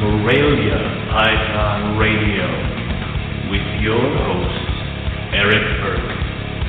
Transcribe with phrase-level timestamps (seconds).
[0.00, 2.46] Morelia Python Radio
[3.50, 4.70] with your hosts,
[5.32, 6.18] Eric Burke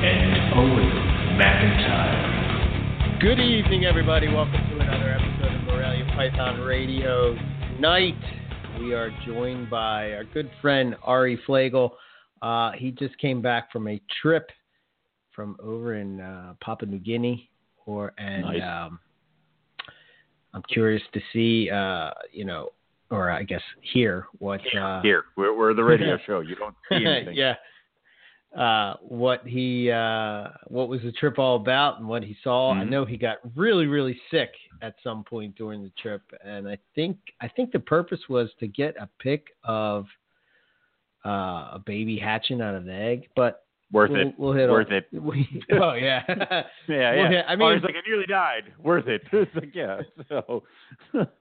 [0.04, 0.90] and Owen
[1.36, 3.20] McIntyre.
[3.20, 4.28] Good evening, everybody.
[4.28, 7.34] Welcome to another episode of Morelia Python Radio.
[7.74, 8.14] Tonight,
[8.78, 11.90] we are joined by our good friend Ari Flagle.
[12.42, 14.50] Uh, he just came back from a trip
[15.34, 17.50] from over in uh, Papua New Guinea,
[17.86, 18.62] or and Nice.
[18.62, 19.00] um,
[20.54, 22.70] I'm curious to see, uh, you know,
[23.10, 26.40] or I guess hear what uh, Here, we're, we're the radio show.
[26.40, 27.34] You don't see anything.
[27.36, 27.54] yeah.
[28.56, 32.72] Uh, what he uh, what was the trip all about and what he saw.
[32.72, 32.88] I Mhm.
[32.88, 37.18] know he got really really sick at some point during the trip, and I think
[37.42, 40.06] I think the purpose was to get a pic of
[41.26, 43.28] uh, a baby hatching out of an egg.
[43.36, 44.34] But Worth we'll, it.
[44.36, 45.06] we'll hit Worth it.
[45.12, 47.30] we- oh yeah, Yeah, Well, yeah.
[47.30, 48.72] yeah, I I mean- was like, I nearly died.
[48.82, 49.22] Worth it.
[49.32, 50.00] It's like, yeah.
[50.28, 50.64] So,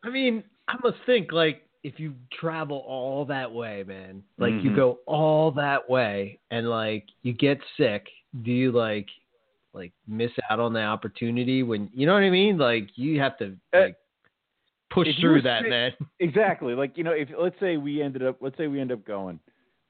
[0.04, 4.72] I mean, I must think like if you travel all that way, man, like you
[4.72, 4.76] Mhm.
[4.76, 8.08] go all that way and like you get sick,
[8.44, 9.08] do you like
[9.74, 12.58] like miss out on the opportunity when you know what I mean?
[12.58, 13.96] Like you have to Uh, like
[14.90, 15.92] push through that, sick- man.
[16.20, 16.74] exactly.
[16.76, 19.40] Like you know, if let's say we ended up, let's say we end up going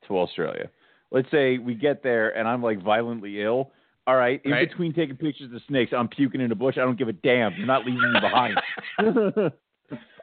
[0.08, 0.70] to Australia.
[1.16, 3.72] Let's say we get there and I'm like violently ill.
[4.06, 4.70] All right, in Right.
[4.70, 6.76] between taking pictures of snakes, I'm puking in a bush.
[6.78, 7.54] I don't give a damn.
[7.56, 8.60] You're not leaving me behind.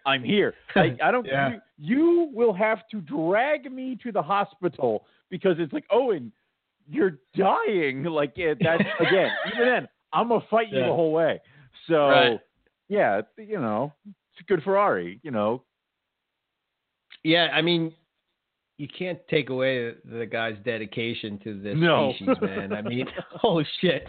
[0.07, 0.55] I'm here.
[0.77, 1.27] I, I don't.
[1.27, 1.49] Yeah.
[1.51, 6.31] You, you will have to drag me to the hospital because it's like Owen,
[6.89, 8.05] you're dying.
[8.05, 9.31] Like yeah, that's again.
[9.55, 11.41] even then, I'm gonna fight you the whole way.
[11.89, 12.41] So Right.
[12.89, 15.19] yeah, you know, it's good Ferrari.
[15.23, 15.63] You know,
[17.25, 17.93] Yeah, I mean,
[18.83, 22.13] you can't take away the, the guy's dedication to this No.
[22.19, 22.73] species, man.
[22.73, 24.09] I mean, holy shit.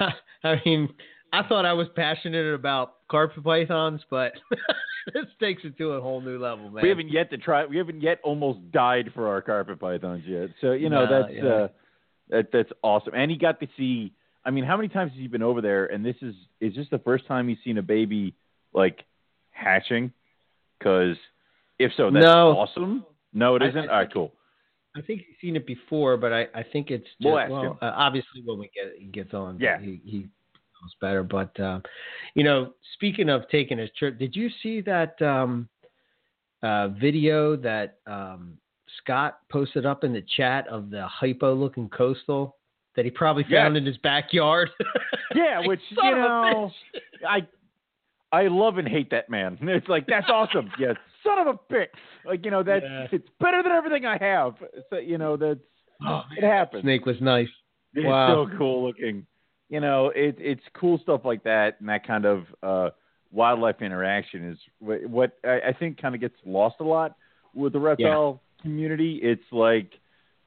[0.44, 0.88] I mean,
[1.32, 4.32] I thought I was passionate about carpet pythons, but
[5.14, 6.82] this takes it to a whole new level, man.
[6.82, 7.64] we haven't yet to try.
[7.64, 10.50] We haven't yet almost died for our carpet pythons yet.
[10.60, 11.44] So you know No, that's yeah.
[11.48, 11.68] uh,
[12.30, 13.14] that that's awesome.
[13.14, 14.12] And he got to see.
[14.44, 15.86] I mean, how many times has he been over there?
[15.86, 18.34] And this is is this the first time he's seen a baby
[18.72, 19.04] like
[19.50, 20.12] hatching?
[20.78, 21.16] Because
[21.78, 22.56] if so, that's No.
[22.58, 23.04] awesome.
[23.32, 23.88] No, it I- isn't.
[23.88, 24.32] I All right, cool.
[24.96, 27.92] I think he's seen it before, but I, I think it's just We'll well, uh,
[27.94, 29.78] obviously when we get he gets on, Yeah.
[29.80, 31.22] he, he knows better.
[31.22, 31.82] But um,
[32.34, 35.68] you know, speaking of taking his trip, did you see that um,
[36.64, 38.58] uh, video that um,
[38.98, 42.56] Scott posted up in the chat of the hypo looking coastal
[42.96, 43.80] that he probably found Yes.
[43.80, 44.70] in his backyard?
[45.32, 46.72] Yeah, which you know,
[47.28, 47.46] I
[48.32, 49.56] I love and hate that man.
[49.62, 50.72] It's like that's awesome.
[50.76, 50.94] Yeah,
[51.24, 51.86] son of a bitch.
[52.24, 53.06] Like you know that's Yeah.
[53.12, 54.54] it's better than everything I have.
[54.90, 55.60] So you know that's
[56.06, 56.82] Oh, it happens.
[56.82, 57.48] Snake was nice.
[57.94, 58.46] It's Wow.
[58.46, 59.26] so cool looking.
[59.68, 62.90] You know, it, it's cool stuff like that, and that kind of uh,
[63.30, 67.16] wildlife interaction is what, what I, I think kind of gets lost a lot
[67.54, 69.20] with the reptile community.
[69.22, 69.92] It's like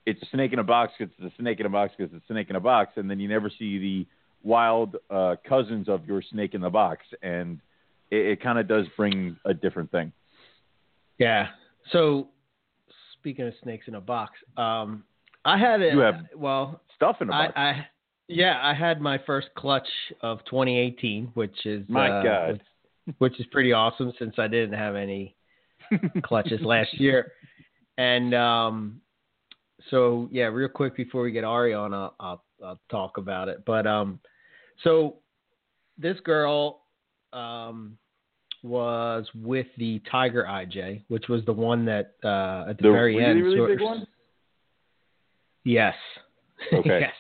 [0.06, 0.94] it's a snake in a box.
[1.00, 3.19] It's a snake in a box because it's a snake in a box, and then
[3.19, 4.07] you never see the
[4.41, 7.59] wild uh, cousins of your snake in the box, and
[8.12, 10.12] it, it kind of does bring a different thing.
[11.23, 11.47] Yeah.
[11.91, 12.28] So
[13.13, 15.03] speaking of snakes in a box, um,
[15.45, 16.81] I had a You have well.
[16.95, 17.53] Stuff in a I, box.
[17.56, 17.88] I
[18.28, 19.88] yeah, I had my first clutch
[20.22, 22.51] of 2018, which is My uh, God.
[23.06, 25.35] which, which is pretty awesome since I didn't have any
[26.23, 27.31] clutches last year.
[27.97, 29.01] And um,
[29.89, 33.63] so yeah, real quick before we get Ari on, I'll, I'll, I'll talk about it.
[33.66, 34.19] But um,
[34.83, 35.17] so
[35.97, 36.81] this girl
[37.33, 37.97] um
[38.63, 43.16] was with the Tiger IJ, which was the one that uh, at the, the very
[43.18, 43.44] really end.
[43.44, 44.07] really sort big one.
[45.63, 45.96] Yes.
[46.74, 47.00] Okay.
[47.01, 47.13] yes.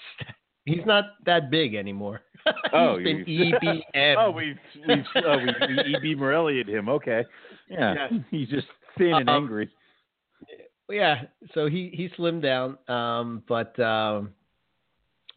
[0.65, 2.21] He's not that big anymore.
[2.73, 4.15] Oh, He's been EBM.
[4.17, 6.87] Oh, we've we've oh, we, we EB Morelli'd him.
[6.89, 7.23] Okay,
[7.69, 8.17] yeah, Yeah.
[8.31, 8.67] he's just
[8.97, 9.69] thin and Um, angry.
[10.89, 11.23] yeah.
[11.53, 14.31] So he he slimmed down, um, but um,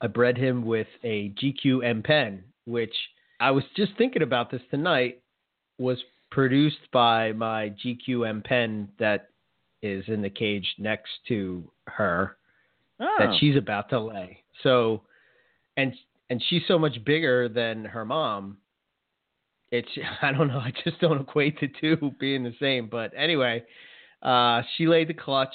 [0.01, 2.95] I bred him with a GQM pen, which
[3.41, 5.21] I was just thinking about this tonight.
[5.79, 5.99] Was
[6.31, 9.29] produced by my GQM pen that
[9.83, 12.37] is in the cage next to her.
[12.99, 13.17] Oh.
[13.19, 14.43] that she's about to lay.
[14.63, 15.03] So,
[15.77, 15.93] and
[16.31, 18.57] and she's so much bigger than her mom.
[19.71, 19.89] It's
[20.23, 20.59] I don't know.
[20.59, 22.89] I just don't equate the two being the same.
[22.89, 23.65] But anyway,
[24.23, 25.55] uh, she laid the clutch,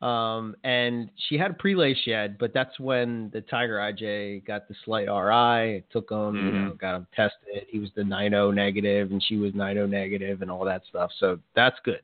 [0.00, 2.36] um, and she had a prelay shed.
[2.38, 5.78] But that's when the Tiger IJ got the slight RI.
[5.78, 7.66] It took him, you know, got him tested.
[7.68, 11.10] He was the nido negative, and she was nido negative, and all that stuff.
[11.18, 12.00] So that's good.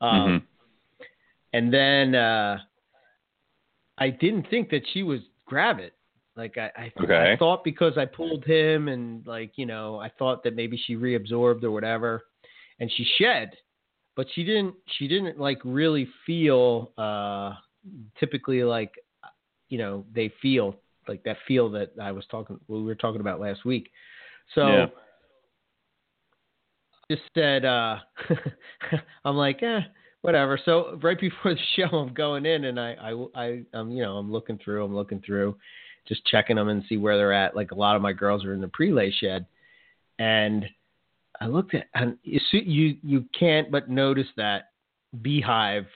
[0.00, 0.46] Um,
[1.52, 2.58] And then uh,
[3.96, 5.94] I didn't think that she was grab it.
[6.36, 7.32] Like I, I, Okay.
[7.32, 10.94] I thought because I pulled him and like you know I thought that maybe she
[10.94, 12.22] reabsorbed or whatever,
[12.78, 13.50] and she shed,
[14.18, 17.52] but she didn't she didn't like really feel uh
[18.18, 18.92] typically like
[19.68, 20.74] you know they feel
[21.06, 23.90] like that feel that I was talking we were talking about last week.
[24.56, 24.86] So Yeah.
[27.08, 27.98] just said uh
[29.24, 29.82] I'm like, eh,
[30.22, 30.58] whatever.
[30.64, 34.16] So right before the show I'm going in and I I I I'm you know,
[34.16, 35.56] I'm looking through, I'm looking through,
[36.08, 37.54] just checking them and see where they're at.
[37.54, 39.46] Like a lot of my girls are in the prelay shed.
[40.18, 40.66] And
[41.40, 44.70] I looked at and you you you can't but notice that
[45.22, 45.86] beehive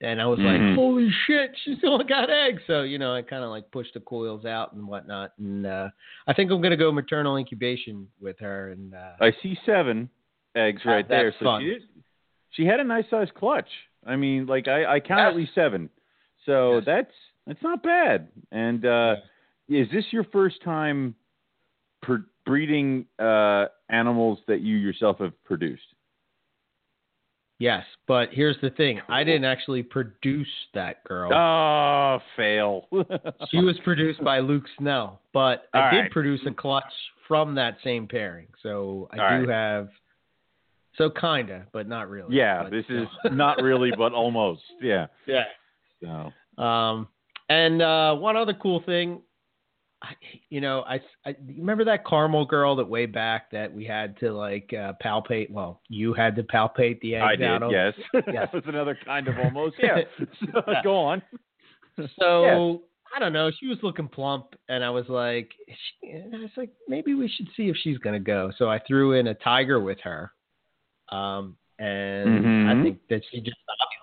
[0.00, 0.68] and I was Mhm.
[0.68, 3.94] like, "Holy shit, she's still got eggs!" So you know, I kind of like pushed
[3.94, 5.88] the coils out and whatnot, and uh,
[6.26, 8.70] I think I'm gonna go maternal incubation with her.
[8.70, 10.10] And uh, I see seven
[10.56, 11.32] eggs That- right there.
[11.38, 11.62] So fun.
[11.62, 11.82] she did,
[12.50, 13.68] she had a nice sized clutch.
[14.04, 15.88] I mean, like I, I count at least seven.
[16.44, 16.84] So Yes.
[16.84, 17.14] that's
[17.46, 18.28] that's not bad.
[18.52, 19.16] And uh,
[19.68, 21.14] is this your first time
[22.06, 25.82] per- breeding uh, animals that you yourself have produced?
[27.58, 31.32] yes, but here's the thing: I didn't actually produce that girl.
[31.32, 32.88] Oh, fail.
[33.50, 36.10] She was produced by Luke Snell, but I All did right.
[36.10, 36.84] produce a clutch
[37.28, 38.46] from that same pairing.
[38.62, 39.54] So I All do right.
[39.54, 39.88] have,
[40.96, 42.36] so kinda, but not really.
[42.36, 44.62] yeah, But this is not really, but almost.
[44.80, 45.06] Yeah.
[45.26, 45.44] yeah.
[46.00, 47.08] So Um,
[47.48, 49.20] and uh, one other cool thing,
[50.04, 50.14] I,
[50.50, 54.32] you know, I, I remember that caramel girl that way back that we had to
[54.32, 55.50] like uh, palpate.
[55.50, 57.46] Well, you had to palpate the eggs I did.
[57.46, 57.72] out of.
[57.72, 57.94] Yes.
[58.14, 58.48] Yes.
[58.52, 59.76] that was another kind of almost.
[59.78, 60.00] Yeah.
[60.52, 60.82] So, Yeah.
[60.84, 61.22] Go on.
[62.18, 62.82] So
[63.14, 63.50] I don't know.
[63.58, 67.48] She was looking plump, and I was like, she, I was like, maybe we should
[67.56, 68.50] see if she's gonna go.
[68.58, 70.32] So I threw in a tiger with her,
[71.10, 72.82] um, and I Mhm.
[72.82, 73.56] think that she just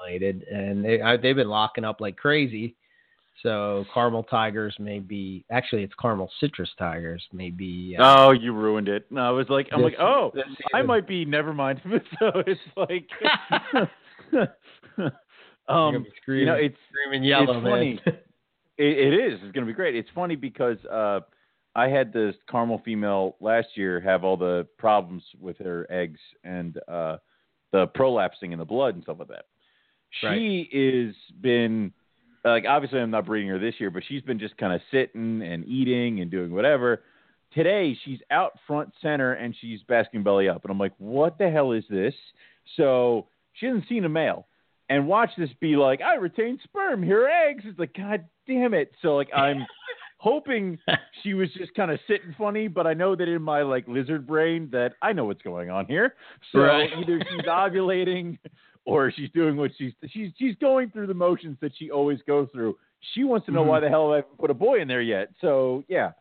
[0.10, 2.76] ovulated, and they I, they've been locking up like crazy.
[3.44, 7.96] So caramel tigers may be actually it's caramel citrus tigers maybe.
[7.98, 9.06] Uh, Oh, you ruined it.
[9.10, 10.32] No, I was like, I'm This- like, oh,
[10.74, 11.26] I might be.
[11.26, 11.82] Never mind.
[12.20, 13.08] so it's like,
[15.68, 18.00] um, you know, it's screaming yellow, it's funny.
[18.78, 19.40] it, it is.
[19.42, 19.96] It's going to be great.
[19.96, 21.22] It's funny because uh,
[21.76, 26.78] I had this caramel female last year have all the problems with her eggs and
[26.88, 27.18] uh,
[27.72, 29.46] the prolapsing in the blood and stuff like that.
[30.20, 31.94] She is been
[32.44, 35.42] like obviously I'm not breeding her this year, but she's been just kind of sitting
[35.42, 37.04] and eating and doing whatever.
[37.54, 41.50] Today she's out front center and she's basking belly up, and I'm like, what the
[41.50, 42.14] hell is this?
[42.78, 44.48] So she hasn't seen a male,
[44.90, 47.64] and watch this be like, I retained sperm, here are eggs.
[47.66, 48.92] It's like, god damn it.
[49.02, 49.66] So like I'm
[50.18, 50.78] hoping
[51.24, 54.26] she was just kind of sitting funny, but I know that in my like lizard
[54.28, 56.16] brain that I know what's going on here.
[56.54, 56.90] So Right.
[56.98, 58.38] either she's ovulating
[58.86, 62.48] or she's doing what she's she's she's going through the motions that she always goes
[62.52, 62.78] through.
[63.14, 63.68] She wants to know Mhm.
[63.68, 65.30] why the hell I haven't put a boy in there yet.
[65.42, 66.12] So yeah.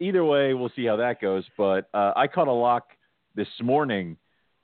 [0.00, 1.44] Either way, we'll see how that goes.
[1.56, 2.90] But uh, I caught a lock
[3.34, 4.16] this morning.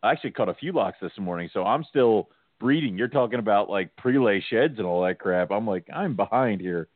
[0.02, 2.28] I actually caught a few locks this morning, so I'm still
[2.60, 2.96] breeding.
[2.96, 5.50] You're talking about like prelay sheds and all that crap.
[5.50, 6.88] I'm like, I'm behind here.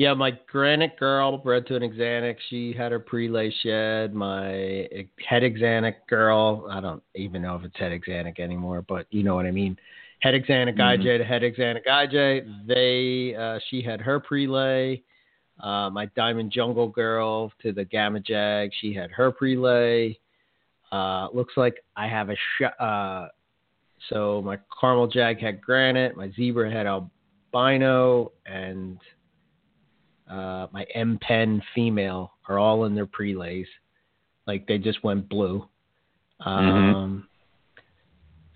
[0.00, 2.36] Yeah, my granite girl bred to an axanthic.
[2.48, 4.14] She had her prelay shed.
[4.14, 4.88] My
[5.28, 9.34] het axanthic girl, I don't even know if it's het axanthic anymore, but you know
[9.34, 9.76] what I mean.
[10.20, 11.02] Het axanthic Mhm.
[11.02, 12.46] IJ to het axanthic IJ.
[12.66, 15.02] They, uh, she had her prelay.
[15.62, 18.72] Uh, my diamond jungle girl to the gamma jag.
[18.72, 20.18] She had her prelay.
[20.92, 23.28] Uh, looks like I have a sh- uh,
[24.08, 26.16] so my caramel jag had granite.
[26.16, 28.98] My zebra had albino and
[30.30, 33.66] uh, my M Pen female are all in their prelays.
[34.46, 35.66] Like they just went blue.
[36.40, 37.26] Um,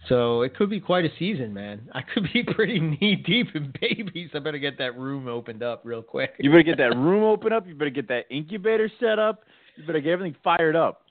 [0.09, 1.89] So it could be quite a season, man.
[1.95, 4.31] I could be pretty knee deep in babies.
[4.35, 6.35] I better get that room opened up real quick.
[6.39, 7.67] You better get that room open up.
[7.67, 9.45] You better get that incubator set up.
[9.77, 11.03] You better get everything fired up.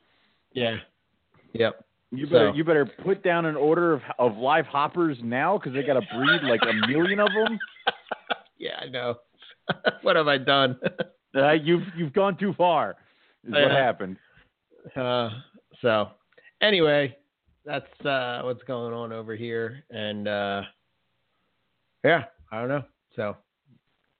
[0.53, 0.77] yeah.
[1.53, 1.85] Yep.
[2.11, 5.73] You better So- you better put down an order of of live hoppers now because
[5.73, 7.59] they got to breed like a million of them.
[8.59, 9.15] Yeah, I know.
[10.01, 10.79] what have I done?
[11.35, 12.91] Uh, you've you've gone too far.
[13.43, 14.17] Is what happened.
[14.95, 15.29] Uh,
[15.81, 16.09] so
[16.61, 17.17] anyway,
[17.65, 20.61] that's uh, what's going on over here, and uh,
[22.03, 22.83] yeah, I don't know.
[23.15, 23.35] So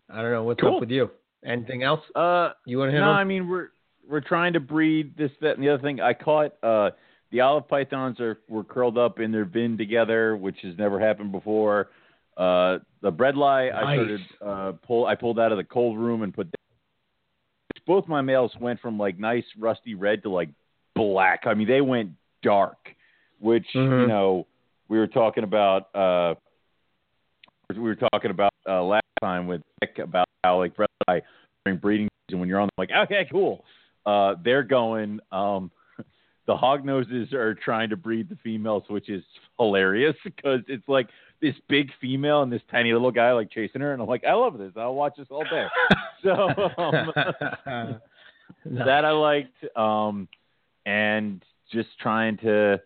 [0.10, 0.74] I don't know what's Cool.
[0.76, 1.12] up with you.
[1.46, 3.12] Anything else Uh, you want to hit no?
[3.12, 3.68] I mean we're
[4.10, 6.02] we're trying to breed this, that, and the other thing.
[6.02, 6.90] I caught uh,
[7.32, 11.32] the olive pythons are were curled up in their bin together, which has never happened
[11.32, 11.90] before.
[12.38, 13.96] Uh, the bredli I Nice.
[13.96, 16.48] started uh, pull I pulled out of the cold room and put.
[17.86, 20.50] Both my males went from like nice rusty red to like
[20.96, 21.42] black.
[21.46, 22.12] I mean, they went
[22.42, 22.78] dark,
[23.40, 24.08] which you Mhm.
[24.08, 24.48] know
[24.88, 25.94] we were talking about.
[25.96, 26.36] Uh,
[27.70, 31.22] we were talking about uh, last time with Nick about how like bredli
[31.66, 33.64] during breeding season when you're on like okay cool
[34.06, 35.72] uh they're going um
[36.46, 39.24] the hog noses are trying to breed the females, which is
[39.58, 41.08] hilarious because it's like
[41.42, 44.34] this big female and this tiny little guy like chasing her, and I'm like, I
[44.34, 44.74] love this.
[44.76, 45.68] I'll watch this all day.
[46.24, 46.32] so
[46.78, 48.02] um,
[48.66, 50.28] that I liked, um,
[50.86, 52.82] and just trying to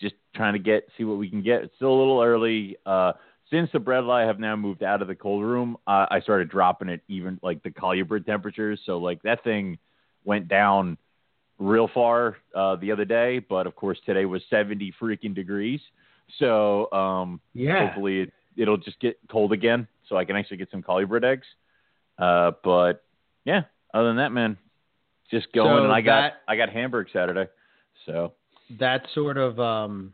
[0.00, 1.62] just trying to get see what we can get.
[1.62, 2.76] It's still a little early.
[2.86, 3.12] Uh,
[3.50, 6.88] since the bredli have now moved out of the cold room, uh, I started dropping
[6.88, 8.80] it even like the colubrid temperatures.
[8.86, 9.78] So like that thing
[10.24, 10.96] went down
[11.62, 15.80] real far uh, the other day, but of course today was 70 freaking degrees.
[16.38, 20.70] So um, yeah, hopefully it, it'll just get cold again, so I can actually get
[20.70, 21.46] some colubrid eggs.
[22.18, 23.04] Uh, but
[23.44, 24.56] yeah, other than that, man,
[25.30, 25.68] just going.
[25.68, 27.50] So and I got I got Hamburg Saturday,
[28.06, 28.32] so
[28.78, 30.12] that sort of um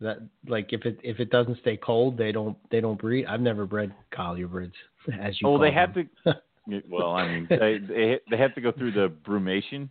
[0.00, 3.40] that like if it if it doesn't stay cold they don't they don't breed i've
[3.40, 4.72] never bred colubrids
[5.20, 6.04] as you oh, call they have to.
[6.88, 9.88] well, I mean, they, they they have to go through the brumation,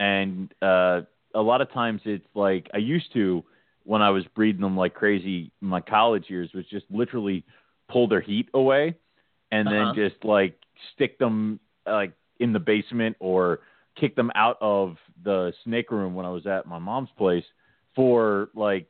[0.00, 1.02] and uh,
[1.34, 3.44] a lot of times it's like I used to
[3.84, 5.50] when I was breeding them like crazy.
[5.62, 7.44] in My college years was just literally
[7.88, 8.96] pull their heat away,
[9.50, 9.92] and Uh-huh.
[9.94, 10.58] then just like
[10.94, 13.60] stick them like in the basement or
[13.98, 17.44] kick them out of the snake room when I was at my mom's place
[17.96, 18.86] for like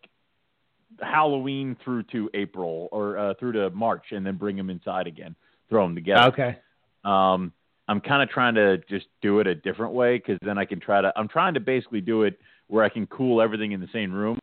[1.01, 5.35] Halloween through to April or uh, through to March, and then bring them inside again,
[5.69, 6.29] throw them together.
[6.29, 6.57] okay
[7.05, 7.53] Um,
[7.89, 10.79] I'm kind of trying to just do it a different way because then I can
[10.79, 11.13] try to.
[11.17, 14.39] I'm trying to basically do it where I can cool everything in the same room,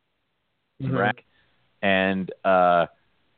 [0.82, 0.98] Mhm.
[0.98, 1.24] rack,
[1.80, 2.86] and uh,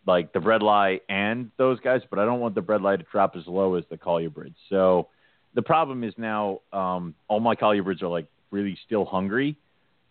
[0.06, 3.46] like the bredli and those guys, but I don't want the bredli to drop as
[3.46, 4.54] low as the colubrids.
[4.70, 5.08] So
[5.54, 9.56] the problem is now um, all my colubrids are like really still hungry,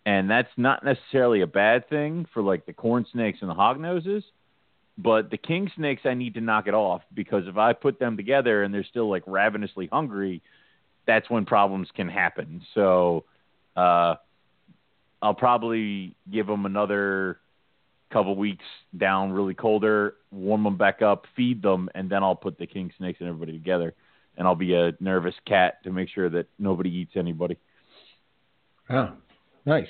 [0.06, 3.80] and that's not necessarily a bad thing for like the corn snakes and the hog
[3.80, 4.22] noses.
[4.98, 8.16] But the king snakes, I need to knock it off because if I put them
[8.16, 10.42] together and they're still like ravenously hungry,
[11.06, 12.62] that's when problems can happen.
[12.74, 13.24] So
[13.76, 14.16] uh,
[15.22, 17.38] I'll probably give them another
[18.12, 18.64] couple weeks
[18.96, 22.90] down really colder, warm them back up, feed them, and then I'll put the king
[22.98, 23.94] snakes and everybody together.
[24.36, 27.56] And I'll be a nervous cat to make sure that nobody eats anybody.
[28.90, 29.10] oh
[29.64, 29.88] nice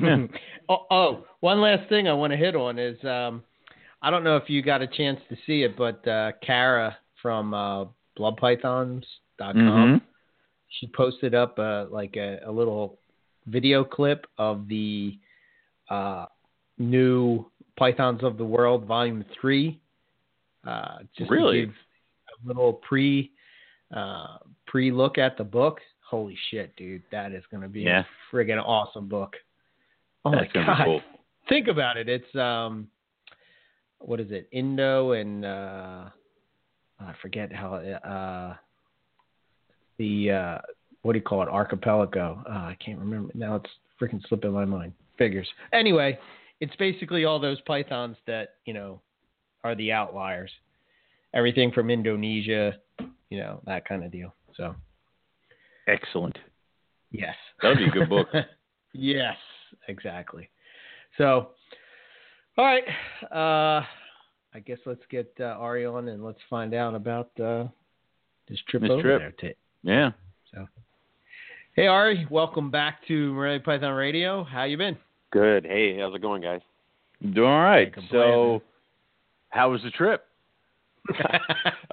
[0.00, 0.26] Yeah.
[0.68, 3.42] oh, oh one last thing i want to hit on is um
[4.02, 7.54] i don't know if you got a chance to see it but uh kara from
[7.54, 7.84] uh
[8.18, 10.00] bloodpythons.com Mhm.
[10.68, 12.98] she posted up uh, like a, a little
[13.46, 15.18] video clip of the
[15.90, 16.26] uh,
[16.78, 17.44] new
[17.76, 19.80] Pythons of the World Volume Three.
[20.66, 21.64] Uh, just Really?
[21.64, 23.32] a little pre
[23.94, 25.80] uh, pre look at the book.
[26.08, 27.02] Holy shit, dude!
[27.10, 28.04] That is going to be Yeah.
[28.04, 29.34] a friggin' awesome book.
[30.24, 30.84] Oh That's my god!
[30.84, 31.00] cool.
[31.48, 32.08] Think about it.
[32.08, 32.88] It's um,
[34.06, 34.48] what is it?
[34.52, 36.04] Indo and uh,
[37.00, 38.56] I forget how uh,
[39.98, 40.58] the uh,
[41.02, 41.48] what do you call it?
[41.48, 42.42] Archipelago.
[42.48, 43.56] Uh, I can't remember now.
[43.56, 44.92] It's freaking slipping my mind.
[45.18, 45.48] Figures.
[45.72, 46.18] Anyway,
[46.60, 49.00] it's basically all those pythons that you know
[49.64, 50.50] are the outliers.
[51.34, 52.74] Everything from Indonesia,
[53.30, 54.34] you know that kind of deal.
[54.56, 54.74] So
[55.88, 56.38] Excellent.
[57.10, 58.28] yes, That'd be a good book.
[58.92, 59.36] yes,
[59.88, 60.48] exactly.
[61.18, 61.50] So,
[62.62, 62.84] all right.
[63.32, 63.84] Uh,
[64.54, 67.64] I guess let's get uh, Ari on and let's find out about uh,
[68.48, 69.20] this trip This over trip.
[69.40, 69.50] there.
[69.50, 70.10] To, Yeah.
[70.54, 70.68] So,
[71.74, 74.44] hey Ari, welcome back to Morelia Python Radio.
[74.44, 74.96] How you been?
[75.32, 75.64] Good.
[75.64, 76.60] Hey, how's it going, guys?
[77.22, 77.92] Doing all right.
[78.10, 78.62] So,
[79.48, 80.24] how was the trip?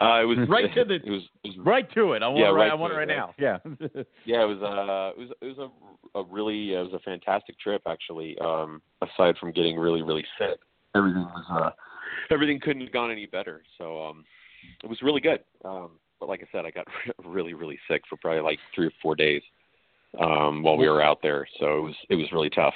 [0.01, 1.23] Uh, it was Right to the- It was.
[1.43, 2.23] It was Right to it.
[2.23, 3.33] I want Yeah, it right, right I want it right it, now.
[3.37, 3.57] Yeah.
[4.25, 4.43] yeah.
[4.43, 4.61] It was.
[4.61, 5.29] Uh, it was.
[5.41, 5.69] It was
[6.15, 6.73] a, a really.
[6.73, 8.37] It was a fantastic trip, actually.
[8.39, 10.59] Um, aside from getting really, really sick,
[10.95, 11.45] everything was.
[11.51, 11.71] Uh,
[12.31, 13.61] everything couldn't have gone any better.
[13.77, 14.23] So, um,
[14.83, 15.41] it was really good.
[15.65, 16.87] Um, but like I said, I got
[17.25, 19.41] really, really sick for probably like three or four days.
[20.19, 21.95] Um, while we were out there, so it was.
[22.09, 22.73] It was really tough.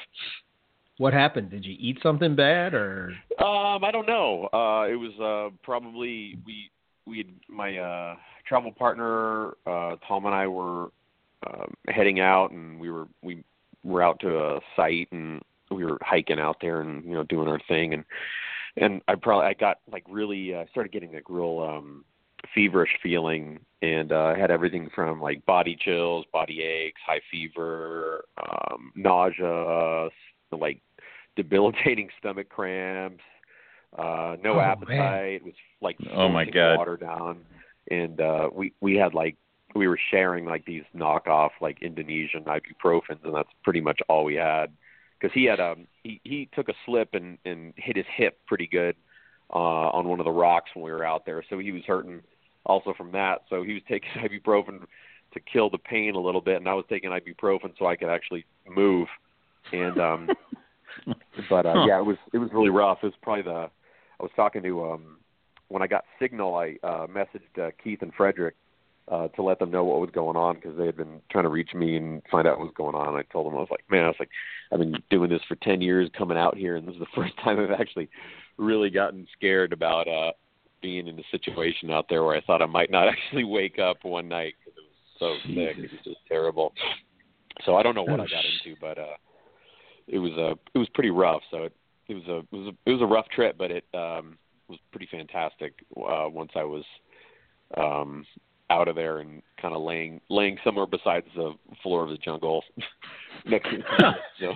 [1.04, 1.50] What happened?
[1.50, 3.14] Did you eat something bad or?
[3.38, 4.48] Um, I don't know.
[4.54, 6.72] Uh, it was uh, probably we
[7.06, 8.16] we had my uh,
[8.48, 10.92] travel partner uh, Tom and I were
[11.46, 13.44] um, heading out, and we were we
[13.84, 17.50] were out to a site, and we were hiking out there, and you know doing
[17.50, 18.06] our thing, and
[18.78, 22.06] and I probably I got like really uh, started getting like real um,
[22.56, 28.24] feverish feeling, and uh, I had everything from like body chills, body aches, high fever,
[28.42, 30.08] um, nausea,
[30.58, 30.80] like
[31.36, 33.24] debilitating stomach cramps,
[33.98, 35.36] uh, no Oh, appetite.
[35.36, 36.78] It was like Oh, my God.
[36.78, 37.46] water down,
[37.92, 39.36] and uh, we we had like
[39.76, 44.36] we were sharing like these knockoff like Indonesian ibuprofens, and that's pretty much all we
[44.36, 44.72] had.
[45.20, 48.68] Because he had um he he took a slip and and hit his hip pretty
[48.68, 48.96] good
[49.54, 52.22] uh, on one of the rocks when we were out there, so he was hurting
[52.66, 53.44] also from that.
[53.50, 54.82] So he was taking ibuprofen
[55.34, 58.10] to kill the pain a little bit, and I was taking ibuprofen so I could
[58.10, 59.08] actually move.
[59.72, 60.30] And um,
[61.50, 61.86] but uh, Huh.
[61.88, 63.00] yeah, it was it was really rough.
[63.04, 63.70] It was probably the
[64.20, 65.18] I was talking to um
[65.70, 68.56] when I got signal, I uh, messaged uh, Keith and Frederick
[69.08, 71.50] uh, to let them know what was going on because they had been trying to
[71.50, 73.16] reach me and find out what was going on.
[73.16, 74.30] I told them I was like, man, I was like,
[74.72, 77.34] I've been doing this for ten years, coming out here, and this is the first
[77.44, 78.10] time I've actually
[78.58, 80.32] really gotten scared about uh
[80.82, 83.98] being in a situation out there where I thought I might not actually wake up
[84.04, 85.78] one night because it was so sick.
[85.78, 86.74] It was just terrible.
[87.66, 89.16] So I don't know what Oh, I got into, but uh
[90.08, 91.42] it was uh it was pretty rough.
[91.52, 91.74] So it
[92.08, 94.80] it was a it was a it was a rough trip, but it um was
[94.92, 96.84] pretty fantastic uh once I was
[97.78, 98.26] um
[98.70, 102.64] out of there and kind of laying laying somewhere besides the floor of the jungle.
[103.46, 103.78] Next to
[104.40, 104.54] the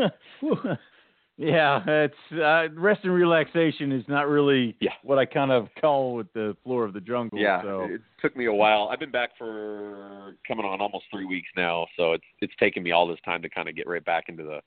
[0.40, 0.76] so
[1.36, 4.92] yeah, it's uh, rest and relaxation is not really Yeah.
[5.02, 7.38] what I kind of call with the floor of the jungle.
[7.38, 8.88] Yeah, so it took me a while.
[8.92, 12.92] I've been back for coming on almost three weeks now, so it's it's taken me
[12.92, 14.60] all this time to kind of get right back into the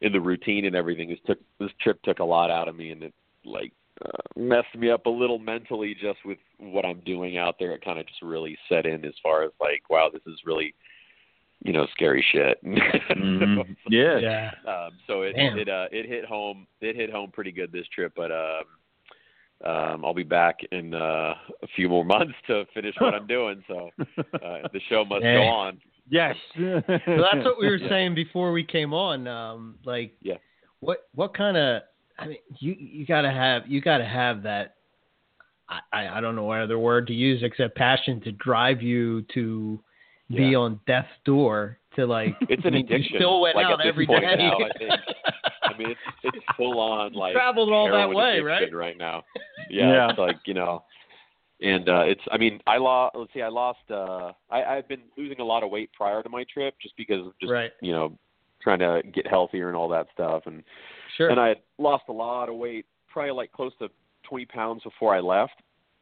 [0.00, 1.08] in the routine and everything.
[1.08, 3.72] This took this trip took a lot out of me, and it like
[4.04, 7.72] uh, messed me up a little mentally just with what I'm doing out there.
[7.72, 10.74] It kind of just really set in as far as like, wow, this is really
[11.64, 12.58] you know scary shit.
[12.64, 13.76] Mhm.
[13.88, 14.18] yeah.
[14.18, 14.50] Yeah.
[14.66, 15.58] um, so it Damn.
[15.58, 16.66] it uh, it hit home.
[16.80, 18.62] It hit home pretty good this trip, but um,
[19.64, 23.62] um, I'll be back in uh, a few more months to finish what I'm doing.
[23.68, 25.36] So uh, the show must Yeah.
[25.38, 25.80] go on.
[26.08, 26.36] Yes.
[26.56, 27.88] Well, that's what we were Yeah.
[27.88, 29.26] saying before we came on.
[29.26, 30.36] Um, like, Yeah.
[30.80, 31.82] what what kind of?
[32.18, 34.74] I mean, you you gotta have you gotta have that.
[35.68, 39.22] I I I don't know what other word to use except passion to drive you
[39.34, 39.82] to
[40.28, 42.34] be on death's door to like.
[42.48, 43.16] It's an I mean, you addiction.
[43.18, 44.36] Still went like out at this every point day.
[44.36, 44.90] now, I think.
[45.62, 46.00] I mean, it's
[46.36, 48.72] it's full on like traveled all that way, right?
[48.74, 49.22] right now.
[49.70, 50.10] Yeah, Yeah.
[50.10, 50.84] it's like you know,
[51.60, 52.20] and uh it's.
[52.30, 53.16] I mean, I lost.
[53.16, 53.78] Let's see, I lost.
[53.90, 57.26] uh I I've been losing a lot of weight prior to my trip just because
[57.26, 57.72] of just Right.
[57.80, 58.16] you know
[58.62, 60.62] trying to get healthier and all that stuff and
[61.16, 61.30] Sure.
[61.30, 63.88] and I had lost a lot of weight, probably like close to
[64.28, 65.54] 20 pounds before I left.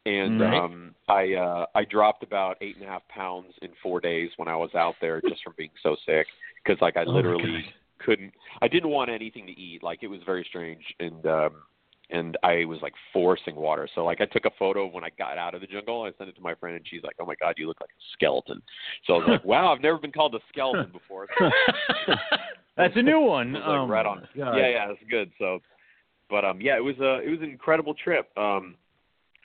[0.05, 0.63] And Right.
[0.63, 4.47] um, I uh, I dropped about eight and a half pounds in four days when
[4.47, 6.27] I was out there just from being so sick
[6.63, 7.65] because like I Oh literally
[7.99, 8.33] couldn't.
[8.61, 9.81] I didn't want anything to eat.
[9.83, 11.25] Like it was very strange and.
[11.25, 11.51] um
[12.11, 13.89] and I was like forcing water.
[13.95, 16.05] So like I took a photo when I got out of the jungle.
[16.05, 17.81] And I sent it to my friend, and she's like, "Oh my god, you look
[17.81, 18.61] like a skeleton."
[19.05, 21.27] So I was like, "Wow, I've never been called a skeleton before."
[22.77, 23.53] That's a new one.
[23.53, 24.27] Was, like, Um, right on.
[24.37, 24.55] God.
[24.55, 25.31] Yeah, yeah, it's good.
[25.39, 25.61] So,
[26.29, 28.29] but um, yeah, it was a it was an incredible trip.
[28.37, 28.75] Um,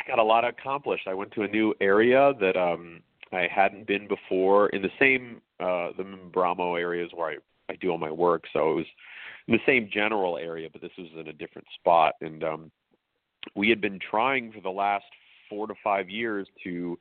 [0.01, 1.07] I got a lot accomplished.
[1.07, 3.01] I went to a new area that um
[3.33, 7.37] I hadn't been before in the same uh the Bramo areas where I
[7.71, 8.45] I do all my work.
[8.53, 8.87] So it was
[9.49, 12.15] in the same general area, but this was in a different spot.
[12.21, 12.71] And um,
[13.55, 15.05] we had been trying for the last
[15.49, 16.99] four to five years to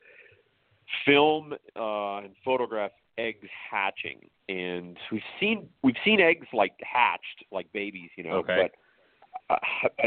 [1.06, 7.72] film uh, and photograph eggs hatching, and we've seen we've seen eggs like hatched, like
[7.74, 8.38] babies, you know.
[8.38, 8.58] Okay.
[8.64, 8.72] But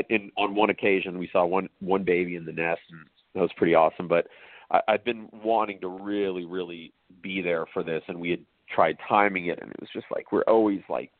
[0.08, 3.00] in, on one occasion, we saw one one baby in the nest, and
[3.34, 4.08] that was pretty awesome.
[4.08, 4.26] But
[4.70, 8.40] I, I've been wanting to really, really be there for this, and we had
[8.72, 11.10] tried timing it, and it was just like we're always like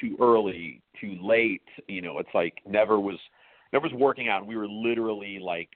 [0.00, 1.62] too early, too late.
[1.88, 3.18] You know, it's like never was
[3.72, 4.46] never was working out.
[4.46, 5.70] We were literally like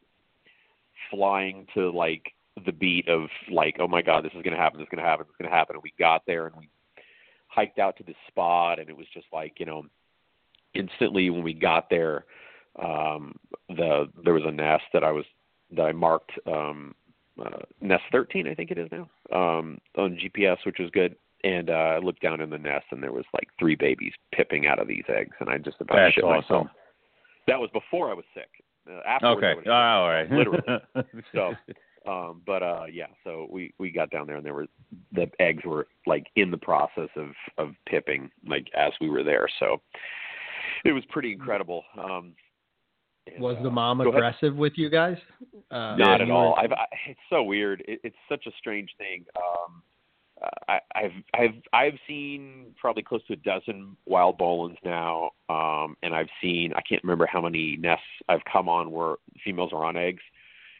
[1.10, 2.32] flying to like
[2.66, 5.26] the beat of like, oh my god, this is gonna happen, this is gonna happen,
[5.26, 5.76] this is gonna happen.
[5.76, 6.68] And we got there and we
[7.48, 9.84] hiked out to the spot, and it was just like you know,
[10.74, 12.24] instantly when we got there,
[12.82, 13.34] um,
[13.68, 15.24] the there was a nest that I was
[15.76, 16.94] that I marked um,
[17.44, 21.14] uh, nest 13, I think it is now, um, on GPS, which was good.
[21.44, 24.66] And uh, I looked down in the nest, and there was like three babies pipping
[24.66, 26.44] out of these eggs, and I just about That's shit myself.
[26.50, 26.70] awesome.
[27.46, 28.48] That was before I was sick.
[28.90, 29.70] Uh, afterwards, Okay.
[29.70, 30.30] Oh, all right.
[30.30, 30.62] Literally.
[31.32, 31.54] So,
[32.10, 34.66] um, but uh, yeah, so we we got down there, and there were
[35.12, 39.46] the eggs were like in the process of of pipping, like as we were there.
[39.60, 39.80] So
[40.84, 41.84] it was pretty incredible.
[41.98, 42.34] Um,
[43.32, 44.14] and, Was the uh, mom ahead.
[44.14, 45.16] aggressive with you guys?
[45.70, 46.54] Uh, Not at all.
[46.58, 47.82] I've, I, it's so weird.
[47.86, 49.24] It, it's such a strange thing.
[49.36, 49.82] Um,
[50.68, 56.14] I, I've I've I've seen probably close to a dozen wild Boelens now, um, and
[56.14, 59.96] I've seen I can't remember how many nests I've come on where females are on
[59.96, 60.22] eggs,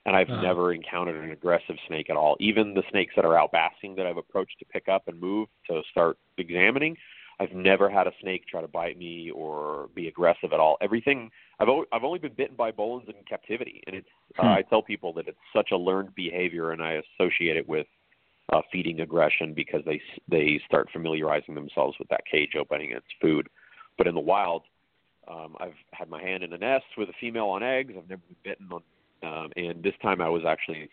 [0.06, 0.42] and I've Uh-huh.
[0.42, 2.36] never encountered an aggressive snake at all.
[2.38, 5.48] Even the snakes that are out basking that I've approached to pick up and move
[5.68, 6.96] to start examining,
[7.40, 10.76] I've never had a snake try to bite me or be aggressive at all.
[10.80, 14.48] Everything I've o- I've only been bitten by Boelens in captivity, and it's uh, Hmm.
[14.48, 17.86] I tell people that it's such a learned behavior, and I associate it with
[18.52, 23.48] uh, feeding aggression because they they start familiarizing themselves with that cage opening its food.
[23.96, 24.62] But in the wild,
[25.28, 27.94] um, I've had my hand in a nest with a female on eggs.
[27.96, 28.82] I've never been bitten on,
[29.22, 30.88] um, and this time I was actually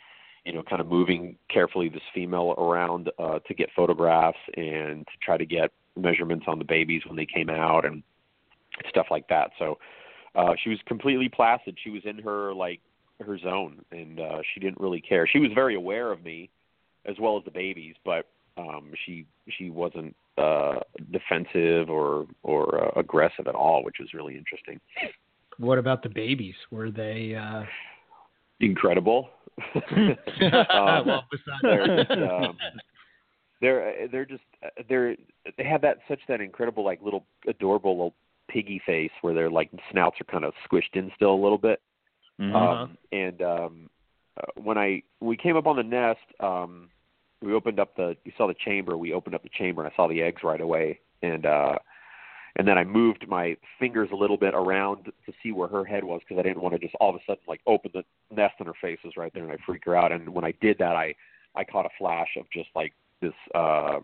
[0.45, 5.13] you know, kind of moving carefully this female around uh, to get photographs and to
[5.19, 8.03] try to get measurements on the babies when they came out and
[8.89, 9.51] stuff like that.
[9.57, 9.77] So
[10.35, 11.77] uh, she was completely placid.
[11.83, 12.81] She was in her like
[13.25, 15.27] her zone, and uh, she didn't really care.
[15.27, 16.49] She was very aware of me,
[17.05, 18.27] as well as the babies, but
[18.57, 20.79] um, she she wasn't uh,
[21.11, 24.79] defensive or or uh, aggressive at all, which was really interesting.
[25.57, 26.55] What about the babies?
[26.71, 27.63] Were they uh...
[28.59, 29.29] incredible?
[29.75, 30.15] um,
[31.07, 31.25] well,
[31.61, 32.57] they're, um,
[33.61, 34.43] they're they're just
[34.89, 35.15] they're
[35.57, 38.15] they have that such that incredible like little adorable little
[38.47, 41.81] piggy face where their like snouts are kind of squished in still a little bit.
[42.39, 42.55] Mm-hmm.
[42.55, 43.89] Um, and um,
[44.37, 46.89] uh, when I we came up on the nest, um,
[47.41, 48.97] we opened up the you saw the chamber.
[48.97, 50.99] We opened up the chamber and I saw the eggs right away.
[51.21, 51.77] And uh,
[52.57, 56.03] and then I moved my fingers a little bit around to see where her head
[56.03, 58.03] was because I didn't want to just all of a sudden like open the
[58.35, 60.11] nest and her face was right there and I freak her out.
[60.11, 61.15] And when I did that, I
[61.55, 63.99] I caught a flash of just like this uh,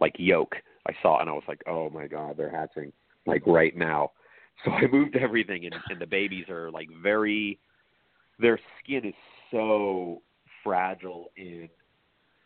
[0.00, 0.54] like yolk
[0.88, 2.92] I saw and I was like, oh my god, they're hatching
[3.26, 4.12] like right now.
[4.64, 7.58] So I moved everything, and, and the babies are like very.
[8.38, 9.14] Their skin is
[9.50, 10.22] so
[10.62, 11.68] fragile and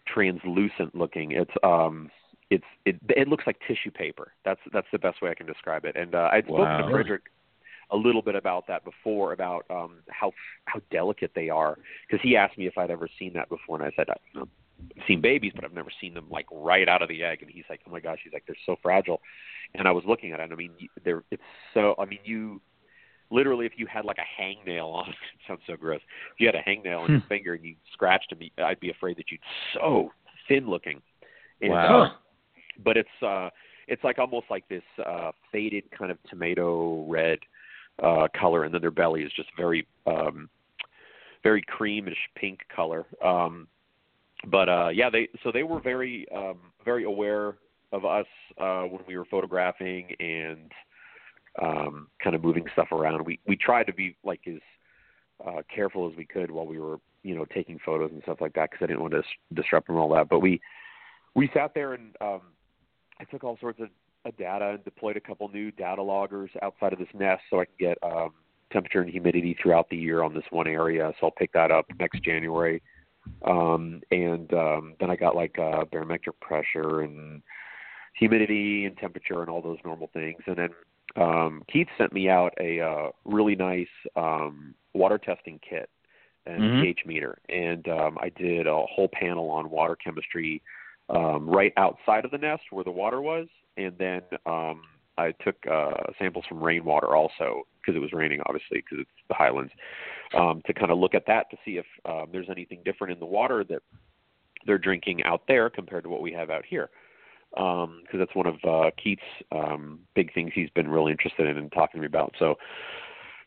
[0.07, 1.33] translucent looking.
[1.33, 2.11] It's um,
[2.49, 4.33] it's it it looks like tissue paper.
[4.43, 5.97] That's that's the best way I can describe it.
[5.97, 6.79] And uh, I'd spoken Wow.
[6.79, 7.23] to Frederick
[7.91, 10.33] a little bit about that before about um how
[10.67, 11.77] how delicate they are
[12.09, 14.49] because he asked me if I'd ever seen that before and I said I've
[15.07, 17.43] seen babies but I've never seen them like right out of the egg.
[17.43, 19.21] And he's like oh my gosh he's like they're so fragile.
[19.75, 20.73] And I was looking at it and I mean
[21.05, 21.43] they're it's
[21.75, 22.61] so I mean you
[23.31, 25.15] literally if you had like a hangnail on it
[25.47, 26.01] sounds so gross.
[26.35, 29.17] If you had a hangnail on your finger and you scratched them I'd be afraid
[29.19, 29.41] that you'd
[29.75, 30.11] so
[30.49, 31.03] thin looking.
[31.61, 32.03] And, Wow.
[32.03, 32.09] uh,
[32.85, 33.51] but it's uh
[33.89, 37.39] it's like almost like this uh faded kind of tomato red
[38.03, 40.49] uh color and then their belly is just very um
[41.43, 43.07] very creamish pink color.
[43.25, 43.67] Um
[44.47, 47.57] but uh yeah they so they were very um very aware
[47.93, 48.27] of us
[48.59, 50.73] uh when we were photographing and
[51.61, 54.61] um kind of moving stuff around we we tried to be like as
[55.47, 58.53] uh careful as we could while we were you know taking photos and stuff like
[58.55, 59.23] that because I didn't want to
[59.55, 60.61] disrupt them all that but we
[61.35, 62.43] we sat there and um
[63.21, 63.89] I took all sorts of,
[64.25, 67.65] of data and deployed a couple new data loggers outside of this nest so I
[67.65, 68.31] can get um,
[68.73, 71.13] temperature and humidity throughout the year on this one area.
[71.21, 72.83] So I'll pick that up next January.
[73.45, 77.43] Um, and um, then I got like uh, barometric pressure and
[78.15, 80.41] humidity and temperature and all those normal things.
[80.47, 80.71] And then
[81.17, 83.87] um, Keith sent me out a uh, really nice
[84.17, 85.89] um, water testing kit
[86.47, 86.81] and Mhm.
[86.81, 87.39] pH meter.
[87.49, 90.63] And um, I did a whole panel on water chemistry
[91.11, 94.83] um, right outside of the nest where the water was, and then um,
[95.17, 99.35] I took uh, samples from rainwater also because it was raining, obviously, because it's the
[99.35, 99.73] highlands,
[100.37, 103.19] um, to kind of look at that to see if um, there's anything different in
[103.19, 103.83] the water that
[104.67, 106.91] they're drinking out there compared to what we have out here.
[107.51, 111.73] Because that's one of uh, Keith's um, big things he's been really interested in and
[111.73, 112.35] talking to me about.
[112.39, 112.57] So,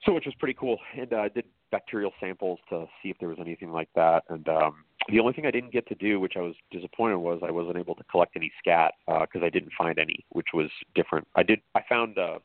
[0.06, 0.80] so which was pretty cool.
[0.98, 4.24] And uh, I did bacterial samples to see if there was anything like that.
[4.30, 7.42] And um, the only thing I didn't get to do, which I was disappointed, was
[7.46, 11.28] I wasn't able to collect any scat because I didn't find any, which was different.
[11.36, 11.62] I did.
[11.76, 12.18] I found.
[12.18, 12.40] Uh,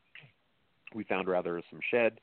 [0.95, 2.21] we found rather some shed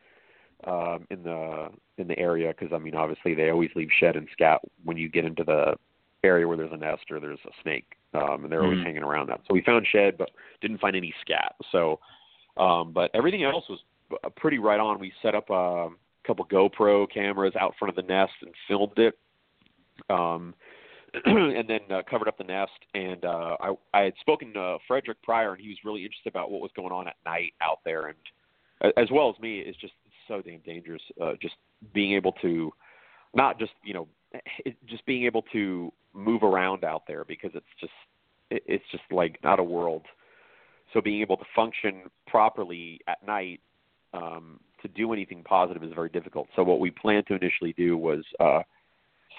[0.65, 4.27] um, in the in the area because I mean obviously they always leave shed and
[4.31, 5.75] scat when you get into the
[6.23, 8.85] area where there's a nest or there's a snake um, and they're always Mhm.
[8.85, 9.41] hanging around that.
[9.47, 11.55] So we found shed but didn't find any scat.
[11.71, 11.99] So
[12.57, 13.79] um, but everything else was
[14.23, 14.99] uh, pretty right on.
[14.99, 15.89] We set up a
[16.25, 19.17] couple GoPro cameras out front of the nest and filmed it.
[20.09, 20.53] Um,
[21.25, 22.71] and then uh, covered up the nest.
[22.95, 26.49] And uh, I, I had spoken to Frederick Pryor, and he was really interested about
[26.49, 28.17] what was going on at night out there, and
[28.97, 29.93] as well as me, it's just
[30.27, 31.01] so damn dangerous.
[31.21, 31.55] Uh, just
[31.93, 32.71] being able to,
[33.33, 34.07] not just you know,
[34.65, 37.93] it, just being able to move around out there because it's just,
[38.49, 40.03] it, it's just like not a world.
[40.93, 43.61] So being able to function properly at night
[44.13, 46.47] um, to do anything positive is very difficult.
[46.55, 48.23] So what we planned to initially do was.
[48.39, 48.61] Uh,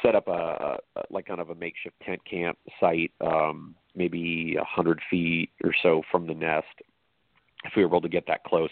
[0.02, 4.64] set up a, a like kind of a makeshift tent camp site, um, maybe a
[4.64, 6.66] hundred feet or so from the nest,
[7.64, 8.70] if we were able to get that close,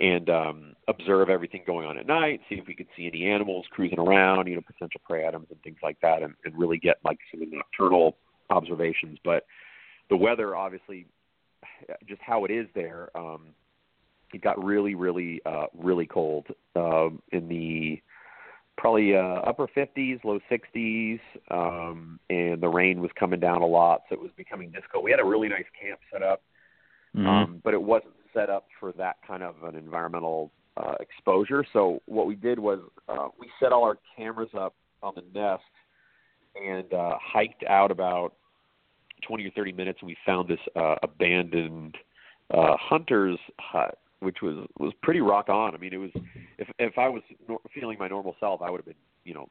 [0.00, 3.66] and um, observe everything going on at night, see if we could see any animals
[3.70, 6.96] cruising around, you know, potential prey items and things like that, and, and really get
[7.04, 8.16] like some nocturnal
[8.48, 9.18] observations.
[9.22, 9.44] But
[10.08, 11.06] the weather, obviously,
[12.08, 13.48] just how it is there, um,
[14.32, 18.00] it got really, really, uh, really cold um, in the
[18.78, 24.02] probably uh, upper 50s, low 60s, um, and the rain was coming down a lot,
[24.08, 25.04] so it was becoming difficult.
[25.04, 26.40] We had a really nice camp set up,
[27.14, 27.26] Mhm.
[27.26, 31.64] um, but it wasn't set up for that kind of an environmental uh, exposure.
[31.72, 35.62] So what we did was uh, we set all our cameras up on the nest
[36.54, 38.34] and uh, hiked out about
[39.26, 41.96] 20 or 30 minutes, and we found this uh, abandoned
[42.52, 45.74] uh, hunter's hut, which was was pretty rock on.
[45.74, 46.10] I mean, it was
[46.58, 47.22] if if I was
[47.74, 49.48] feeling my normal self, I would have been you know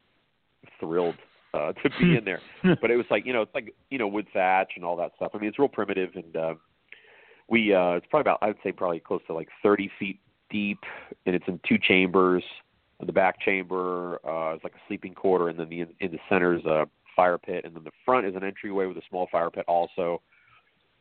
[0.80, 1.16] thrilled
[1.54, 2.42] uh, to be in there.
[2.82, 5.12] but it was like you know it's like you know wood thatch and all that
[5.16, 5.32] stuff.
[5.34, 6.54] I mean, it's real primitive, and uh,
[7.50, 10.80] we uh, it's probably about I'd say probably close to like 30 feet deep,
[11.26, 12.44] and it's in two chambers.
[13.00, 16.12] In the back chamber uh, is like a sleeping quarter, and then the in, in
[16.12, 19.02] the center is a fire pit, and then the front is an entryway with a
[19.10, 20.22] small fire pit also.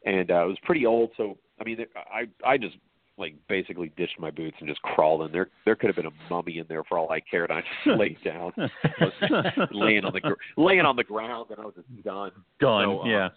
[0.07, 2.77] And uh, it was pretty old, so I mean, I I just
[3.19, 5.49] like basically ditched my boots and just crawled in there.
[5.65, 7.51] There could have been a mummy in there for all I cared.
[7.51, 8.53] I just laid down,
[9.73, 12.31] laying on the gr- laying on the ground, and I was just done.
[12.61, 12.85] Done.
[12.85, 13.29] So, uh, yeah.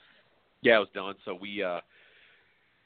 [0.61, 1.15] Yeah, I was done.
[1.25, 1.79] So we uh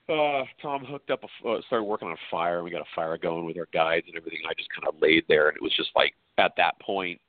[0.10, 2.96] uh Tom hooked up a uh, started working on a fire and we got a
[2.96, 4.40] fire going with our guides and everything.
[4.48, 7.20] I just kind of laid there and it was just like at that point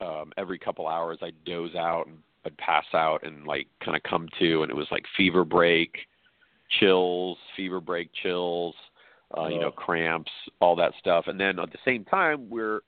[0.00, 4.02] um every couple hours I'd doze out and I'd pass out and like kind of
[4.04, 5.96] come to and it was like fever break,
[6.78, 8.74] chills, fever break chills,
[9.36, 11.24] uh you know, cramps, all that stuff.
[11.26, 12.80] And then at the same time we're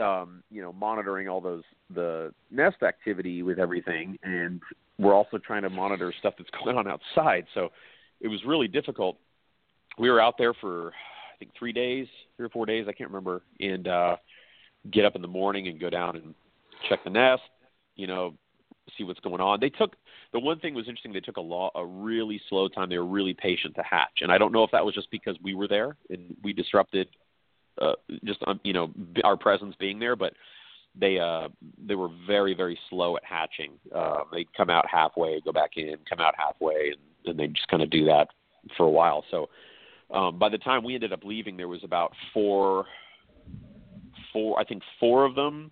[0.00, 1.62] um you know monitoring all those
[1.94, 4.60] the nest activity with everything and
[4.98, 7.46] we're also trying to monitor stuff that's going on outside.
[7.54, 7.70] So
[8.20, 9.18] it was really difficult.
[9.98, 13.10] We were out there for I think three days, three or four days, I can't
[13.10, 14.16] remember, and uh
[14.90, 16.34] get up in the morning and go down and
[16.88, 17.42] check the nest,
[17.96, 18.34] you know,
[18.96, 19.58] see what's going on.
[19.60, 19.96] They took
[20.32, 21.12] the one thing was interesting.
[21.12, 22.88] They took a law a really slow time.
[22.88, 25.36] They were really patient to hatch, and I don't know if that was just because
[25.42, 27.08] we were there and we disrupted
[27.80, 27.92] uh,
[28.24, 28.90] just um, you know
[29.24, 30.32] our presence being there, but
[30.98, 31.48] they uh
[31.84, 33.72] they were very very slow at hatching.
[33.94, 37.68] Uh, they'd come out halfway, go back in, come out halfway, and, and they just
[37.68, 38.28] kind of do that
[38.76, 39.24] for a while.
[39.30, 39.48] So
[40.10, 42.86] um, by the time we ended up leaving, there was about four,
[44.32, 45.70] four I think four of them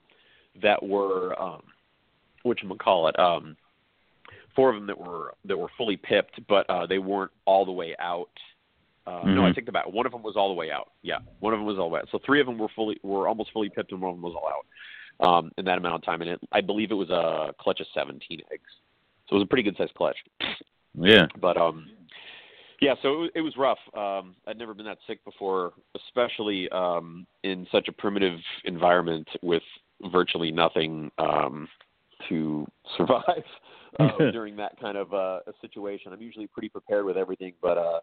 [0.63, 1.63] that were um,
[2.43, 3.19] what you call it.
[3.19, 3.57] Um,
[4.55, 7.73] four of them that were that were fully pipped, but uh, they weren't all the
[7.73, 8.31] way out.
[9.07, 9.93] Uh, No, I take that back.
[9.93, 10.93] One of them was all the way out.
[11.03, 12.09] Yeah, one of them was all the way out.
[12.11, 14.35] So three of them were fully were almost fully pipped, and one of them was
[14.35, 16.23] all out um, in that amount of time.
[16.23, 18.63] And it, I believe it was a clutch of 17 eggs,
[19.29, 20.17] so it was a pretty good sized clutch.
[20.95, 21.27] Yeah.
[21.41, 21.87] But um,
[22.81, 23.79] yeah, so it, was- it was rough.
[23.97, 29.63] Um, I'd never been that sick before, especially um, in such a primitive environment with
[30.13, 31.69] virtually nothing um,
[32.29, 33.45] to survive
[33.99, 36.13] uh, during that kind of uh, a situation.
[36.13, 38.01] I'm usually pretty prepared with everything, but uh,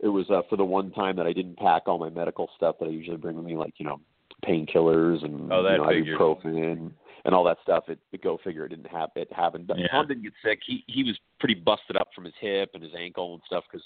[0.00, 2.76] it was uh, for the one time that I didn't pack all my medical stuff
[2.80, 4.00] that I usually bring with me, like you know
[4.44, 6.90] painkillers and Oh, that you know, ibuprofen
[7.26, 7.84] and all that stuff.
[7.88, 8.64] It, it go figure.
[8.64, 9.20] It didn't happen.
[9.22, 9.66] It happened.
[9.66, 9.88] But Yeah.
[9.88, 10.60] Tom didn't get sick.
[10.64, 13.64] He he was pretty busted up from his hip and his ankle and stuff.
[13.70, 13.84] Because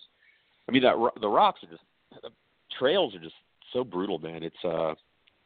[0.68, 1.82] I mean that the rocks are just
[2.22, 2.30] the
[2.78, 3.34] trails are just
[3.72, 4.42] so brutal, man.
[4.42, 4.94] It's uh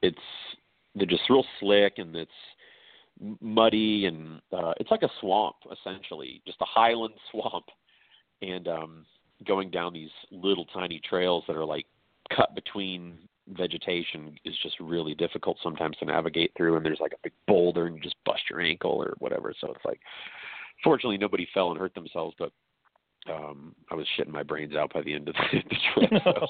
[0.03, 0.19] it's
[0.97, 2.31] they're just real slick and it's
[3.41, 7.67] muddy and uh it's like a swamp essentially, just a highland swamp.
[8.43, 9.07] And um
[9.47, 11.87] going down these little tiny trails that are like
[12.35, 17.19] cut between vegetation is just really difficult sometimes to navigate through and there's like a
[17.23, 19.53] big boulder and you just bust your ankle or whatever.
[19.61, 20.01] So it's like
[20.83, 22.51] fortunately nobody fell and hurt themselves but
[23.33, 26.23] um i was shitting my brains out by the end of the, the trip.
[26.25, 26.47] So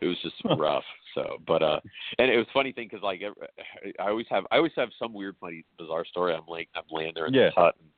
[0.00, 0.84] it was just rough.
[1.14, 1.80] So but uh
[2.18, 3.22] and it was a funny thing because like
[3.98, 6.34] i always have i always have some weird funny bizarre story.
[6.34, 7.46] I'm like i'm laying there in Yeah.
[7.46, 7.88] this hut and,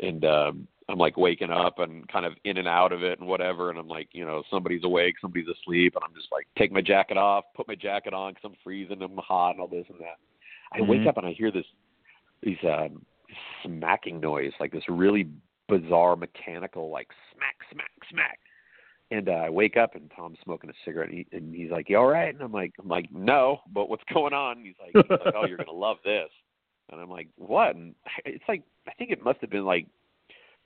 [0.00, 3.28] and um i'm like waking up and kind of in and out of it and
[3.28, 6.72] whatever and i'm like you know somebody's awake somebody's asleep and i'm just like take
[6.72, 9.86] my jacket off put my jacket on because i'm freezing i'm hot and all this
[9.90, 10.16] and that
[10.72, 11.08] i wake Mhm.
[11.08, 11.66] up and i hear this
[12.42, 13.04] these um
[13.62, 15.28] smacking noise like this really
[15.68, 18.38] bizarre mechanical like smack smack smack
[19.10, 21.90] and uh, I wake up and Tom's smoking a cigarette, and, he, and he's like,
[21.90, 24.74] "You all right?" And I'm like, "I'm like, no, but what's going on?" And he's
[24.80, 26.30] like, he's like, "Oh, you're gonna love this."
[26.90, 29.86] And I'm like, "What?" And it's like, I think it must have been like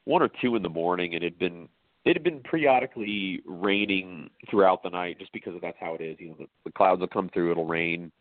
[0.05, 1.69] one or two in the morning, and it'd been
[2.05, 6.17] it had been periodically raining throughout the night, just because of that's how it is.
[6.21, 8.13] You know, the, the clouds will come through, it'll rain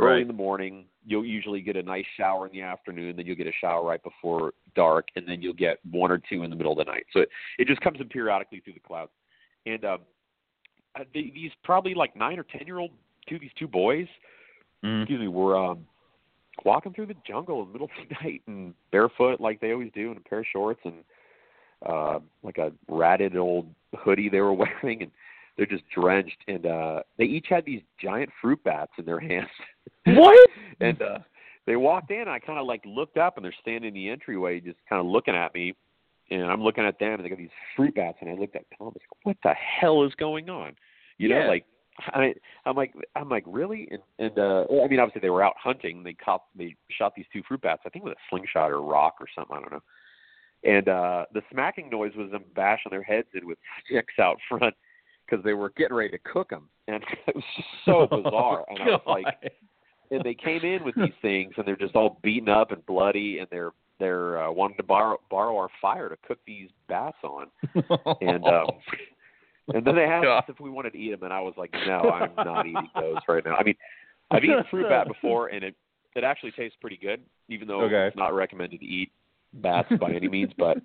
[0.00, 0.22] early Right.
[0.22, 0.86] in the morning.
[1.06, 4.02] You'll usually get a nice shower in the afternoon, then you'll get a shower right
[4.02, 7.06] before dark, and then you'll get one or two in the middle of the night.
[7.12, 9.12] So it, it just comes in periodically through the clouds.
[9.64, 9.98] And um,
[10.98, 12.90] uh, they, these probably like nine or ten year old
[13.28, 14.08] two these two boys,
[14.84, 15.02] Mhm.
[15.02, 15.86] excuse me, were um,
[16.64, 19.90] walking through the jungle in the middle of the night and barefoot like they always
[19.94, 20.94] do in a pair of shorts and
[21.86, 23.66] uh, like a ratted old
[23.98, 25.10] hoodie they were wearing and
[25.56, 29.48] they're just drenched and uh they each had these giant fruit bats in their hands.
[30.06, 30.50] What?
[30.80, 31.18] and uh
[31.66, 34.78] they walked in, I kinda like looked up and they're standing in the entryway just
[34.88, 35.74] kinda looking at me
[36.30, 38.64] and I'm looking at them and they got these fruit bats and I looked at
[38.78, 40.74] Tom and I was like, What the hell is going on?
[41.18, 41.66] You know, like
[42.14, 42.34] I, mean,
[42.66, 43.88] I'm like, I'm like, really?
[43.90, 46.02] And, and uh, I mean, obviously they were out hunting.
[46.02, 47.82] They caught, they shot these two fruit bats.
[47.86, 49.56] I think with a slingshot or a rock or something.
[49.56, 49.82] I don't know.
[50.62, 54.74] And uh, the smacking noise was them bashing their heads in with sticks out front
[55.24, 58.64] because they were getting ready to cook them, and it was just so bizarre.
[58.68, 59.52] and I was like,
[60.10, 63.38] and they came in with these things, and they're just all beaten up and bloody,
[63.38, 67.46] and they're they're uh, wanting to borrow borrow our fire to cook these bats on,
[68.20, 68.66] and um,
[69.74, 71.72] and then they asked us if we wanted to eat them, and I was like,
[71.86, 73.56] no, I'm not eating those right now.
[73.56, 73.74] I mean,
[74.30, 75.74] I've eaten fruit bat before, and it
[76.16, 78.08] it actually tastes pretty good, even though Okay.
[78.08, 79.12] it's not recommended to eat
[79.54, 80.52] bats by any means.
[80.58, 80.78] But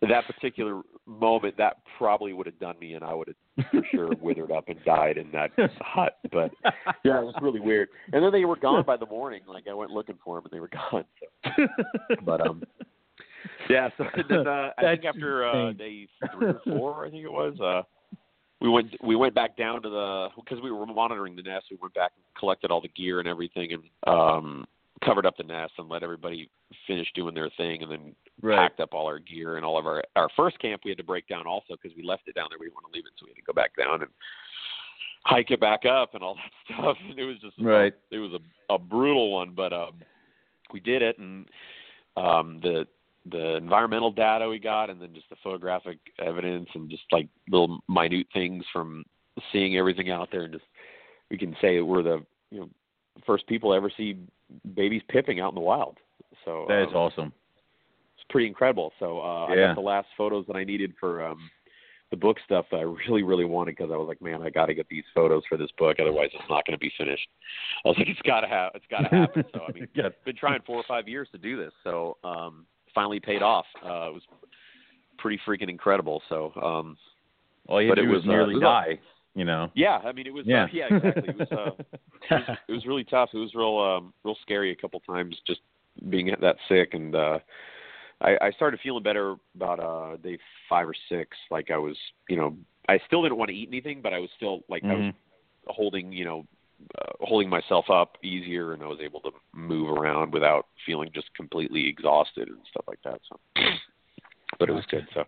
[0.00, 4.08] that particular moment, that probably would have done me, and I would have for sure
[4.20, 6.18] withered up and died in that hut.
[6.32, 6.50] But
[7.04, 7.88] yeah, it was really weird.
[8.12, 9.42] And then they were gone by the morning.
[9.46, 11.04] Like I went looking for them, and they were gone.
[11.44, 11.66] So.
[12.24, 12.62] But um,
[13.68, 13.88] yeah.
[13.98, 17.58] So then uh, I think after uh, day three or four, I think it was.
[17.60, 17.82] uh
[18.60, 21.66] we went we went back down to the because we were monitoring the nest.
[21.70, 24.66] We went back and collected all the gear and everything, and um
[25.04, 26.50] covered up the nest and let everybody
[26.86, 28.56] finish doing their thing, and then Right.
[28.56, 31.04] packed up all our gear and all of our our first camp we had to
[31.04, 32.58] break down also because we left it down there.
[32.58, 34.10] We didn't want to leave it, so we had to go back down and
[35.24, 36.96] hike it back up and all that stuff.
[37.10, 37.94] And it was just Right.
[38.10, 39.94] It was a a brutal one, but um
[40.72, 41.48] we did it, and
[42.16, 42.86] um the
[43.30, 47.80] the environmental data we got, and then just the photographic evidence, and just like little
[47.88, 49.04] minute things from
[49.52, 50.64] seeing everything out there, and just
[51.30, 52.68] we can say we're the you know
[53.26, 54.16] first people to ever see
[54.74, 55.98] babies pipping out in the wild.
[56.44, 57.32] So That is um, awesome.
[58.16, 58.92] it's pretty incredible.
[58.98, 61.50] So uh, I got the last photos that I needed for um,
[62.10, 64.66] the book stuff that I really, really wanted because I was like, man, I got
[64.66, 67.28] to get these photos for this book, otherwise it's not going to be finished.
[67.84, 69.44] I was like, it's got to have, it's got to happen.
[69.52, 70.08] So I mean, Yeah.
[70.24, 73.66] been trying four or five years to do this, so um, finally paid off.
[73.84, 74.22] Uh, it was
[75.18, 76.22] pretty freaking incredible.
[76.28, 76.96] So um,
[77.68, 78.98] All you But had to it do was, was, uh, nearly was all- die.
[79.34, 79.70] You know.
[79.76, 80.64] yeah, I mean, it was Yeah.
[80.64, 81.28] Uh, yeah, exactly.
[81.28, 81.48] It was.
[81.52, 81.70] Uh,
[82.30, 83.30] it was, it was really tough.
[83.32, 85.60] It was real um real scary a couple times just
[86.08, 87.38] being that sick and uh
[88.20, 91.36] I, I started feeling better about uh day five or six.
[91.52, 91.96] Like I was
[92.28, 92.56] you know,
[92.88, 95.14] I still didn't want to eat anything, but I was still like I was Mhm.
[95.68, 96.44] holding, you know,
[96.98, 101.32] uh, holding myself up easier and I was able to move around without feeling just
[101.34, 103.20] completely exhausted and stuff like that.
[103.28, 103.38] So
[104.58, 105.06] but it was good.
[105.14, 105.24] So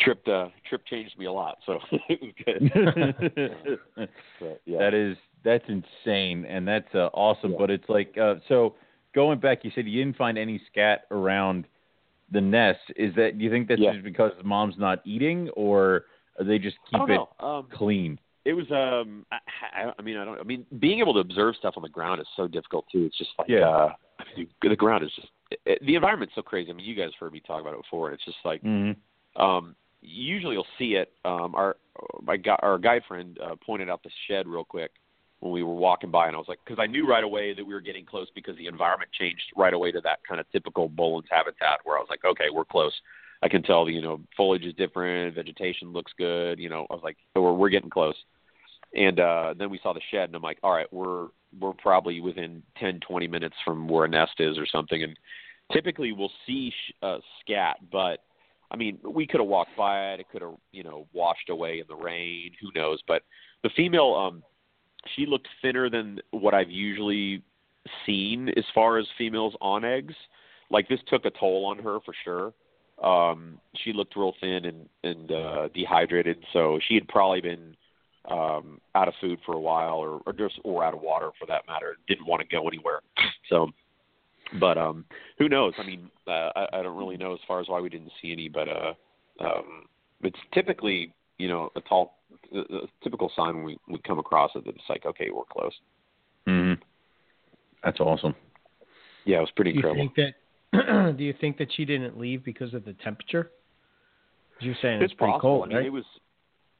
[0.00, 1.58] trip uh trip changed me a lot.
[1.66, 3.78] So it was good.
[4.40, 4.78] But, yeah.
[4.78, 7.54] That is that's insane, and that's uh, awesome.
[7.58, 8.74] But it's like uh, so
[9.14, 9.64] going back.
[9.64, 11.66] You said you didn't find any scat around
[12.30, 12.80] the nest.
[12.96, 13.92] Is that do you think that's Yeah.
[13.92, 16.04] just because mom's not eating, or
[16.38, 17.28] are they just keep it know.
[17.40, 18.18] Um, clean?
[18.48, 21.74] It was um I, I mean I don't I mean being able to observe stuff
[21.76, 23.04] on the ground is so difficult too.
[23.04, 23.68] It's just like Yeah.
[23.68, 25.28] uh I mean, the ground is just
[25.66, 26.70] it, the environment's so crazy.
[26.70, 28.10] I mean you guys heard me talk about it before.
[28.12, 29.40] It's just like Mm-hmm.
[29.40, 31.76] um usually you'll see it um our
[32.22, 34.92] my guy our guide friend uh, pointed out the shed real quick
[35.40, 37.66] when we were walking by and I was like cuz I knew right away that
[37.66, 40.88] we were getting close because the environment changed right away to that kind of typical
[40.88, 42.98] Boelen's habitat where I was like okay, we're close.
[43.42, 46.86] I can tell the you know foliage is different, vegetation looks good, you know.
[46.88, 48.16] I was like we're we're getting close
[48.94, 51.28] and uh then we saw the shed and i'm like all right we're
[51.60, 55.02] we're probably within ten twenty minutes from where a nest is or something.
[55.02, 55.18] And
[55.72, 56.72] typically we'll see
[57.02, 58.20] uh scat but
[58.70, 60.20] i mean we could have walked by it.
[60.20, 62.52] It could have you know washed away in the rain.
[62.60, 63.00] Who knows?
[63.06, 63.22] But
[63.62, 64.42] the female um
[65.16, 67.42] she looked thinner than what i've usually
[68.04, 70.14] seen as far as females on eggs.
[70.70, 72.52] Like this took a toll on her for sure.
[73.02, 76.44] Um she looked real thin and and uh dehydrated.
[76.52, 77.74] So she had probably been
[78.30, 81.46] um out of food for a while or, or just or out of water for
[81.46, 83.00] that matter didn't want to go anywhere
[83.48, 83.68] so
[84.60, 85.04] but um
[85.38, 87.88] who knows i mean uh, I, I don't really know as far as why we
[87.88, 88.92] didn't see any but uh
[89.40, 89.84] um
[90.22, 92.18] it's typically you know a tall
[92.54, 95.44] a, a typical sign when we we come across it that it's like okay we're
[95.44, 95.72] close
[96.48, 96.80] Mm-hmm.
[97.84, 98.34] That's awesome.
[99.24, 101.16] yeah it was pretty Do you think that?
[101.18, 103.50] do you think that she didn't leave because of the temperature?
[104.60, 105.40] You're saying it's, it's pretty possible.
[105.40, 105.86] cold, I mean, right?
[105.86, 106.04] it was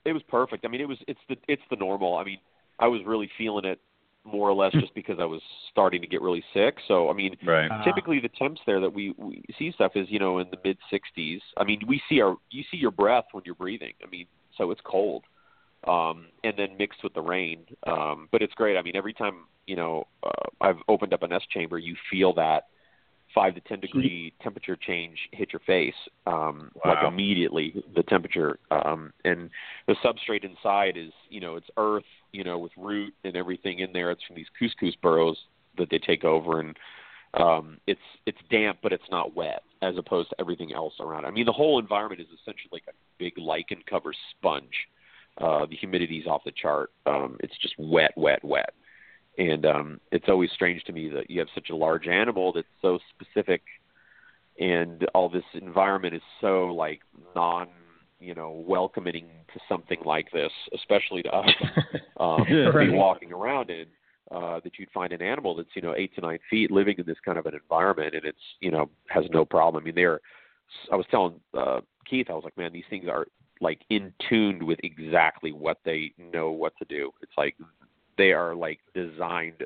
[0.08, 0.64] it was perfect.
[0.64, 2.16] I mean, it was it's the it's the normal.
[2.16, 2.38] I mean,
[2.78, 3.80] I was really feeling it
[4.24, 5.40] more or less just because I was
[5.70, 6.76] starting to get really sick.
[6.86, 7.70] So, I mean, Right.
[7.70, 7.82] Ah.
[7.82, 10.78] typically the temps there that we we see stuff is you know in the mid
[10.92, 11.40] 60s.
[11.56, 13.94] I mean, we see our you see your breath when you're breathing.
[14.02, 15.24] I mean, so it's cold.
[15.86, 17.64] Um, and then mixed with the rain.
[17.86, 18.76] Um, but it's great.
[18.76, 22.34] I mean, every time you know uh, I've opened up a nest chamber, you feel
[22.34, 22.64] that
[23.34, 25.94] five to ten degree temperature change hit your face
[26.26, 29.50] um like immediately the temperature um and
[29.86, 33.92] the substrate inside is you know it's earth you know with root and everything in
[33.92, 35.36] there it's from these cuscus burrows
[35.76, 36.76] that they take over and
[37.34, 41.28] um it's it's damp but it's not wet as opposed to everything else around it.
[41.28, 44.88] i mean the whole environment is essentially like a big lichen covered sponge
[45.40, 46.90] Uh, the humidity's off the chart.
[47.06, 48.70] Um, it's just wet, wet, wet.
[49.38, 52.66] And um, it's always strange to me that you have such a large animal that's
[52.82, 53.62] so specific,
[54.58, 57.00] and all this environment is so like
[57.36, 57.68] non,
[58.18, 61.54] you know, welcoming to something like this, especially to us
[62.20, 62.90] um, to Right.
[62.90, 63.86] be walking around in.
[64.30, 67.06] Uh, that you'd find an animal that's you know eight to nine feet living in
[67.06, 69.82] this kind of an environment, and it's you know has no problem.
[69.82, 70.20] I mean, they're.
[70.92, 73.26] I was telling uh, Keith, I was like, man, these things are
[73.62, 77.10] like in tuned with exactly what they know what to do.
[77.22, 77.56] It's like
[78.18, 79.64] they are like designed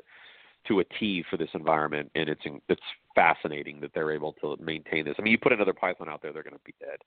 [0.67, 2.81] to a T for this environment, and it's it's
[3.15, 5.15] fascinating that they're able to maintain this.
[5.19, 6.99] I mean, you put another python out there, they're going to be dead.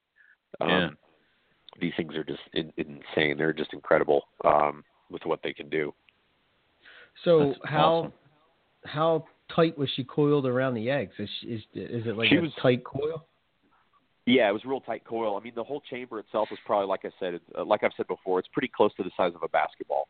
[0.61, 0.88] Um, Yeah.
[1.80, 3.36] These things are just in, insane.
[3.36, 5.92] They're just incredible um, with what they can do.
[7.24, 8.12] So That's how awesome.
[8.84, 9.24] how
[9.55, 11.12] tight was she coiled around the eggs?
[11.18, 13.26] Is she, is is it like She a was- tight coil?
[14.28, 15.36] Yeah, it was real tight coil.
[15.36, 18.09] I mean, the whole chamber itself was probably, like I said, uh, like I've said
[18.09, 20.09] before, it's pretty close to the size of a basketball.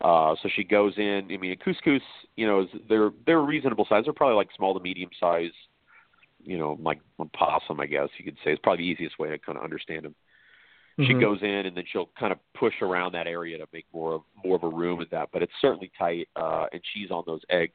[0.00, 1.28] Uh, so she goes in.
[1.30, 2.02] I mean, a cuscus,
[2.36, 4.04] you know, is, they're they're reasonable size.
[4.04, 5.52] They're probably like small to medium size.
[6.42, 8.52] You know, like a possum, I guess you could say.
[8.52, 10.14] It's probably the easiest way to kind of understand them.
[11.00, 11.20] She Mhm.
[11.20, 14.22] goes in and then she'll kind of push around that area to make more of
[14.44, 15.30] more of a room at that.
[15.32, 17.72] But it's certainly tight, uh, and she's on those eggs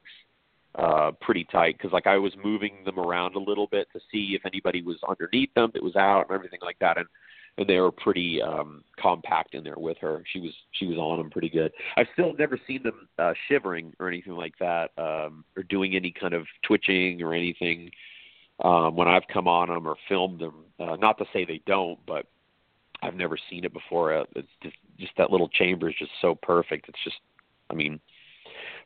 [0.76, 4.34] uh, pretty tight because like I was moving them around a little bit to see
[4.34, 7.06] if anybody was underneath them that was out and everything like that, and
[7.58, 10.22] and they were pretty um, compact in there with her.
[10.32, 11.72] She was she was on them pretty good.
[11.96, 16.12] I've still never seen them uh, shivering or anything like that, um, or doing any
[16.12, 17.90] kind of twitching or anything
[18.64, 20.64] um, when I've come on them or filmed them.
[20.78, 22.26] Uh, not to say they don't, but
[23.02, 24.14] I've never seen it before.
[24.14, 26.88] Uh, It's just just that little chamber is just so perfect.
[26.88, 27.16] It's just,
[27.70, 28.00] I mean,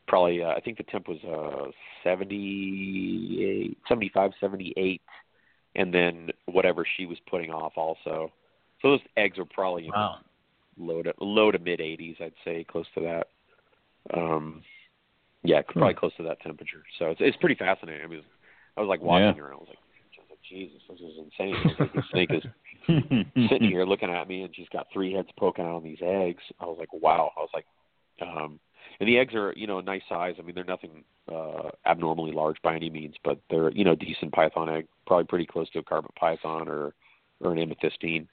[0.07, 1.71] probably uh, I think the temp was uh
[2.03, 5.03] 78, 75, 78,
[5.77, 8.33] and then whatever she was putting off also.
[8.85, 10.19] So those eggs are probably Wow.
[10.77, 13.29] low to low to mid 80s, I'd say, close to that.
[14.13, 14.63] Um,
[15.43, 16.01] yeah, probably Hmm.
[16.01, 16.85] close to that temperature.
[16.99, 18.05] So it's it's pretty fascinating.
[18.05, 18.23] I mean,
[18.77, 21.17] I was like watching her, and I was like, I was like, Jesus, this is
[21.17, 21.57] insane.
[21.79, 22.45] Like, this snake is
[23.49, 26.43] sitting here looking at me and she's got three heads poking out on these eggs.
[26.61, 27.33] I was like, wow.
[27.39, 27.67] I was like,
[28.21, 28.61] um,
[29.01, 30.35] and the eggs are, you know, a nice size.
[30.39, 34.33] I mean, they're nothing uh, abnormally large by any means, but they're, you know, decent
[34.33, 36.95] python egg, probably pretty close to a carpet python or,
[37.41, 38.27] or an amethystine.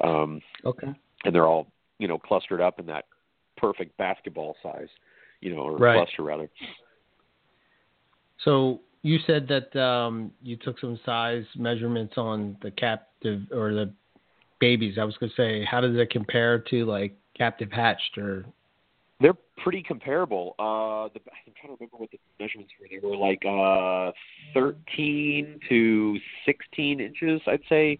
[0.00, 0.92] Um, Okay.
[1.24, 1.66] and they're all,
[1.98, 3.06] you know, clustered up in that
[3.56, 4.88] perfect basketball size,
[5.40, 5.96] you know, or Right.
[5.96, 6.48] cluster rather.
[8.38, 13.92] So you said that um, you took some size measurements on the captive or the
[14.60, 14.98] babies.
[14.98, 18.44] I was going to say, how does it compare to like captive hatched or?
[19.18, 20.54] They're pretty comparable.
[20.58, 22.86] Uh, the, I'm trying to remember what the measurements were.
[22.90, 24.12] They were like uh,
[24.52, 27.98] 13 to 16 inches, I'd say.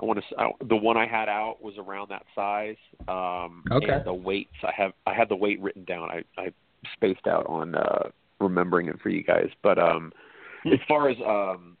[0.00, 0.40] I want to.
[0.40, 2.76] I, the one I had out was around that size.
[3.08, 3.92] Um, Okay.
[3.92, 4.92] And the weights, I have.
[5.06, 6.10] I had the weight written down.
[6.10, 6.52] I, I
[6.94, 9.48] spaced out on uh, remembering it for you guys.
[9.62, 10.12] But um,
[10.66, 11.76] as far as um,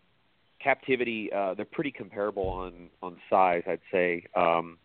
[0.62, 4.24] captivity, uh, they're pretty comparable on on size, I'd say.
[4.36, 4.78] Um,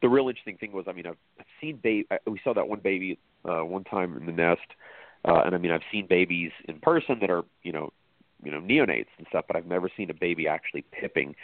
[0.00, 2.06] the real interesting thing was, I mean, I've, I've seen baby.
[2.26, 4.60] We saw that one baby uh, one time in the nest,
[5.24, 7.92] uh, and I mean, I've seen babies in person that are, you know,
[8.42, 11.36] you know, neonates and stuff, but I've never seen a baby actually pipping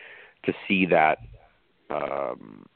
[0.45, 1.19] to see that
[1.91, 2.67] um,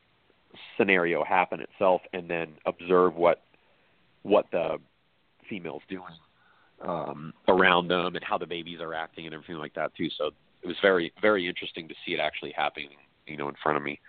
[0.77, 3.43] scenario happen itself, and then observe what
[4.23, 4.77] what the
[5.49, 6.05] female's doing
[6.87, 10.09] um, around them and how the babies are acting and everything like that too.
[10.19, 10.31] So
[10.63, 12.91] it was very very interesting to see it actually happening,
[13.27, 14.01] you know, in front of me.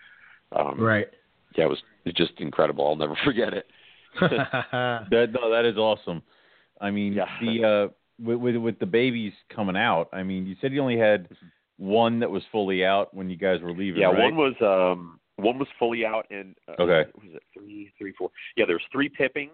[0.51, 1.07] Um, Right.
[1.57, 1.81] yeah, it was
[2.15, 2.85] just incredible.
[2.87, 3.67] I'll never forget it.
[4.21, 6.21] That no, that is awesome.
[6.79, 7.25] I mean, Yeah.
[7.41, 7.93] the uh,
[8.23, 10.09] with, with with the babies coming out.
[10.13, 11.27] I mean, you said you only had
[11.77, 14.01] one that was fully out when you guys were leaving.
[14.01, 14.33] yeah, right?
[14.33, 17.09] one was um one was fully out and uh, Okay.
[17.15, 18.29] was it three three four?
[18.55, 19.49] Yeah, there was three pipping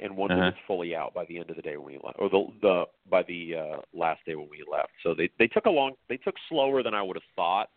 [0.00, 0.40] and one Uh-huh.
[0.40, 2.46] that was fully out by the end of the day when we left, or the
[2.62, 4.90] the by the uh, last day when we left.
[5.02, 7.68] So they they took a long they took slower than I would have thought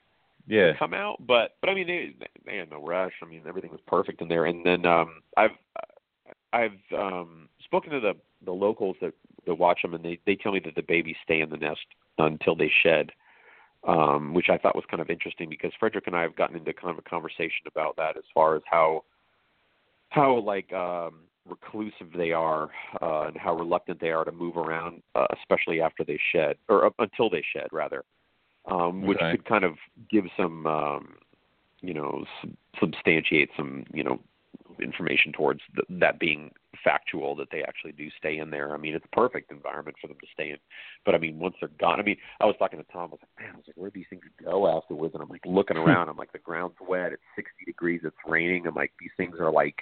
[0.48, 0.72] yeah.
[0.72, 2.16] to come out, but but I mean they
[2.46, 3.14] they had no rush.
[3.22, 4.46] I mean everything was perfect in there.
[4.46, 5.52] And then um I've
[6.52, 8.14] I've um spoken to the
[8.46, 9.14] the locals that
[9.46, 11.86] that watch them, and they they tell me that the babies stay in the nest
[12.18, 13.12] until they shed.
[13.86, 16.72] Um, which I thought was kind of interesting because Frederick and I have gotten into
[16.72, 19.04] kind of a conversation about that as far as how
[20.08, 22.70] how like um reclusive they are
[23.02, 26.86] uh, and how reluctant they are to move around, uh, especially after they shed or
[26.86, 28.04] up until they shed rather,
[28.66, 29.32] um, which Okay.
[29.32, 29.76] could kind of
[30.10, 31.16] give some, um,
[31.82, 34.20] you know, sub- substantiate some, you know,
[34.80, 36.52] information towards th- that being
[36.84, 38.74] factual that they actually do stay in there.
[38.74, 40.58] I mean, it's a perfect environment for them to stay in.
[41.06, 43.10] But I mean, once they're gone, I mean, I was talking to Tom.
[43.12, 45.14] I was like, man, I was like, where do these things go afterwards?
[45.14, 46.10] And I'm like looking around.
[46.10, 47.14] I'm like, the ground's wet.
[47.14, 48.02] It's 60 degrees.
[48.04, 48.68] It's raining.
[48.68, 49.76] I'm like, these things are like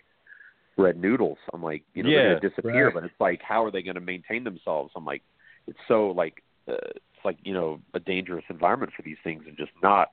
[0.78, 1.38] red noodles.
[1.54, 2.94] I'm like, you know, Yeah, they're gonna disappear, right.
[2.94, 4.92] but it's like, how are they gonna maintain themselves?
[4.96, 5.24] I'm like,
[5.68, 9.58] it's so like, uh, it's like you know, a dangerous environment for these things and
[9.58, 10.10] just not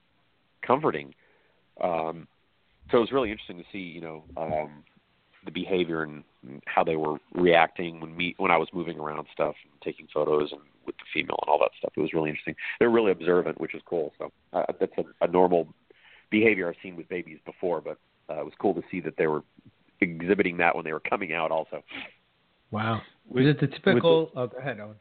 [0.66, 1.14] comforting.
[1.83, 2.26] Um,
[2.91, 4.84] so it was really interesting to see, you know, um,
[5.45, 9.26] the behavior and, and how they were reacting when me when I was moving around
[9.32, 11.93] stuff and taking photos and with the female and all that stuff.
[11.97, 12.55] It was really interesting.
[12.78, 14.12] They're really observant, which is cool.
[14.18, 15.68] So uh, that's a, a normal
[16.30, 17.99] behavior I've seen with babies before, but
[18.30, 19.43] uh, it was cool to see that they were
[20.01, 21.51] exhibiting that when they were coming out.
[21.51, 21.82] Also,
[22.70, 23.01] Wow.
[23.28, 24.30] With- Was it the typical?
[24.36, 24.97] oh, go ahead, Owen.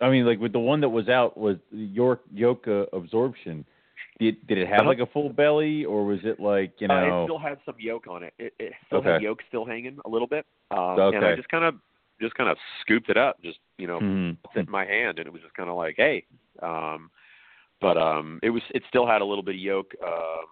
[0.00, 3.64] I mean, like with the one that was out was York yolk uh, absorption.
[4.20, 6.94] Did did it have like a full belly, or was it like you know?
[6.94, 8.34] uh, it still had some yolk on it.
[8.38, 9.12] It, it still Okay.
[9.12, 11.76] had yolk still hanging a little bit, um, and I just kind of
[12.20, 13.98] just kind of scooped it up, just you know,
[14.52, 16.26] fit in my hand, and it was just kind of like, hey.
[16.62, 17.10] Um,
[17.80, 20.46] but um, it was it still had a little bit of yolk um,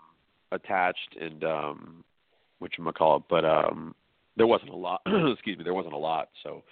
[0.51, 2.05] attached, and um,
[2.61, 3.95] which I'm gonna call it, but um,
[4.39, 5.03] there wasn't a lot.
[5.07, 6.31] excuse me, there wasn't a lot.
[6.43, 6.63] So,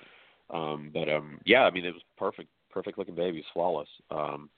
[0.49, 3.89] um, but um, yeah, I mean, it was perfect, perfect looking baby, flawless.
[4.11, 4.49] Um,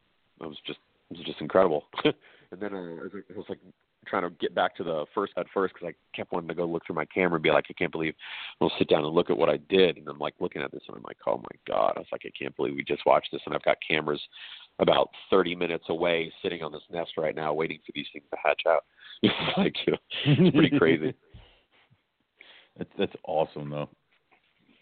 [0.40, 0.78] it was just
[1.10, 1.84] it was just incredible.
[2.04, 3.58] and then uh, it was, it was like
[4.06, 6.64] trying to get back to the first at first because I kept wanting to go
[6.64, 8.14] look through my camera and be like, I can't believe
[8.60, 9.98] I'll sit down and look at what I did.
[9.98, 11.94] And I'm like looking at this and I'm like, oh my god!
[11.96, 14.20] I was like, I can't believe we just watched this and I've got cameras
[14.78, 18.36] about 30 minutes away sitting on this nest right now waiting for these things to
[18.42, 18.84] hatch out.
[19.20, 21.14] It's like you know, it's pretty crazy.
[22.78, 23.88] That's that's awesome though.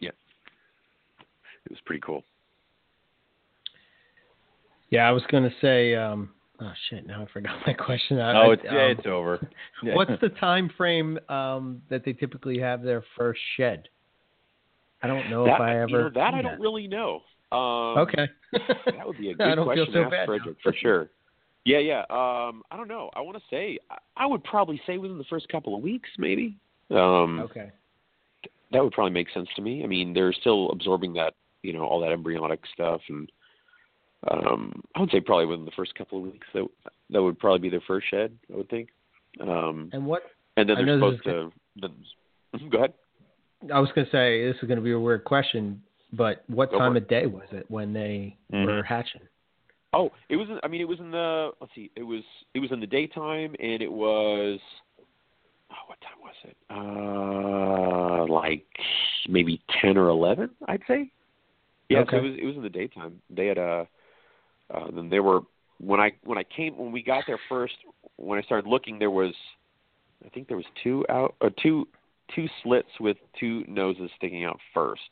[0.01, 0.11] Yeah,
[1.65, 2.23] it was pretty cool.
[4.91, 5.95] Yeah, I was gonna say.
[5.95, 6.31] Um,
[6.61, 7.07] oh shit!
[7.07, 8.19] Now I forgot my question.
[8.21, 9.49] I, Oh, I- it's yeah, um, it's over.
[9.83, 9.95] Yeah.
[9.95, 13.89] What's the time frame um, that they typically have their first shed?
[15.03, 15.89] I don't know that, if I ever.
[15.89, 17.21] you know, that I don't really know.
[17.53, 18.27] Um, Okay.
[18.53, 20.27] that would be a good don't feel question so to bad.
[20.27, 21.11] Frederick for sure.
[21.67, 22.01] Yeah, yeah.
[22.11, 23.11] Um, I don't know.
[23.15, 26.09] I want to say I, I would probably say within the first couple of weeks,
[26.19, 26.57] maybe.
[26.91, 27.71] Um, okay.
[28.73, 29.85] that would probably make sense to me.
[29.85, 33.31] I mean, they're still absorbing that, you know, all that embryonic stuff, and
[34.31, 36.67] um, I would say probably within the first couple of weeks that
[37.11, 38.37] that would probably be their first shed.
[38.53, 38.89] I would think.
[39.41, 40.23] Um, And what
[40.57, 41.53] and then they're supposed to.
[41.77, 41.91] Then,
[42.71, 42.95] go ahead.
[43.73, 46.97] I was gonna say, this is gonna be a weird question, but what Go time
[46.97, 48.67] of day was it when they Mhm.
[48.67, 49.23] were hatching?
[49.93, 50.49] Oh, it was.
[50.63, 51.53] I mean, it was in the.
[51.61, 51.91] Let's see.
[51.97, 52.23] It was.
[52.55, 54.61] It was in the daytime, and it was.
[55.71, 56.57] Oh, what time was it?
[56.71, 58.67] Uh, like
[59.29, 61.11] maybe ten or eleven, I'd say.
[61.89, 62.33] Yeah, so it was.
[62.39, 63.21] It was in the daytime.
[63.31, 63.87] They had a.
[64.73, 65.41] Uh, then they were
[65.79, 67.75] when I when I came when we got there first.
[68.17, 69.35] When I started looking, there was.
[70.25, 71.35] I think there was two out.
[71.41, 71.87] Uh, two
[72.35, 75.03] two slits with two noses sticking out first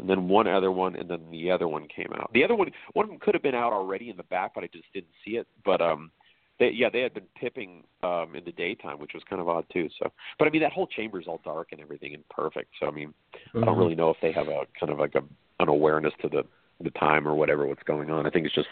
[0.00, 2.30] and then one other one, and then the other one came out.
[2.32, 4.64] The other one, one of them could have been out already in the back, but
[4.64, 5.46] I just didn't see it.
[5.64, 6.10] But um,
[6.58, 9.66] they, yeah, they had been pipping um in the daytime, which was kind of odd
[9.72, 9.88] too.
[9.98, 12.70] So, but I mean, that whole chamber's all dark and everything and perfect.
[12.80, 13.12] So I mean,
[13.54, 13.78] I don't Mhm.
[13.78, 15.22] really know if they have a kind of like a
[15.60, 16.44] an awareness to the
[16.82, 18.26] the time or whatever what's going on.
[18.26, 18.68] I think it's just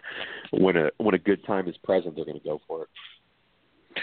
[0.51, 2.87] when a when a good time is present, they're going to go for
[3.97, 4.03] it.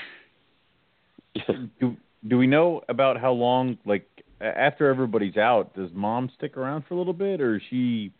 [1.79, 1.95] do
[2.27, 4.07] do we know about how long like
[4.41, 8.11] after everybody's out does mom stick around for a little bit or is she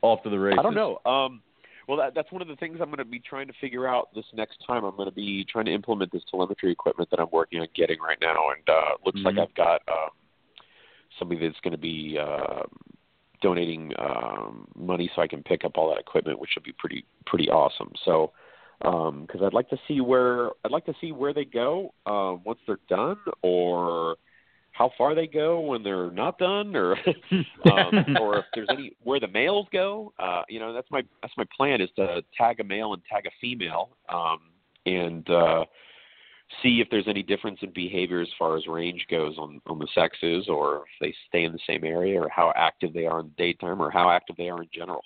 [0.00, 0.98] off to the races I don't know.
[1.10, 1.42] Um,
[1.88, 4.14] well, that, that's one of the things I'm going to be trying to figure out
[4.14, 4.84] this next time.
[4.84, 7.98] I'm going to be trying to implement this telemetry equipment that I'm working on getting
[8.00, 9.42] right now, and uh, looks like Mhm.
[9.42, 10.10] I've got um,
[11.18, 12.62] somebody that's going to be uh,
[13.42, 17.04] donating um, money so I can pick up all that equipment, which will be pretty
[17.26, 17.92] pretty awesome.
[18.04, 18.32] So,
[18.80, 22.58] because I'd like to see where I'd like to see where they go uh, once
[22.66, 24.16] they're done, or
[24.72, 26.96] how far they go when they're not done, or
[27.70, 30.12] um, or if there's any where the males go.
[30.18, 33.26] Uh, you know, that's my that's my plan is to tag a male and tag
[33.26, 34.40] a female, um,
[34.86, 35.64] and uh,
[36.62, 39.88] see if there's any difference in behavior as far as range goes on on the
[39.94, 43.26] sexes, or if they stay in the same area, or how active they are in
[43.26, 45.02] the daytime, or how active they are in general.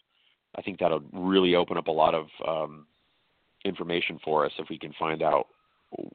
[0.56, 2.86] I think that'll really open up a lot of um,
[3.64, 5.48] information for us if we can find out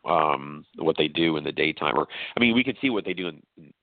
[0.06, 2.06] um what they do in the daytime or
[2.36, 3.42] i mean we could see what they do in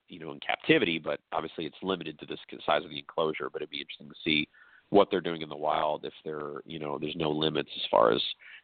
[0.08, 3.62] you know in captivity but obviously it's limited to this size of the enclosure but
[3.62, 4.46] it'd be interesting to see
[4.90, 8.12] what they're doing in the wild if they're you know there's no limits as far
[8.12, 8.20] as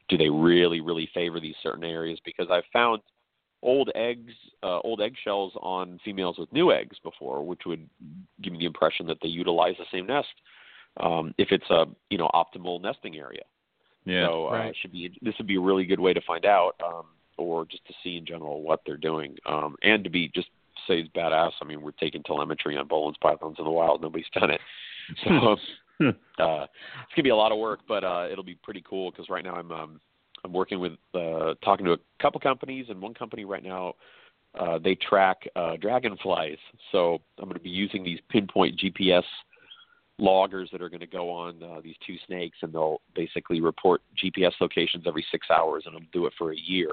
[0.08, 3.00] do they really really favor these certain areas because i've found
[3.62, 4.32] old eggs
[4.62, 7.88] uh, old eggshells on females with new eggs before which would
[8.42, 10.28] give me the impression that they utilize the same nest
[11.00, 13.42] um if it's a you know optimal nesting area
[14.04, 14.76] yeah so uh, Right.
[14.80, 17.06] should be this would be a really good way to find out, um,
[17.38, 20.48] or just to see in general what they're doing, um, and to be just
[20.86, 21.52] say it's badass.
[21.60, 24.02] I mean, we're taking telemetry on Boelen's pythons in the wild.
[24.02, 24.60] Nobody's done it,
[25.24, 25.56] so
[26.04, 29.28] uh, it's gonna be a lot of work, but uh, it'll be pretty cool because
[29.28, 30.00] right now I'm um,
[30.44, 33.94] I'm working with uh, talking to a couple companies, and one company right now
[34.58, 36.58] uh, they track uh, dragonflies.
[36.92, 39.24] So I'm going to be using these pinpoint GPS
[40.18, 44.02] loggers that are going to go on uh, these two snakes, and they'll basically report
[44.22, 46.90] GPS locations every six hours, and I'll do it for a year,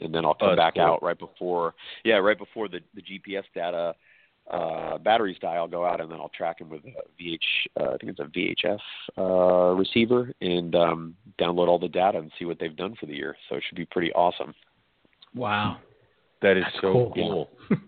[0.00, 0.82] and then I'll come Oh, back cool.
[0.82, 1.74] out right before,
[2.04, 3.94] yeah, right before the the GPS data
[4.50, 5.54] uh, batteries die.
[5.54, 7.38] I'll go out and then I'll track them with a VH,
[7.80, 8.78] uh, I think it's a VHF
[9.18, 13.14] uh, receiver, and um, download all the data and see what they've done for the
[13.14, 13.36] year.
[13.48, 14.54] So it should be pretty awesome.
[15.34, 15.78] Wow.
[16.42, 17.48] That is That's so cool.
[17.68, 17.78] cool.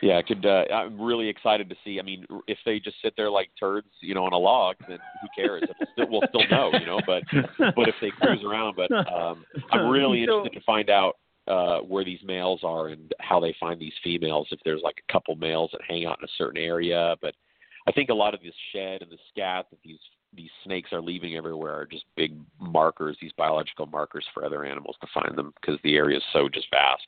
[0.00, 0.46] Yeah, I could.
[0.46, 1.98] Uh, I'm really excited to see.
[1.98, 4.98] I mean, if they just sit there like turds, you know, on a log, then
[5.20, 5.64] who cares?
[5.64, 7.00] It'll still, we'll still know, you know.
[7.06, 7.24] But
[7.58, 11.16] but if they cruise around, but um, I'm really So- interested to find out
[11.48, 14.48] uh, where these males are and how they find these females.
[14.50, 17.34] If there's like a couple males that hang out in a certain area, but
[17.86, 19.98] I think a lot of this shed and the scat that these
[20.34, 24.96] these snakes are leaving everywhere are just big markers, these biological markers for other animals
[25.00, 27.06] to find them because the area is so just vast.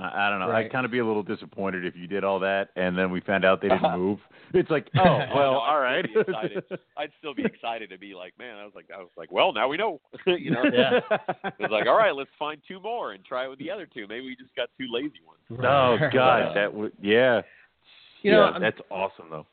[0.00, 0.48] I, I don't know.
[0.48, 0.66] Right.
[0.66, 3.20] I'd kind of be a little disappointed if you did all that and then we
[3.20, 3.96] found out they didn't Uh-huh.
[3.96, 4.18] move.
[4.54, 5.02] It's like, oh
[5.34, 6.64] well, no, all I'd still be excited.
[6.96, 9.52] I'd still be excited to be like, man, I was like, I was like, well,
[9.52, 10.64] now we know, you know.
[10.64, 11.00] Yeah.
[11.58, 14.06] It's like, all right, let's find two more and try it with the other two.
[14.08, 15.60] Maybe we just got two lazy ones.
[15.64, 17.42] Oh God, that would yeah.
[18.22, 19.46] You know, yeah, I'm- that's awesome though.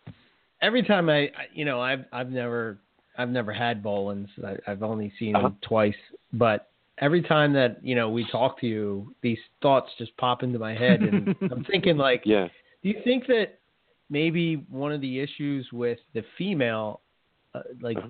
[0.62, 2.78] every time I, I- you know, I've I've never
[3.18, 4.28] I've never had Boelens.
[4.46, 5.50] I, I've only seen Uh-huh.
[5.50, 5.96] them twice,
[6.34, 6.70] but
[7.00, 10.74] every time that you know we talk to you, these thoughts just pop into my
[10.74, 12.48] head, and I'm thinking like, Yeah.
[12.84, 13.60] do you think that
[14.10, 17.02] maybe one of the issues with the female,
[17.54, 18.10] uh, like Uh-huh.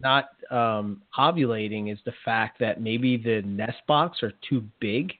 [0.00, 5.12] not um, ovulating, is the fact that maybe the nest box are too big?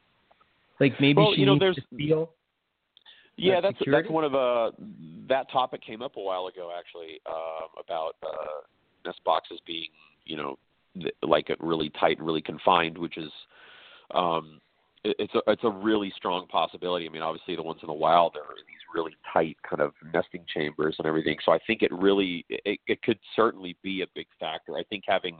[0.80, 2.30] Like maybe Well, she you know, needs there's- to feel.
[3.36, 4.06] Yeah, that's security?
[4.06, 4.70] that's one of uh
[5.28, 8.60] that topic came up a while ago actually um, about uh,
[9.04, 9.88] nest boxes being
[10.24, 10.58] you know th-
[11.22, 13.30] like really tight and really confined, which is
[14.14, 14.60] um,
[15.04, 17.06] it, it's a it's a really strong possibility.
[17.06, 20.44] I mean, obviously the ones in the wild are these really tight kind of nesting
[20.52, 21.36] chambers and everything.
[21.44, 24.76] So I think it really it, it could certainly be a big factor.
[24.76, 25.38] I think having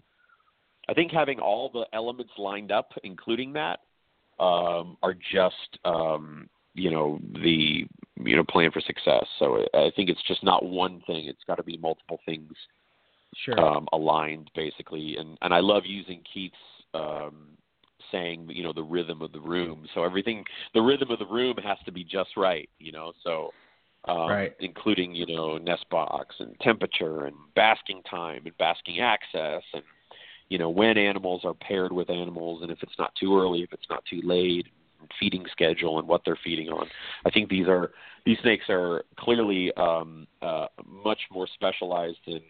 [0.89, 3.81] I think having all the elements lined up, including that,
[4.39, 7.87] um, are just um, you know the
[8.17, 9.25] you know plan for success.
[9.39, 11.27] So I think it's just not one thing.
[11.27, 12.53] It's got to be multiple things
[13.45, 13.59] Sure.
[13.61, 15.17] um, aligned, basically.
[15.19, 16.57] And and I love using Keith's
[16.95, 17.57] um,
[18.13, 19.87] saying, you know, the rhythm of the room.
[19.95, 23.13] So everything, the rhythm of the room has to be just right, you know.
[23.23, 23.53] So
[24.07, 24.57] um, Right.
[24.61, 29.83] including you know nest box and temperature and basking time and basking access and
[30.49, 33.73] you know when animals are paired with animals and if it's not too early, if
[33.73, 34.67] it's not too late,
[35.19, 36.87] feeding schedule and what they're feeding on.
[37.25, 37.93] I think these are
[38.27, 42.41] these snakes are clearly um, uh, much more specialized than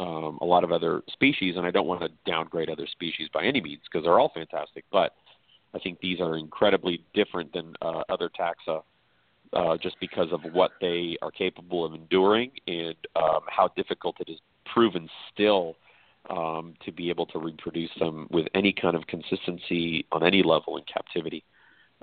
[0.00, 3.44] um, a lot of other species, and I don't want to downgrade other species by
[3.44, 4.84] any means because they're all fantastic.
[4.90, 5.14] But
[5.74, 8.82] I think these are incredibly different than uh, other taxa,
[9.52, 14.28] uh, just because of what they are capable of enduring and um, how difficult it
[14.28, 14.38] is
[14.72, 15.76] proven still
[16.30, 20.76] um, to be able to reproduce them with any kind of consistency on any level
[20.76, 21.44] in captivity,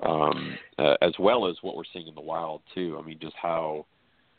[0.00, 2.98] um, uh, as well as what we're seeing in the wild too.
[3.02, 3.86] I mean, just how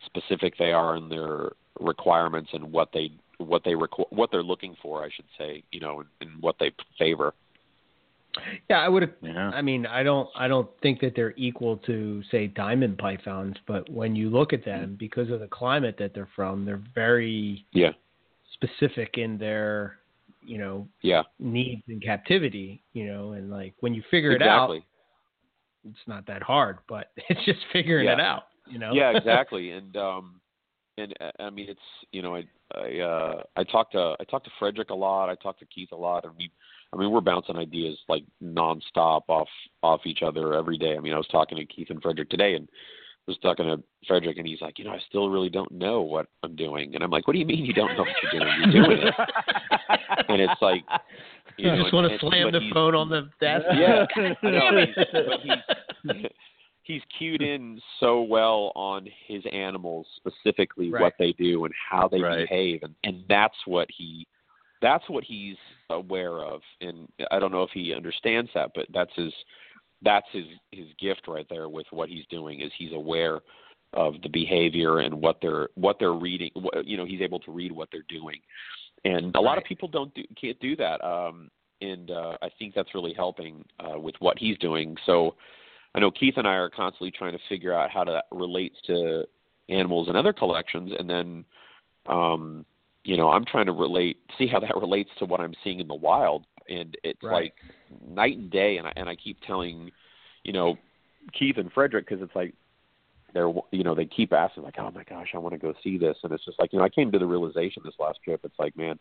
[0.05, 3.11] specific they are in their requirements and what they
[3.43, 6.55] what they requ- what they're looking for, I should say, you know, and, and what
[6.59, 7.33] they favor.
[8.69, 9.13] Yeah, I would.
[9.21, 9.49] Yeah.
[9.53, 10.27] I mean, I don't.
[10.35, 14.65] I don't think that they're equal to say diamond pythons, but when you look at
[14.65, 17.91] them, because of the climate that they're from, they're very Yeah,
[18.53, 19.97] specific in their,
[20.43, 22.81] you know, yeah, needs in captivity.
[22.93, 24.71] You know, and like when you figure it out,
[25.87, 28.13] it's not that hard, but it's just figuring Yeah.
[28.13, 28.43] it out.
[28.67, 28.93] You know.
[28.93, 29.71] yeah, exactly.
[29.71, 30.41] And um,
[30.97, 31.79] and uh, I mean, it's
[32.11, 35.29] you know, I I uh, I talked to I talked to Frederick a lot.
[35.29, 36.49] I talked to Keith a lot, and we.
[36.91, 39.47] I mean, we're bouncing ideas like nonstop off
[39.81, 40.95] off each other every day.
[40.95, 42.69] I mean, I was talking to Keith and Frederick today, and
[43.27, 46.27] was talking to Frederick, and he's like, you know, I still really don't know what
[46.43, 48.71] I'm doing, and I'm like, what do you mean you don't know what you're doing?
[48.71, 49.13] You're doing it,
[50.29, 50.83] and it's like,
[51.57, 53.65] you You know, just want to slam the phone on the desk.
[53.73, 55.05] Yeah, I know, he's,
[56.05, 56.25] but he's
[56.83, 61.01] he's cued in so well on his animals specifically Right.
[61.01, 62.47] what they do and how they Right.
[62.47, 64.27] behave, and and that's what he
[64.81, 65.55] that's what he's
[65.89, 69.33] aware of, and I don't know if he understands that, but that's his
[70.01, 73.39] that's his his gift right there with what he's doing is he's aware
[73.93, 77.51] of the behavior and what they're what they're reading what, you know he's able to
[77.51, 78.39] read what they're doing.
[79.05, 81.03] And a lot of people don't do, can't do that.
[81.03, 81.49] Um
[81.81, 84.97] and uh i think that's really helping uh with what he's doing.
[85.05, 85.35] So
[85.95, 89.23] i know keith and i are constantly trying to figure out how that relates to
[89.69, 91.45] animals and other collections and then
[92.07, 92.65] um
[93.03, 95.87] you know i'm trying to relate see how that relates to what i'm seeing in
[95.87, 97.31] the wild and it's Right.
[97.43, 97.53] like
[98.07, 99.91] night and day and I and I keep telling
[100.43, 100.77] you know
[101.37, 102.53] Keith and Frederick because it's like
[103.33, 105.97] they're you know they keep asking like oh my gosh I want to go see
[105.97, 108.41] this and it's just like you know I came to the realization this last trip
[108.43, 108.97] it's like man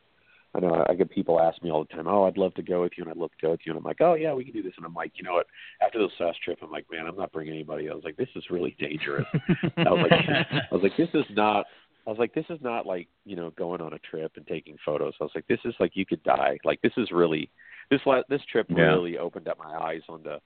[0.54, 2.82] I know I get people ask me all the time oh I'd love to go
[2.82, 4.44] with you and I'd love to go with you and I'm like oh yeah we
[4.44, 5.46] can do this and I'm like you know what
[5.80, 8.28] after this last trip I'm like man I'm not bringing anybody I was like this
[8.36, 9.26] is really dangerous
[9.78, 10.12] I was like
[10.52, 11.66] I was like this is not
[12.06, 14.76] I was like this is not like you know going on a trip and taking
[14.84, 17.50] photos I was like this is like you could die like this is really
[17.90, 18.76] this la- this trip Yeah.
[18.82, 20.38] really opened up my eyes on the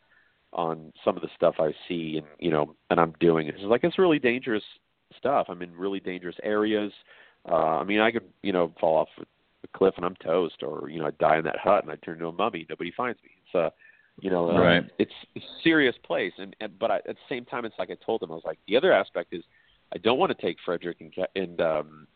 [0.52, 3.48] on some of the stuff I see and you know and I'm doing.
[3.48, 4.62] It's like it's really dangerous
[5.18, 5.46] stuff.
[5.48, 6.92] I'm in really dangerous areas.
[7.48, 9.08] Uh I mean I could, you know, fall off
[9.72, 11.96] a cliff and I'm toast or, you know, I die in that hut and I
[11.96, 12.66] turn into a mummy.
[12.68, 13.30] Nobody finds me.
[13.44, 13.72] It's a
[14.18, 14.84] you know, uh, Right.
[14.98, 17.90] it's it's a serious place and, and but I, at the same time it's like
[17.90, 19.44] I told them I was like the other aspect is
[19.94, 22.06] I don't want to take Frederick and Ke- and um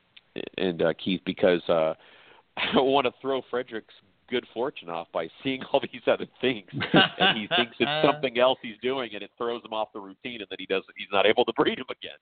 [0.57, 1.92] and uh Keith because uh
[2.57, 3.94] I don't want to throw Frederick's
[4.30, 8.59] good fortune off by seeing all these other things and he thinks it's something else
[8.62, 11.26] he's doing and it throws him off the routine and then he doesn't he's not
[11.26, 12.16] able to breed him again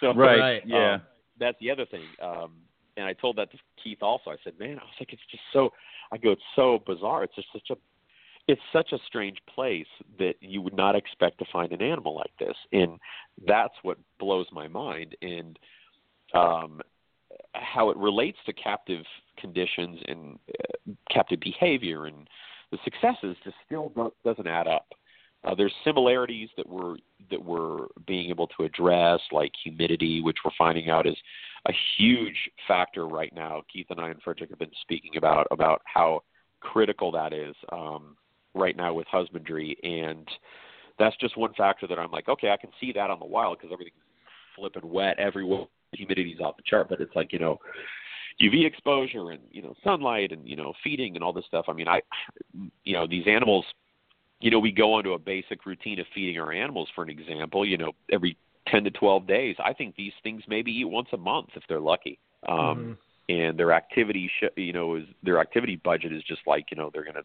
[0.00, 0.38] so Right.
[0.38, 0.62] Right.
[0.64, 0.94] Yeah.
[0.94, 1.02] um,
[1.40, 2.52] that's the other thing um
[2.96, 4.30] and i told that to keith also.
[4.30, 5.70] I said man i was like it's just so
[6.12, 7.24] i go it's so bizarre.
[7.24, 7.76] It's just such a
[8.46, 9.86] it's such a strange place
[10.18, 12.56] that you would not expect to find an animal like this.
[12.72, 12.98] And
[13.46, 15.16] that's what blows my mind.
[15.22, 15.58] And
[16.34, 16.80] um
[17.54, 19.04] how it relates to captive
[19.38, 22.28] conditions and uh, captive behavior and
[22.70, 23.92] the successes just still
[24.24, 24.86] doesn't add up.
[25.44, 26.96] Uh, there's similarities that we're
[27.30, 31.16] that we're being able to address, like humidity, which we're finding out is
[31.66, 33.62] a huge factor right now.
[33.72, 36.22] Keith and I and Frederick have been speaking about about how
[36.60, 38.16] critical that is um,
[38.54, 40.28] right now with husbandry, and
[40.98, 43.58] that's just one factor that I'm like, okay, I can see that on the wild
[43.58, 43.96] because everything's
[44.56, 45.66] flipping wet everywhere.
[45.94, 47.58] Humidity's off the chart, but it's like you know,
[48.42, 51.66] UV exposure and you know sunlight and you know feeding and all this stuff.
[51.68, 52.02] I mean, I,
[52.84, 53.64] you know, these animals,
[54.40, 56.88] you know, we go onto a basic routine of feeding our animals.
[56.94, 58.36] For an example, you know, every
[58.68, 59.56] ten to twelve days.
[59.64, 62.18] I think these things maybe eat once a month if they're lucky.
[62.48, 62.98] Um,
[63.28, 66.90] And their activity, sh- you know, is their activity budget is just like you know
[66.92, 67.24] they're going to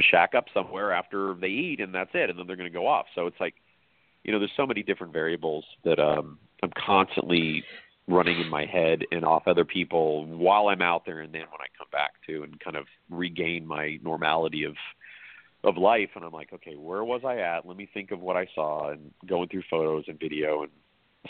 [0.00, 2.86] shack up somewhere after they eat and that's it, and then they're going to go
[2.86, 3.06] off.
[3.14, 3.54] So it's like,
[4.24, 7.62] you know, there's so many different variables that um, I'm constantly
[8.06, 11.60] running in my head and off other people while I'm out there and then when
[11.60, 14.74] I come back to and kind of regain my normality of
[15.64, 17.66] of life and I'm like, okay, where was I at?
[17.66, 20.70] Let me think of what I saw and going through photos and video and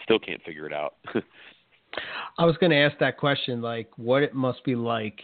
[0.03, 0.95] still can't figure it out.
[2.39, 5.21] I was going to ask that question, like what it must be like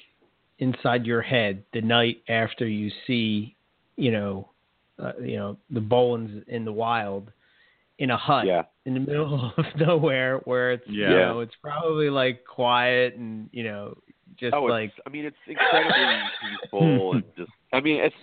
[0.59, 3.57] inside your head the night after you see,
[3.97, 4.51] you know,
[4.99, 7.31] uh, you know, the Boelens in the wild
[7.99, 8.63] in a hut yeah.
[8.87, 13.65] in the middle of nowhere where it's, you know, it's probably like quiet and, you
[13.65, 13.97] know,
[14.39, 15.93] just oh, like, I mean, it's incredibly
[16.61, 17.51] peaceful and just.
[17.73, 18.15] I mean, it's.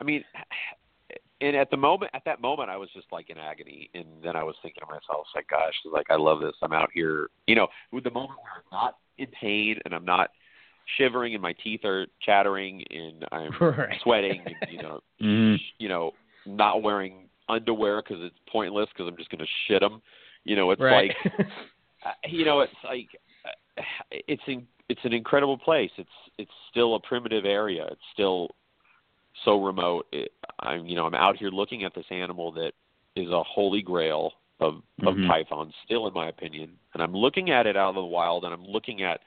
[0.00, 0.24] I mean,
[1.40, 4.36] and at the moment, at that moment, I was just like in agony, and then
[4.36, 6.54] I was thinking to myself, like, gosh, like I love this.
[6.62, 10.04] I'm out here, you know, with the moment where I'm not in pain and I'm
[10.04, 10.30] not
[10.98, 14.00] shivering and my teeth are chattering and I'm Right.
[14.02, 15.58] sweating and you know, Mhm.
[15.78, 16.12] you know,
[16.46, 20.00] not wearing underwear because it's pointless because I'm just going to shit them.
[20.44, 21.12] You know, it's right.
[21.24, 21.32] like
[22.06, 23.08] uh, you know, it's like
[23.44, 25.90] uh, it's in, it's an incredible place.
[25.96, 27.86] It's it's still a primitive area.
[27.90, 28.50] It's still
[29.44, 30.06] so remote.
[30.12, 32.72] It, I'm you know I'm out here looking at this animal that
[33.16, 35.26] is a holy grail of of Mhm.
[35.26, 36.78] pythons, still in my opinion.
[36.94, 39.22] And I'm looking at it out of the wild, and I'm looking at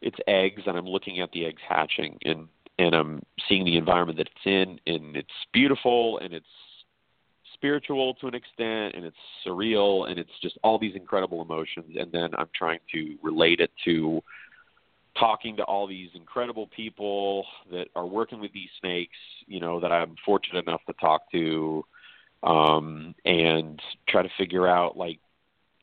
[0.00, 4.18] its eggs, and I'm looking at the eggs hatching, and and I'm seeing the environment
[4.18, 6.46] that it's in, and it's beautiful, and it's
[7.54, 9.16] spiritual to an extent and it's
[9.46, 13.70] surreal and it's just all these incredible emotions and then I'm trying to relate it
[13.84, 14.20] to
[15.18, 19.92] talking to all these incredible people that are working with these snakes, you know, that
[19.92, 21.84] I'm fortunate enough to talk to
[22.42, 25.20] um and try to figure out like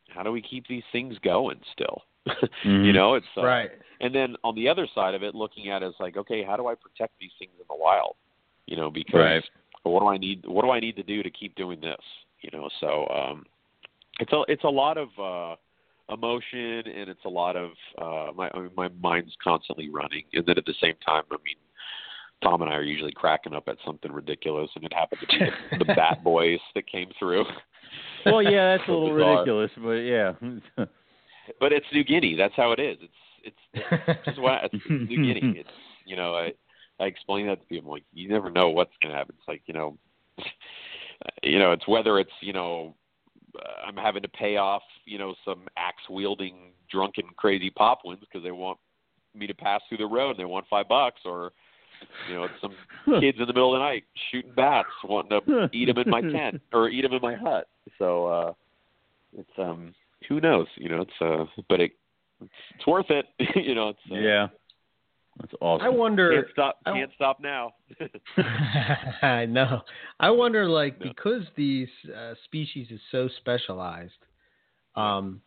[0.10, 2.04] how do we keep these things going still?
[2.28, 2.86] Mhm.
[2.86, 3.72] you know, it's uh, right.
[4.02, 6.58] and then on the other side of it, looking at it is like, okay, how
[6.58, 8.16] do I protect these things in the wild?
[8.66, 9.44] You know, because Right.
[9.84, 10.46] what do I need?
[10.46, 12.02] What do I need to do to keep doing this?
[12.42, 13.46] You know, so um,
[14.20, 15.56] it's a it's a lot of uh,
[16.12, 20.45] emotion and it's a lot of uh, my I mean, my mind's constantly running, and
[20.45, 21.55] then at the same time, I mean,
[22.43, 25.45] Tom and I are usually cracking up at something ridiculous, and it happened to be
[25.72, 27.45] the, the Bat Boys that came through.
[28.26, 30.34] Well, yeah, that's a little ridiculous, but yeah.
[31.60, 32.36] but it's New Guinea.
[32.36, 32.97] That's how it is.
[33.01, 35.60] It's it's it's just what it's New Guinea.
[35.60, 35.70] It's
[36.05, 36.53] you know I
[36.99, 37.89] I explain that to people.
[37.89, 39.36] I'm like you never know what's going to happen.
[39.38, 39.97] It's like you know,
[41.43, 42.95] you know it's whether it's you know
[43.86, 48.52] I'm having to pay off you know some axe wielding drunken crazy poplins because they
[48.52, 48.78] want
[49.36, 51.52] me to pass through the road and they want five bucks or
[52.28, 52.76] you know it's some
[53.20, 56.22] kids in the middle of the night shooting bats wanting to eat them in my
[56.34, 57.68] tent or eat them in my hut.
[57.97, 58.54] So uh,
[59.38, 59.93] it's um,
[60.28, 60.68] who knows?
[60.76, 61.91] You know, it's uh, but it
[62.41, 63.26] it's worth it.
[63.56, 64.47] you know, it's uh, yeah.
[65.40, 65.86] That's awesome.
[65.86, 66.32] I wonder.
[66.34, 66.80] Can't stop.
[66.86, 67.74] I- Can't stop now.
[69.22, 69.82] I know.
[70.20, 71.08] I wonder, like, No.
[71.08, 74.12] because these uh, species is so specialized,
[74.96, 75.42] um,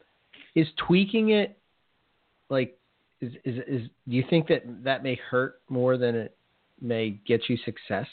[0.54, 1.58] is tweaking it
[2.48, 2.78] like
[3.20, 6.36] is, is is do you think that that may hurt more than it
[6.80, 8.06] may get you success?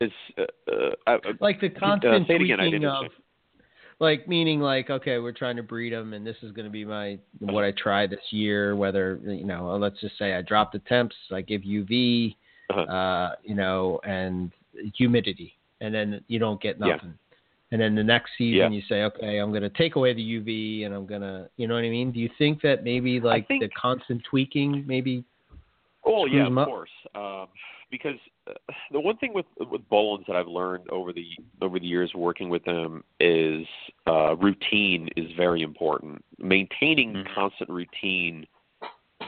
[0.00, 0.42] it's uh,
[0.72, 3.21] uh, I, I- Like the constant say it again, I tweaking didn't of, understand.
[4.00, 6.84] Like meaning like okay, we're trying to breed them, and this is going to be
[6.84, 8.74] my what I try this year.
[8.76, 12.36] Whether you know, let's just say I drop the temps, I give UV,
[12.70, 12.80] Uh-huh.
[12.82, 14.50] uh, you know, and
[14.96, 16.94] humidity, and then you don't get Yeah.
[16.94, 17.14] nothing.
[17.70, 18.76] And then the next season Yeah.
[18.78, 21.66] you say, okay, I'm going to take away the UV, and I'm going to, you
[21.66, 22.12] know what I mean?
[22.12, 25.24] Do you think that maybe like think- the constant tweaking, maybe?
[26.04, 26.66] Oh yeah, of up?
[26.68, 26.90] course.
[27.14, 27.46] Um,
[27.92, 28.16] because
[28.48, 28.54] uh,
[28.90, 31.28] the one thing with with Boelens that I've learned over the
[31.60, 33.66] over the years working with them is
[34.08, 36.24] uh, routine is very important.
[36.38, 37.34] Maintaining Mhm.
[37.34, 38.46] constant routine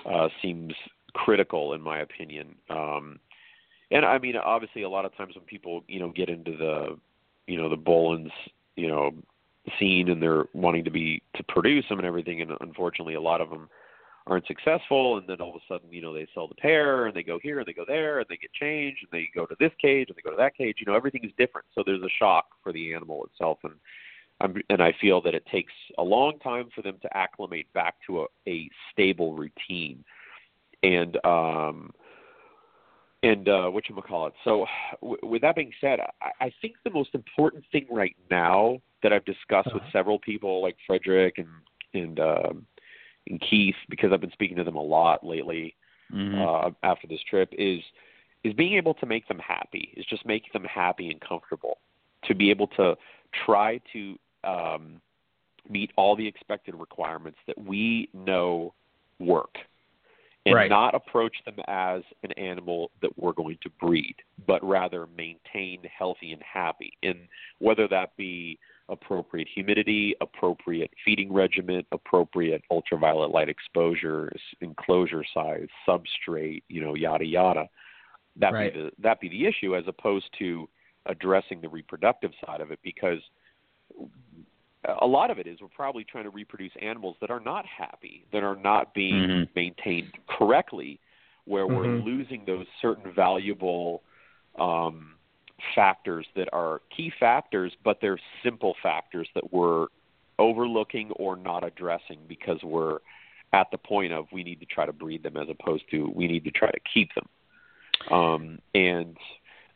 [0.04, 0.74] uh, seems
[1.12, 2.56] critical, in my opinion.
[2.68, 3.20] Um,
[3.92, 6.98] and I mean, obviously, a lot of times when people you know get into the
[7.46, 8.32] you know the Boelens
[8.74, 9.12] you know
[9.78, 13.40] scene and they're wanting to be to produce them and everything, and unfortunately, a lot
[13.42, 13.68] of them
[14.27, 17.14] aren't successful and then all of a sudden you know they sell the pair and
[17.14, 19.55] they go here and they go there and they get changed and they go to
[19.61, 20.77] this cage and they go to that cage.
[20.79, 21.66] You know everything is different.
[21.75, 23.75] So there's a shock for the animal itself and
[24.41, 27.95] I'm, and I feel that it takes a long time for them to acclimate back
[28.07, 30.05] to a, a stable routine.
[30.83, 31.93] And um
[33.22, 34.66] and uh what you call it so
[35.01, 39.12] w- with that being said I, I think the most important thing right now that
[39.12, 39.91] I've discussed with Uh-huh.
[39.93, 41.49] several people like Frederick and
[41.95, 42.66] and um
[43.29, 45.75] and Keith because I've been speaking to them a lot lately
[46.12, 46.35] Mhm.
[46.35, 47.83] uh, after this trip is
[48.43, 51.79] is being able to make them happy is just making them happy and comfortable
[52.25, 52.97] to be able to
[53.33, 55.01] try to um,
[55.68, 58.75] meet all the expected requirements that we know
[59.18, 59.57] work
[60.45, 60.68] and Right.
[60.68, 64.16] not approach them as an animal that we're going to breed
[64.47, 67.27] but rather maintain healthy and happy and
[67.61, 68.59] whether that be
[68.89, 74.30] appropriate humidity, appropriate feeding regimen, appropriate ultraviolet light exposure,
[74.61, 77.68] enclosure size, substrate, you know, yada yada.
[78.37, 78.74] That Right.
[78.74, 80.68] be the that be the issue as opposed to
[81.07, 83.18] addressing the reproductive side of it because
[85.01, 88.26] a lot of it is we're probably trying to reproduce animals that are not happy,
[88.32, 89.49] that are not being Mhm.
[89.55, 91.01] maintained correctly,
[91.47, 92.05] where we're Mhm.
[92.05, 94.03] losing those certain valuable
[94.59, 95.13] um,
[95.74, 99.86] factors that are key factors, but they're simple factors that we're
[100.38, 102.98] overlooking or not addressing because we're
[103.52, 106.26] at the point of we need to try to breed them as opposed to we
[106.26, 107.28] need to try to keep them.
[108.10, 109.16] Um, and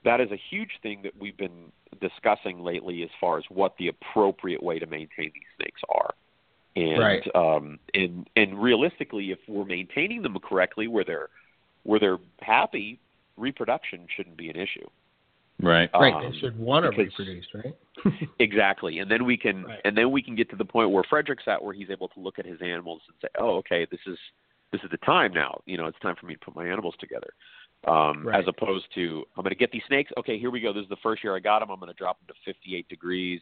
[0.05, 3.89] that is a huge thing that we've been discussing lately as far as what the
[3.89, 6.15] appropriate way to maintain these snakes are.
[6.77, 7.35] And Right.
[7.35, 11.29] um and and realistically if we're maintaining them correctly where they're
[11.85, 12.99] where they're happy,
[13.37, 14.89] reproduction shouldn't be an issue.
[15.61, 15.91] Right.
[15.93, 17.75] Right, Um, they should want to because- reproduce, right?
[18.39, 19.81] Exactly, and then we can, Right.
[19.85, 22.21] and then we can get to the point where Frederick's at, where he's able to
[22.21, 24.19] look at his animals and say, "Oh, okay, this is
[24.71, 25.61] this is the time now.
[25.67, 27.31] You know, it's time for me to put my animals together."
[27.87, 28.39] Um, Right.
[28.41, 30.13] As opposed to, I'm going to get these snakes.
[30.19, 30.73] Okay, here we go.
[30.73, 31.71] This is the first year I got them.
[31.71, 33.41] I'm going to drop them to 58 degrees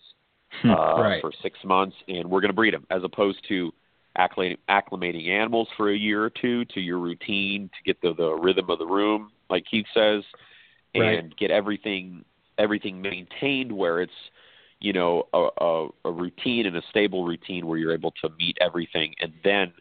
[0.64, 1.20] uh, Right.
[1.20, 2.86] for six months, and we're going to breed them.
[2.90, 3.72] As opposed to
[4.18, 8.32] acclimating, acclimating animals for a year or two to your routine to get the the
[8.34, 10.22] rhythm of the room, like Keith says,
[10.96, 11.36] and Right.
[11.36, 12.24] get everything
[12.58, 14.12] everything maintained where it's
[14.80, 18.56] you know a, a, a routine and a stable routine where you're able to meet
[18.60, 19.72] everything and then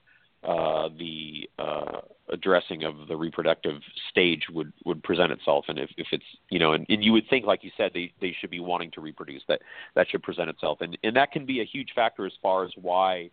[0.45, 5.65] uh, the uh, addressing of the reproductive stage would would present itself.
[5.67, 8.13] And if, if it's you know and, and you would think like you said they
[8.21, 9.61] they should be wanting to reproduce that
[9.95, 10.79] that should present itself.
[10.81, 13.31] And and that can be a huge factor as far as why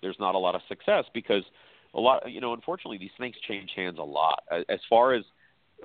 [0.00, 1.42] there's not a lot of success because
[1.94, 4.44] a lot you know unfortunately these snakes change hands a lot.
[4.68, 5.24] As, far as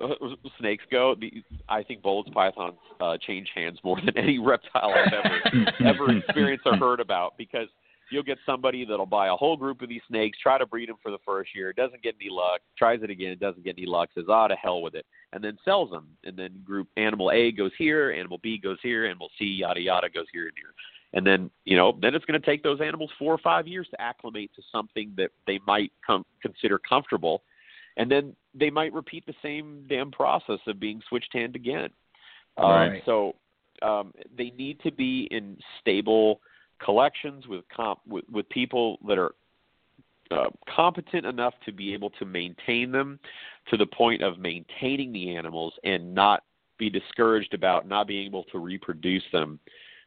[0.58, 5.12] snakes go the, i think Boelens pythons uh, change hands more than any reptile i've
[5.12, 7.68] ever ever experienced or heard about because
[8.10, 10.96] you'll get somebody that'll buy a whole group of these snakes, try to breed them
[11.02, 14.10] for the first year, doesn't get any luck, tries it again, doesn't get any luck,
[14.14, 16.08] says, ah, to hell with it, and then sells them.
[16.24, 20.10] And then group animal A goes here, animal B goes here, animal C, yada, yada,
[20.10, 20.74] goes here and here.
[21.12, 23.88] And then, you know, then it's going to take those animals four or five years
[23.90, 27.42] to acclimate to something that they might com- consider comfortable.
[27.96, 31.90] And then they might repeat the same damn process of being switched hand again.
[32.56, 32.66] Um,
[33.06, 33.34] so
[33.82, 36.40] um, they need to be in stable
[36.82, 39.34] collections with comp with, with people that are
[40.30, 43.18] uh, competent enough to be able to maintain them
[43.68, 46.44] to the point of maintaining the animals and not
[46.78, 49.58] be discouraged about not being able to reproduce them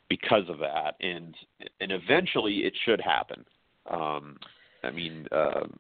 [0.10, 1.36] because of that, and
[1.80, 3.46] and eventually it should happen.
[3.90, 4.38] Um,
[4.84, 5.78] I mean, um,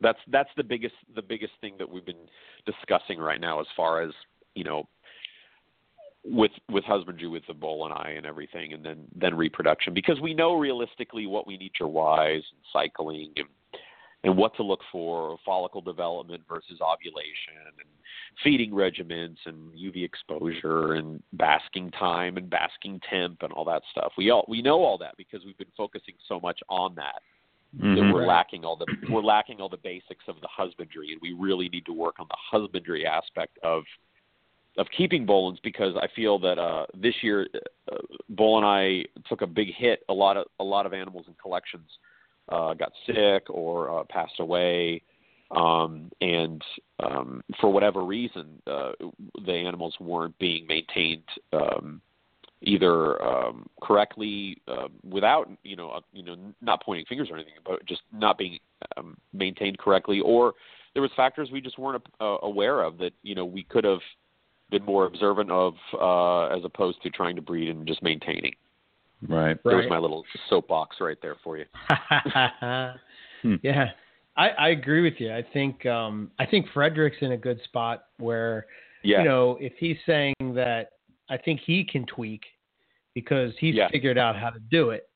[0.00, 2.28] that's that's the biggest the biggest thing that we've been
[2.64, 4.10] discussing right now as far as
[4.54, 4.88] you know
[6.24, 10.20] with with husbandry with the boeleni and eye and everything and then then reproduction because
[10.20, 13.46] we know realistically what we need nature wise and cycling and
[14.24, 17.88] and what to look for follicle development versus ovulation and
[18.42, 24.12] feeding regimens and UV exposure and basking time and basking temp and all that stuff.
[24.18, 27.22] We all we know all that because we've been focusing so much on that
[27.76, 27.94] mm-hmm.
[27.94, 31.32] that we're lacking all the we're lacking all the basics of the husbandry and we
[31.32, 33.82] really need to work on the husbandry aspect of
[34.78, 37.48] of keeping Boelens because I feel that uh, this year
[37.90, 37.96] uh,
[38.34, 40.00] boeleni took a big hit.
[40.08, 41.88] A lot of a lot of animals in collections
[42.50, 45.02] uh, got sick or uh, passed away,
[45.50, 46.62] um, and
[47.00, 48.92] um, for whatever reason, uh,
[49.44, 52.00] the animals weren't being maintained um,
[52.66, 57.54] either um, correctly uh, without you know uh, you know not pointing fingers or anything,
[57.64, 58.58] but just not being
[58.96, 60.52] um, maintained correctly, or
[60.92, 64.00] there was factors we just weren't uh, aware of that you know we could have
[64.70, 68.54] been more observant of uh, as opposed to trying to breed and just maintaining.
[69.26, 69.56] Right.
[69.64, 69.88] There's right.
[69.88, 71.64] my little soapbox right there for you.
[73.42, 73.54] hmm.
[73.62, 73.90] Yeah.
[74.36, 75.32] I, I agree with you.
[75.32, 78.66] I think um, I think Frederick's in a good spot where
[79.02, 79.20] yeah.
[79.20, 80.90] you know if he's saying that
[81.30, 82.42] I think he can tweak
[83.16, 83.88] because he's yeah.
[83.88, 85.08] figured out how to do it.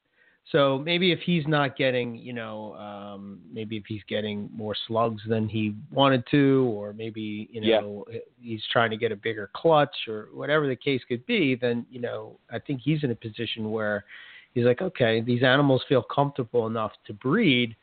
[0.53, 5.21] So maybe if he's not getting, you know, um, maybe if he's getting more slugs
[5.29, 8.21] than he wanted to, or maybe you know yeah.
[8.41, 12.01] he's trying to get a bigger clutch, or whatever the case could be, then you
[12.01, 14.07] know I think he's in a position where
[14.55, 17.77] he's like, okay, these animals feel comfortable enough to breed.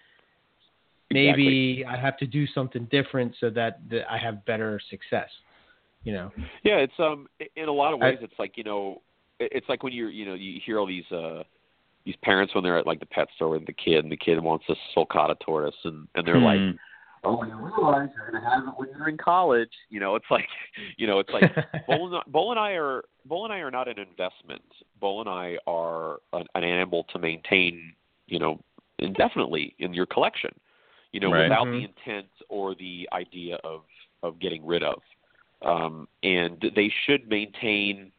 [1.11, 1.85] Maybe exactly.
[1.85, 5.29] I have to do something different so that, that I have better success.
[6.03, 6.31] You know.
[6.63, 9.03] Yeah, it's um in a lot of ways, I, it's like you know,
[9.39, 11.09] it's like when you're you know you hear all these.
[11.11, 11.43] uh
[12.05, 14.41] these parents when they're at like the pet store with the kid and the kid
[14.41, 16.57] wants a sulcata tortoise and and they're like
[17.25, 20.25] oh you realize you're going to have it when you're in college you know it's
[20.31, 20.47] like
[20.97, 21.43] you know it's like
[21.89, 24.61] Boel and, boeleni are boeleni are not an investment
[25.01, 27.93] boeleni are an, an animal to maintain
[28.27, 28.57] you know
[28.99, 30.51] indefinitely in your collection
[31.11, 31.43] you know right.
[31.43, 31.79] without mm-hmm.
[31.79, 33.81] the intent or the idea of
[34.23, 35.01] of getting rid of
[35.65, 38.13] um and they should maintain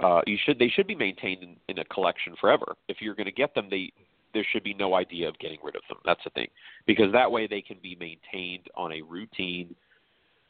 [0.00, 2.76] uh, you should they should be maintained in, in a collection forever.
[2.88, 3.92] If you're going to get them, they
[4.34, 5.98] there should be no idea of getting rid of them.
[6.04, 6.48] That's the thing,
[6.86, 9.74] because that way they can be maintained on a routine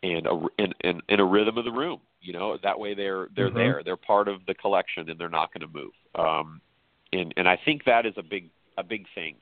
[0.03, 2.01] and a and, and, and a rhythm of the room.
[2.21, 3.59] You know, that way they're they're mm-hmm.
[3.59, 3.83] there.
[3.85, 5.93] They're part of the collection, and they're not going to move.
[6.15, 6.61] Um,
[7.13, 9.35] and and I think that is a big a big thing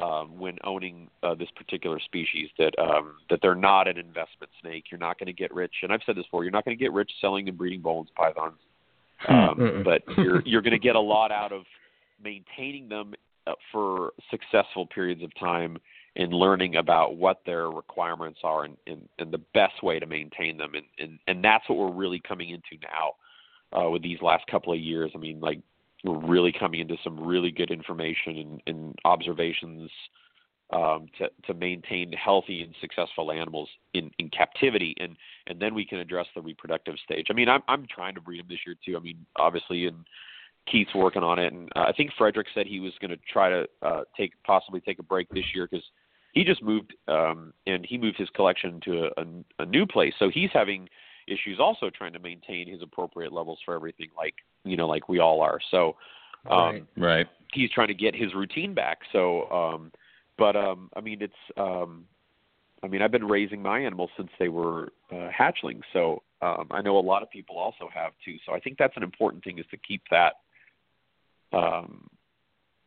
[0.00, 4.86] um, when owning uh, this particular species that um, that they're not an investment snake.
[4.90, 6.44] You're not going to get rich, and I've said this before.
[6.44, 8.58] You're not going to get rich selling and breeding Boelens pythons
[9.28, 11.62] um, but you're you're going to get a lot out of
[12.22, 13.14] maintaining them
[13.46, 15.78] uh, for successful periods of time
[16.16, 20.56] and learning about what their requirements are and, and, and the best way to maintain
[20.56, 20.74] them.
[20.74, 24.72] And, and and that's what we're really coming into now uh, with these last couple
[24.72, 25.10] of years.
[25.14, 25.60] I mean, like
[26.04, 29.90] we're really coming into some really good information and, and observations
[30.70, 35.16] um, to, to maintain healthy and successful animals in, in captivity, and
[35.46, 37.28] and then we can address the reproductive stage.
[37.30, 38.96] I mean, I'm I'm trying to breed them this year too.
[38.96, 40.04] I mean, obviously, and
[40.70, 43.48] Keith's working on it, and uh, I think Frederick said he was going to try
[43.48, 45.84] to uh, take possibly take a break this year because
[46.32, 50.12] he just moved um, and he moved his collection to a, a, a new place,
[50.18, 50.86] so he's having
[51.26, 55.18] issues also trying to maintain his appropriate levels for everything, like you know, like we
[55.18, 55.60] all are.
[55.70, 55.96] So,
[56.50, 56.84] um, right.
[56.98, 57.26] right.
[57.54, 58.98] He's trying to get his routine back.
[59.14, 59.50] So.
[59.50, 59.92] um
[60.38, 62.04] but um, I mean, it's um,
[62.82, 66.80] I mean, I've been raising my animals since they were uh, hatchlings, so um, I
[66.80, 68.36] know a lot of people also have too.
[68.46, 70.34] So I think that's an important thing is to keep that
[71.52, 72.08] um,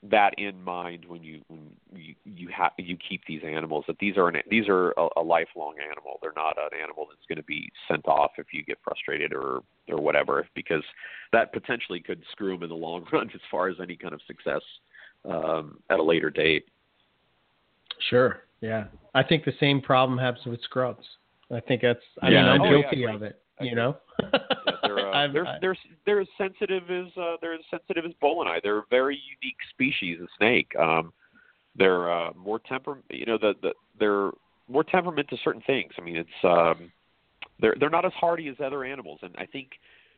[0.10, 4.18] that in mind when you when you you have you keep these animals that these
[4.18, 6.18] are an, these are a, a lifelong animal.
[6.22, 9.62] They're not an animal that's going to be sent off if you get frustrated or
[9.90, 10.84] or whatever, because
[11.34, 14.22] that potentially could screw them in the long run as far as any kind of
[14.26, 14.62] success
[15.26, 16.66] um, at a later date.
[18.10, 18.44] Sure.
[18.62, 18.86] Yeah.
[19.14, 21.06] I think the same problem happens with scrubs.
[21.54, 22.00] I think that's.
[22.22, 22.82] I Yeah, mean, I'm I do.
[22.82, 23.42] guilty Oh, yeah, of it.
[23.60, 23.98] I You know.
[24.22, 24.40] Yeah,
[24.84, 28.62] they're, uh, they're they're they're as sensitive as uh, they're as sensitive as boeleni.
[28.64, 30.72] They're a very unique species of snake.
[30.80, 31.12] Um,
[31.76, 33.00] they're uh, more temper.
[33.10, 34.32] You know, the, the they're
[34.68, 35.92] more temperament to certain things.
[35.98, 36.92] I mean, it's um,
[37.60, 39.72] they're they're not as hardy as other animals, and I think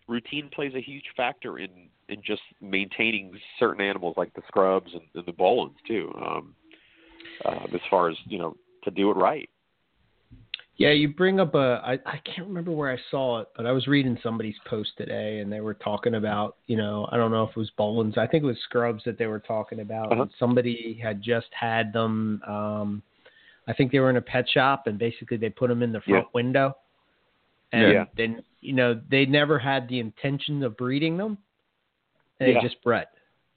[0.07, 1.69] routine plays a huge factor in
[2.09, 6.11] in just maintaining certain animals like the scrubs and, and the boelens too.
[6.21, 6.55] Um,
[7.45, 9.49] uh, as far as you know, to do it right.
[10.77, 11.81] Yeah, you bring up a.
[11.85, 15.39] I, I can't remember where I saw it, but I was reading somebody's post today,
[15.39, 18.25] and they were talking about, you know, I don't know if it was Boelens, I
[18.25, 20.11] think it was Scrubs that they were talking about.
[20.11, 20.25] Uh-huh.
[20.39, 22.41] Somebody had just had them.
[22.47, 23.03] Um,
[23.67, 26.01] I think they were in a pet shop, and basically they put them in the
[26.01, 26.31] front Yeah.
[26.33, 26.75] window,
[27.71, 28.05] and Yeah.
[28.17, 31.37] then you know they never had the intention of breeding them,
[32.39, 32.55] and Yeah.
[32.61, 33.07] they just bred,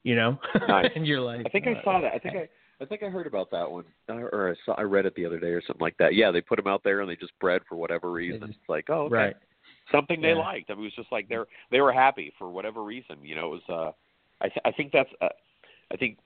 [0.02, 0.38] you know.
[0.68, 0.92] Nice.
[0.94, 2.12] and you're like, I think I saw that.
[2.12, 2.48] I think I
[2.80, 5.38] I think I heard about that one, or I saw I read it the other
[5.40, 6.14] day or something like that.
[6.14, 8.40] Yeah, they put them out there and they just bred for whatever reason.
[8.48, 9.14] just- it's like, oh, okay.
[9.14, 9.36] right.
[9.92, 10.38] something they Yeah.
[10.38, 10.70] liked.
[10.70, 13.18] I mean, it was just like they're they were happy for whatever reason.
[13.22, 13.68] You know, it was.
[13.68, 13.92] uh
[14.44, 15.10] I th- I think that's.
[15.20, 15.28] Uh,
[15.92, 16.18] I think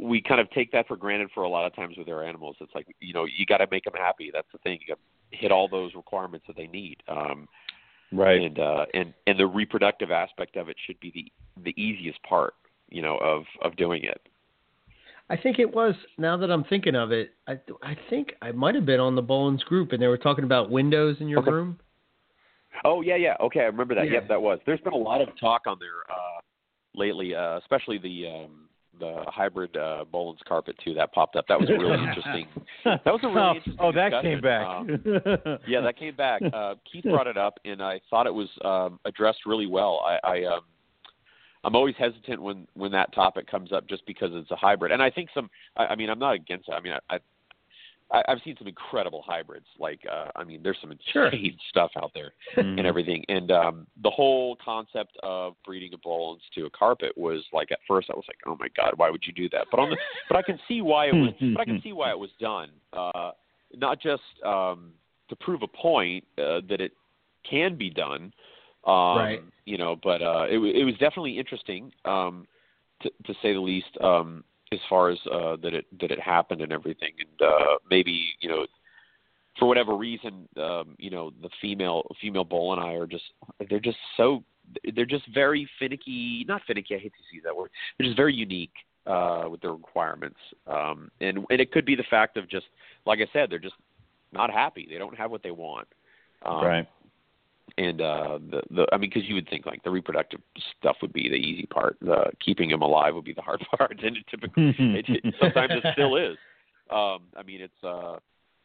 [0.00, 2.56] we kind of take that for granted for a lot of times with our animals.
[2.60, 4.30] It's like you know you got to make them happy.
[4.32, 4.78] That's the thing.
[4.80, 4.98] You got
[5.32, 7.02] to hit all those requirements that they need.
[7.08, 7.48] Um,
[8.10, 8.40] Right.
[8.40, 11.30] and uh, and and the reproductive aspect of it should be the
[11.64, 12.54] the easiest part.
[12.88, 14.22] You know, of of doing it.
[15.30, 15.94] I think it was.
[16.16, 19.22] Now that I'm thinking of it, I I think I might have been on the
[19.22, 21.50] Boelens group, and they were talking about windows in your Okay.
[21.50, 21.78] room.
[22.84, 23.36] Oh yeah, yeah.
[23.40, 24.06] Okay, I remember that.
[24.06, 24.14] Yeah.
[24.14, 24.58] Yep, that was.
[24.66, 26.40] There's been a lot of talk on there uh,
[26.94, 28.68] lately, uh, especially the um,
[29.00, 30.94] the hybrid uh, Boelen's carpet too.
[30.94, 31.46] That popped up.
[31.48, 32.46] That was really interesting.
[32.84, 34.30] That was a really oh, interesting Oh, that discussion.
[34.32, 34.66] came back.
[34.66, 36.40] Um, Yeah, that came back.
[36.52, 40.00] Uh, Keith brought it up, and I thought it was um, addressed really well.
[40.06, 40.60] I, I um,
[41.64, 44.92] I'm always hesitant when when that topic comes up, just because it's a hybrid.
[44.92, 45.50] And I think some.
[45.76, 46.72] I, I mean, I'm not against it.
[46.72, 47.14] I mean, I,
[48.10, 49.66] I I've seen some incredible hybrids.
[49.78, 52.78] Like, uh, I mean, there's some insane stuff out there Mhm.
[52.78, 53.24] and everything.
[53.28, 57.80] And um, the whole concept of breeding a Boelen's to a carpet was like at
[57.86, 59.66] first I was like, oh my god, why would you do that?
[59.70, 59.96] But on the
[60.28, 61.34] but I can see why it was.
[61.54, 62.70] but I can see why it was done.
[62.92, 63.32] Uh,
[63.74, 64.92] not just um,
[65.28, 66.92] to prove a point uh, that it
[67.48, 68.32] can be done.
[68.88, 69.44] Um, Right.
[69.64, 72.46] You know, but uh, it, it was definitely interesting, um,
[73.02, 73.96] to, to say the least.
[74.00, 78.28] Um, as far as uh, that it that it happened and everything, and uh, maybe
[78.40, 78.66] you know
[79.58, 83.24] for whatever reason, um, you know, the female female boeleni are just
[83.68, 84.42] they're just so
[84.94, 86.44] they're just very finicky.
[86.46, 86.94] Not finicky.
[86.94, 87.70] I hate to use that word.
[87.98, 88.72] They're just very unique
[89.06, 92.66] uh, with their requirements, um, and and it could be the fact of just
[93.06, 93.76] like I said, they're just
[94.32, 94.86] not happy.
[94.90, 95.88] They don't have what they want.
[96.44, 96.88] Um, right.
[97.78, 100.40] And uh the the I mean because you would think like the reproductive
[100.78, 101.96] stuff would be the easy part.
[102.00, 105.72] The keeping them alive would be the hard part and it typically it, it, sometimes
[105.72, 106.36] it still is.
[106.90, 108.16] Um I mean it's uh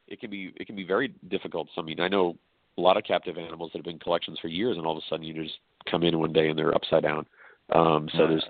[0.07, 1.69] it can be it can be very difficult.
[1.75, 2.35] So I mean I know
[2.77, 5.07] a lot of captive animals that have been collections for years and all of a
[5.07, 5.59] sudden you just
[5.89, 7.25] come in one day and they're upside down.
[7.73, 8.45] Um so there's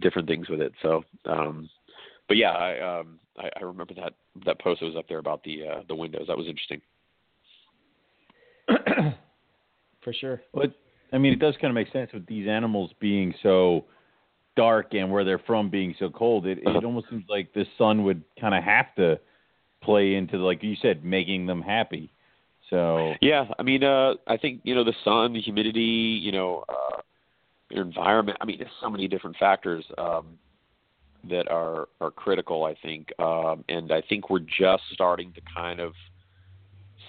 [0.00, 0.72] different things with it.
[0.80, 1.68] So um
[2.26, 4.14] but yeah I um I, I remember that
[4.46, 6.24] that post that was up there about the uh the windows.
[6.28, 6.80] That was interesting
[10.04, 10.42] For sure.
[10.52, 10.74] But
[11.12, 13.86] I mean, it does kind of make sense with these animals being so
[14.56, 16.46] dark and where they're from being so cold.
[16.46, 19.18] It it almost seems like the sun would kind of have to
[19.82, 22.12] play into like you said, making them happy.
[22.70, 26.64] So Yeah, I mean, uh, I think you know the sun, the humidity, you know,
[26.68, 27.00] uh,
[27.70, 28.38] your environment.
[28.40, 30.38] I mean, there's so many different factors um,
[31.28, 32.64] that are are critical.
[32.64, 35.92] I think, um, and I think we're just starting to kind of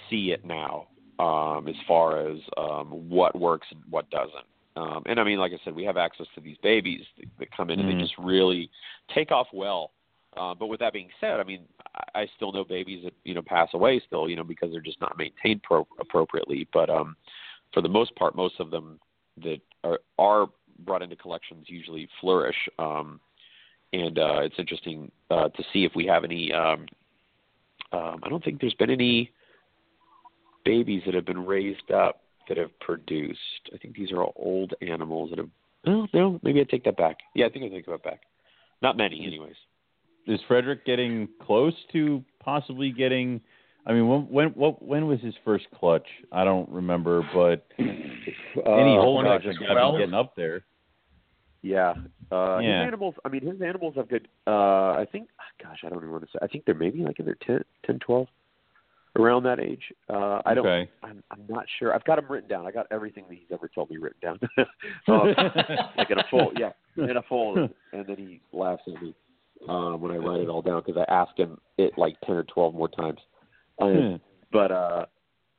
[0.10, 0.88] see it now,
[1.20, 4.46] um, as far as um, what works and what doesn't.
[4.76, 7.52] Um, and I mean, like I said, we have access to these babies that, that
[7.56, 7.98] come in and Mhm.
[7.98, 8.70] they just really
[9.14, 9.92] take off well.
[10.36, 13.34] Uh, but with that being said, I mean, I, I still know babies that you
[13.34, 16.68] know pass away still, you know, because they're just not maintained pro- appropriately.
[16.74, 17.16] But um,
[17.74, 19.00] for the most part, most of them
[19.44, 20.48] that are are
[20.80, 22.58] brought into collections usually flourish.
[22.80, 23.22] Um,
[23.94, 26.52] and uh, it's interesting uh, to see if we have any.
[26.52, 26.86] Um,
[27.94, 29.32] um, I don't think there's been any
[30.66, 33.40] babies that have been raised up that have produced.
[33.74, 35.50] I think these are all old animals that have.
[35.88, 37.18] Oh no, maybe I take that back.
[37.36, 38.22] Yeah, I think I take that back.
[38.82, 39.56] Not many, anyways.
[40.28, 43.40] is Frederick getting close to possibly getting?
[43.88, 46.08] I mean, when when what when was his first clutch?
[46.32, 50.64] I don't remember, but any Uh, whole gosh, clutch I got getting up there.
[51.62, 51.94] Yeah.
[52.32, 52.80] Uh Yeah.
[52.82, 55.30] his animals I mean his animals have good uh I think
[55.62, 57.64] gosh, I don't even want to say I think they're maybe like in their 10
[57.86, 58.28] 10 12
[59.16, 59.84] around that age.
[60.10, 60.90] Uh I don't Okay.
[61.04, 61.94] I'm I'm not sure.
[61.94, 62.66] I've got him written down.
[62.66, 64.40] I got everything that he's ever told me written down.
[65.08, 65.34] um,
[65.98, 69.14] like in a full yeah, in a folder and then he laughs at me
[69.70, 72.44] um when I write it all down cuz I ask him it like 10 or
[72.44, 73.20] 12 more times.
[73.80, 74.16] Um, Hmm.
[74.52, 75.06] but uh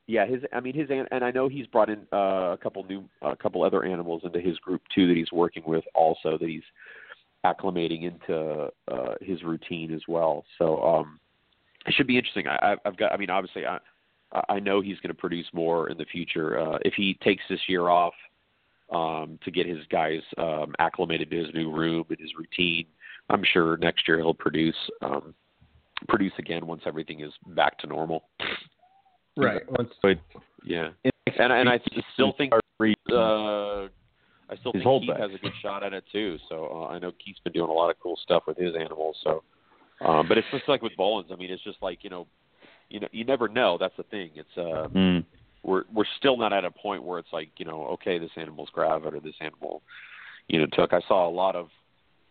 [0.07, 3.05] yeah his i mean his and i know he's brought in uh, a couple new
[3.23, 6.63] a couple other animals into his group too that he's working with also that he's
[7.45, 11.19] acclimating into uh his routine as well so um
[11.87, 13.79] it should be interesting i I- i've got i mean obviously i
[14.49, 17.61] i know he's going to produce more in the future uh if he takes this
[17.69, 18.15] year off
[18.93, 22.87] um to get his guys um acclimated to his new room and his routine
[23.31, 25.35] i'm sure next year he'll produce um
[26.09, 28.29] produce again once everything is back to normal
[29.39, 29.61] Right.
[29.79, 30.19] Once, But
[30.65, 30.91] Yeah,
[31.39, 31.79] and and I
[32.15, 33.89] still think uh,
[34.49, 35.21] I still think Keith holdbacks.
[35.21, 36.39] has a good shot at it too.
[36.49, 39.17] So uh, I know Keith's been doing a lot of cool stuff with his animals.
[39.23, 39.43] So,
[40.01, 41.33] um, but it's just like with Boelens.
[41.33, 42.27] I mean, it's just like you know,
[42.89, 43.77] you know, you never know.
[43.79, 44.31] That's the thing.
[44.35, 45.25] It's uh, Mm.
[45.63, 48.71] we're we're still not at a point where it's like you know, okay, this animal's
[48.73, 49.83] gravid or this animal,
[50.49, 50.93] you know, took.
[50.93, 51.69] I saw a lot of,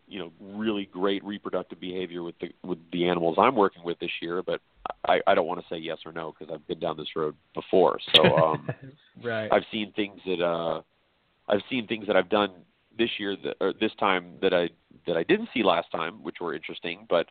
[0.08, 4.12] you know, really great reproductive behavior with the with the animals I'm working with this
[4.22, 4.62] year, but
[5.08, 7.36] I I don't want to say yes or no because I've been down this road
[7.54, 8.00] before.
[8.16, 8.70] So um,
[9.24, 9.52] right.
[9.52, 10.82] I've seen things that uh
[11.48, 12.52] I've seen things that I've done
[12.98, 14.70] this year that or this time that I
[15.08, 17.28] that I didn't see last time, which were interesting, but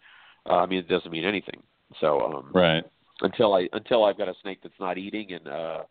[0.49, 1.63] uh, I mean it doesn't mean anything.
[2.01, 2.85] So um Right.
[3.23, 5.83] until I until I've got a snake that's not eating and uh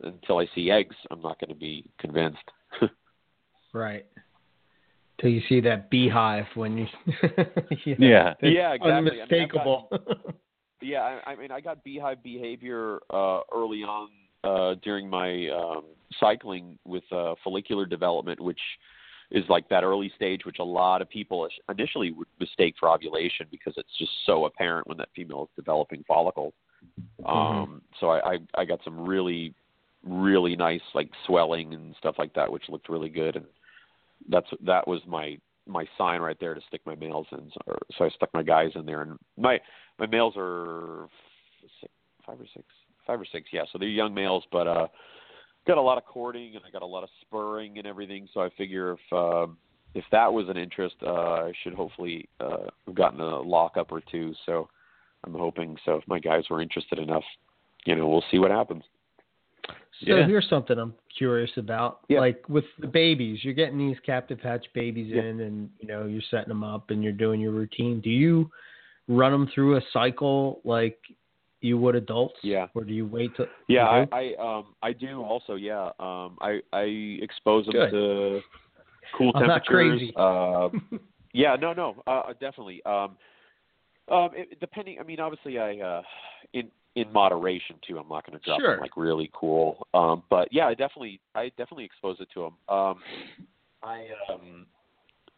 [0.00, 2.38] until I see eggs, I'm not going to be convinced.
[3.74, 4.06] Right.
[5.20, 6.86] Till you see that beehive when you.
[7.84, 8.34] you know, Yeah.
[8.40, 8.90] Yeah, exactly.
[8.90, 9.90] I mean, I've Unmistakable.
[10.80, 14.10] Yeah, I, I mean, I got beehive behavior uh, early on
[14.44, 15.82] uh, during my um,
[16.20, 18.60] cycling with uh, follicular development, which
[19.30, 23.46] is like that early stage, which a lot of people initially would mistake for ovulation
[23.50, 26.54] because it's just so apparent when that female is developing follicles.
[27.26, 29.54] Um, so I, I, I got some really,
[30.06, 33.44] really nice like swelling and stuff like that, which looked really good, and
[34.28, 37.50] that's that was my my sign right there to stick my males in.
[37.52, 39.58] So, so I stuck my guys in there, and my
[39.98, 41.08] my males are
[41.80, 41.92] six,
[42.24, 42.64] five or six,
[43.06, 43.64] five or six, yeah.
[43.72, 44.86] So they're young males, but uh,
[45.68, 48.26] got a lot of courting and I got a lot of spurring and everything.
[48.34, 49.58] So I figure if um,
[49.94, 54.02] if that was an interest, uh, I should hopefully uh, have gotten a lockup or
[54.10, 54.34] two.
[54.46, 54.68] So
[55.24, 55.76] I'm hoping.
[55.84, 57.24] So if my guys were interested enough,
[57.84, 58.82] you know, we'll see what happens.
[60.04, 60.26] So Yeah.
[60.26, 62.00] here's something I'm curious about.
[62.08, 62.20] Yeah.
[62.20, 65.22] Like with the babies, you're getting these captive hatch babies Yeah.
[65.22, 68.00] in, and you know you're setting them up, and you're doing your routine.
[68.00, 68.50] Do you
[69.08, 70.98] run them through a cycle like
[71.60, 72.36] you would adults?
[72.42, 72.66] Yeah.
[72.74, 73.48] Or do you wait to?
[73.68, 73.86] Yeah.
[73.86, 75.54] I, I um I do also.
[75.54, 77.90] Yeah, um I I expose them Good.
[77.90, 78.40] to
[79.16, 80.00] cool I'm not temperatures.
[80.00, 80.12] crazy.
[80.16, 80.68] Uh,
[81.32, 82.82] yeah, no, no, uh, definitely.
[82.84, 83.16] Um,
[84.10, 84.98] um, it, depending.
[84.98, 86.02] I mean, obviously, I uh,
[86.52, 87.98] in in moderation too.
[87.98, 88.72] I'm not going to drop Sure.
[88.72, 89.86] them like really cool.
[89.94, 92.76] Um, but yeah, I definitely I definitely expose it to them.
[92.76, 93.02] Um,
[93.82, 94.66] I um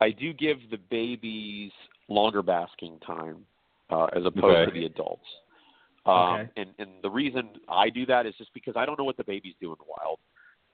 [0.01, 1.73] I do give the babies
[2.09, 3.45] longer basking time
[3.91, 4.65] uh, as opposed Okay.
[4.67, 5.27] to the adults.
[6.07, 6.49] Um, Okay.
[6.57, 9.25] and and the reason I do that is just because I don't know what the
[9.25, 10.19] babies do in the wild,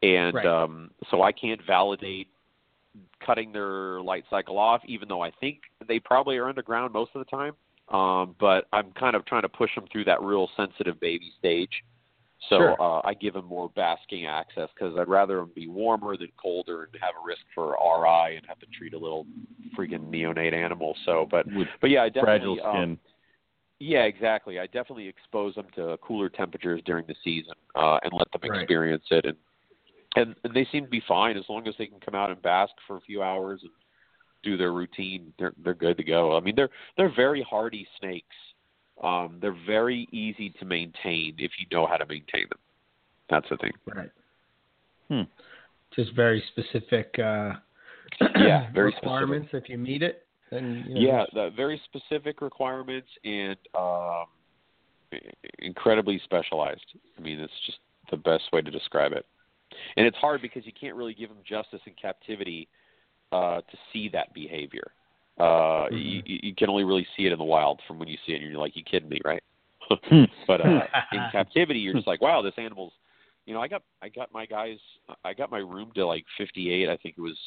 [0.02, 0.46] and Right.
[0.46, 2.28] um, so I can't validate
[3.24, 7.24] cutting their light cycle off, even though I think they probably are underground most of
[7.24, 7.54] the time.
[7.88, 11.84] Um, but I'm kind of trying to push them through that real sensitive baby stage.
[12.48, 12.82] So Sure.
[12.82, 16.84] uh, I give them more basking access because I'd rather them be warmer than colder
[16.84, 19.26] and have a risk for RI and have to treat a little
[19.76, 20.96] freaking neonate animal.
[21.04, 22.98] So, but With but yeah, I definitely fragile um, skin.
[23.78, 24.58] Yeah, exactly.
[24.58, 28.60] I definitely expose them to cooler temperatures during the season uh, and let them Right.
[28.60, 29.36] experience it, and,
[30.16, 32.40] and and they seem to be fine as long as they can come out and
[32.42, 33.72] bask for a few hours and
[34.42, 35.32] do their routine.
[35.38, 36.36] They're they're good to go.
[36.36, 38.36] I mean, they're they're very hardy snakes.
[39.02, 42.58] Um, they're very easy to maintain if you know how to maintain them.
[43.28, 43.72] That's the thing.
[43.94, 44.10] Right.
[45.08, 45.22] Hmm.
[45.94, 47.14] Just very specific.
[47.18, 47.54] Uh,
[48.36, 49.48] Yeah, very requirements.
[49.52, 54.26] If you meet it, then you know, Yeah, the very specific requirements and um,
[55.58, 56.84] incredibly specialized.
[57.18, 57.78] I mean, it's just
[58.10, 59.26] the best way to describe it.
[59.96, 62.68] And it's hard because you can't really give them justice in captivity
[63.32, 64.92] uh, to see that behavior.
[65.38, 68.32] Uh, you, you can only really see it in the wild from when you see
[68.32, 69.42] it, and you're like, "You kidding me, right?"
[70.46, 70.80] but uh,
[71.12, 72.92] in captivity, you're just like, "Wow, this animal's."
[73.44, 74.78] You know, I got I got my guys.
[75.24, 76.88] I got my room to like 58.
[76.88, 77.38] I think it was.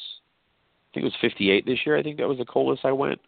[0.90, 1.96] I think it was 58 this year.
[1.96, 3.20] I think that was the coldest I went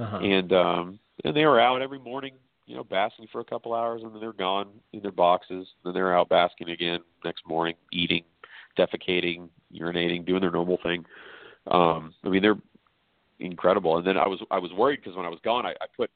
[0.00, 0.18] Uh-huh.
[0.18, 2.34] and um and they were out every morning
[2.66, 5.92] you know basking for a couple hours and then they're gone in their boxes then
[5.94, 8.22] they're out basking again next morning eating
[8.78, 11.04] defecating urinating doing their normal thing
[11.70, 12.58] um i mean they're
[13.40, 15.86] incredible and then i was i was worried because when i was gone i, I
[15.96, 16.10] put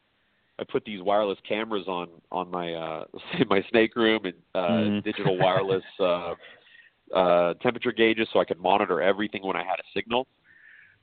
[0.58, 3.04] I put these wireless cameras on on my uh
[3.48, 5.04] my snake room and uh Mhm.
[5.04, 6.34] digital wireless uh
[7.14, 10.26] uh temperature gauges so I could monitor everything when I had a signal.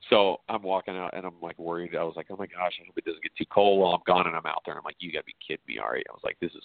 [0.09, 1.95] So I'm walking out and I'm like worried.
[1.95, 4.01] I was like, oh my gosh, I hope it doesn't get too cold while I'm
[4.07, 4.27] gone.
[4.27, 4.73] And I'm out there.
[4.73, 6.03] And I'm like, you gotta be kidding me, Ari.
[6.09, 6.63] I was like, this is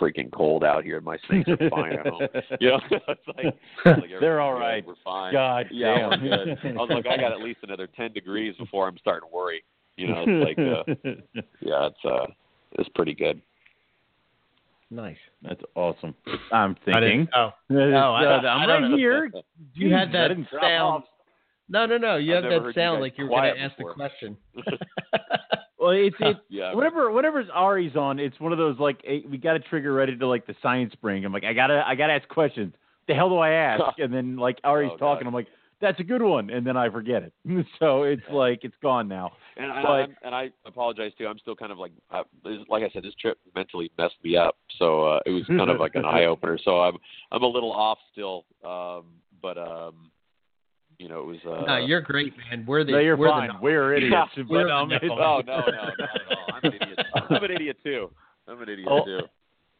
[0.00, 1.00] freaking cold out here.
[1.00, 2.20] My snakes are fine at home.
[2.60, 3.46] You know, it's like,
[3.84, 4.80] like They're all right.
[4.84, 5.32] good, We're fine.
[5.32, 6.10] God yeah, damn.
[6.22, 6.58] we're good.
[6.64, 9.64] I was like, I got at least another 10 degrees before I'm starting to worry.
[9.96, 11.10] You know, it's like, uh,
[11.60, 12.26] yeah, it's uh,
[12.78, 13.40] it's pretty good.
[14.90, 15.16] nice.
[15.42, 16.14] That's awesome.
[16.52, 17.28] I'm I thinking.
[17.34, 18.96] Oh, No, I don't- I'm I right know.
[18.96, 19.30] here.
[19.74, 21.04] you had that I sound.
[21.74, 21.88] Off.
[21.88, 22.16] No, no, no.
[22.16, 24.36] You I've have that heard you sound like you're going to ask the question.
[25.78, 26.74] Well, it's it, Yeah.
[26.74, 28.20] whatever whatever's Ari's on.
[28.20, 30.92] It's one of those like eh, we got to trigger ready to like the science
[30.92, 31.24] spring.
[31.24, 32.72] I'm like I gotta I gotta ask questions.
[33.08, 33.82] The hell do I ask?
[33.98, 35.24] And then like Ari's Oh, talking.
[35.24, 35.28] God.
[35.30, 35.48] I'm like
[35.80, 37.32] that's a good one, and then I forget it.
[37.80, 39.32] so it's like it's gone now.
[39.56, 41.26] And I, But- I'm, and I apologize too.
[41.26, 44.36] I'm still kind of like, uh, this, like I said, this trip mentally messed me
[44.36, 44.54] up.
[44.78, 46.56] So uh, it was kind of like an eye opener.
[46.64, 46.96] So I'm
[47.32, 48.44] I'm a little off still.
[48.64, 49.06] Um,
[49.42, 50.11] but um,
[50.98, 51.36] you know, it was.
[51.46, 52.64] Uh, no, you're great, man.
[52.66, 53.48] We're the no, you're we're fine.
[53.52, 54.12] The, We're idiots.
[54.36, 55.20] Yeah, but we're the it's- Nephilim.
[55.20, 56.46] Oh no, no, not at all.
[56.54, 56.98] I'm an idiot.
[57.30, 58.10] I'm an idiot too.
[58.48, 59.20] I'm an idiot Oh, too.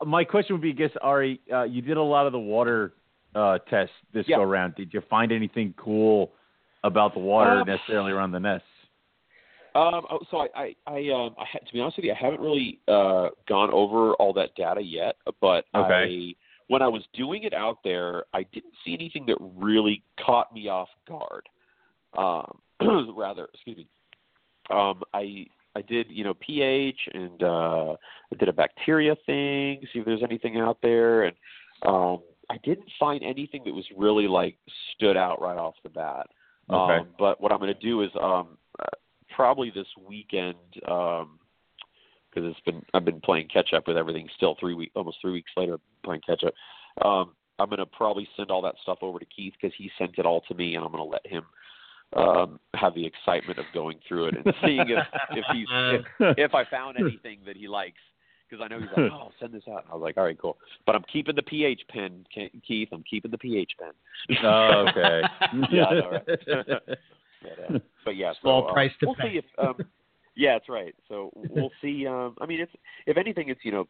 [0.07, 2.93] my question would be, I guess Ari, uh, you did a lot of the water
[3.35, 4.37] uh, tests this Yeah.
[4.37, 4.75] go around.
[4.77, 6.33] Did you find anything cool
[6.85, 8.67] about the water Um, necessarily around the nests?
[9.75, 12.17] Um, oh, so I, I, I, um, I ha- to be honest with you, I
[12.23, 15.17] haven't really uh, gone over all that data yet.
[15.41, 16.35] But Okay.
[16.35, 16.35] I,
[16.69, 20.69] when I was doing it out there, I didn't see anything that really caught me
[20.69, 21.49] off guard.
[22.17, 22.61] Um,
[23.17, 23.89] rather, excuse me.
[24.71, 29.99] Um, I, I did, you know, pH and uh, I did a bacteria thing, see
[29.99, 31.37] if there's anything out there, and
[31.85, 32.21] um,
[32.51, 34.57] I didn't find anything that was really like
[34.95, 36.27] stood out right off the bat.
[36.71, 37.01] Okay.
[37.01, 38.85] Um, but what I'm going to do is um, uh,
[39.35, 40.57] probably this weekend
[42.33, 45.33] because it's been I've been playing catch up with everything still three week almost three
[45.33, 46.55] weeks later playing catch up.
[47.05, 50.19] Um, I'm going to probably send all that stuff over to Keith because he sent
[50.19, 51.45] it all to me, and I'm going to let him
[52.17, 56.05] um, have the excitement of going through it and seeing if if he's if,
[56.39, 58.01] if I found anything that he likes.
[58.49, 59.85] Because I know he's like, oh, I'll send this out.
[59.85, 60.59] And I was like, all right, cool.
[60.85, 62.27] But I'm keeping the pH pen,
[62.69, 62.89] Keith.
[62.93, 63.93] I'm keeping the pH pen.
[64.45, 65.23] Oh, okay.
[65.73, 66.27] Yeah, I know, right?
[66.27, 69.33] but, uh, but yeah, Small so, uh, price to we'll pay.
[69.33, 69.45] see if.
[69.57, 69.77] Um,
[70.35, 70.95] yeah, that's right.
[71.09, 72.07] So we'll see.
[72.07, 72.73] Um, I mean, it's
[73.07, 73.89] if anything, it's you know,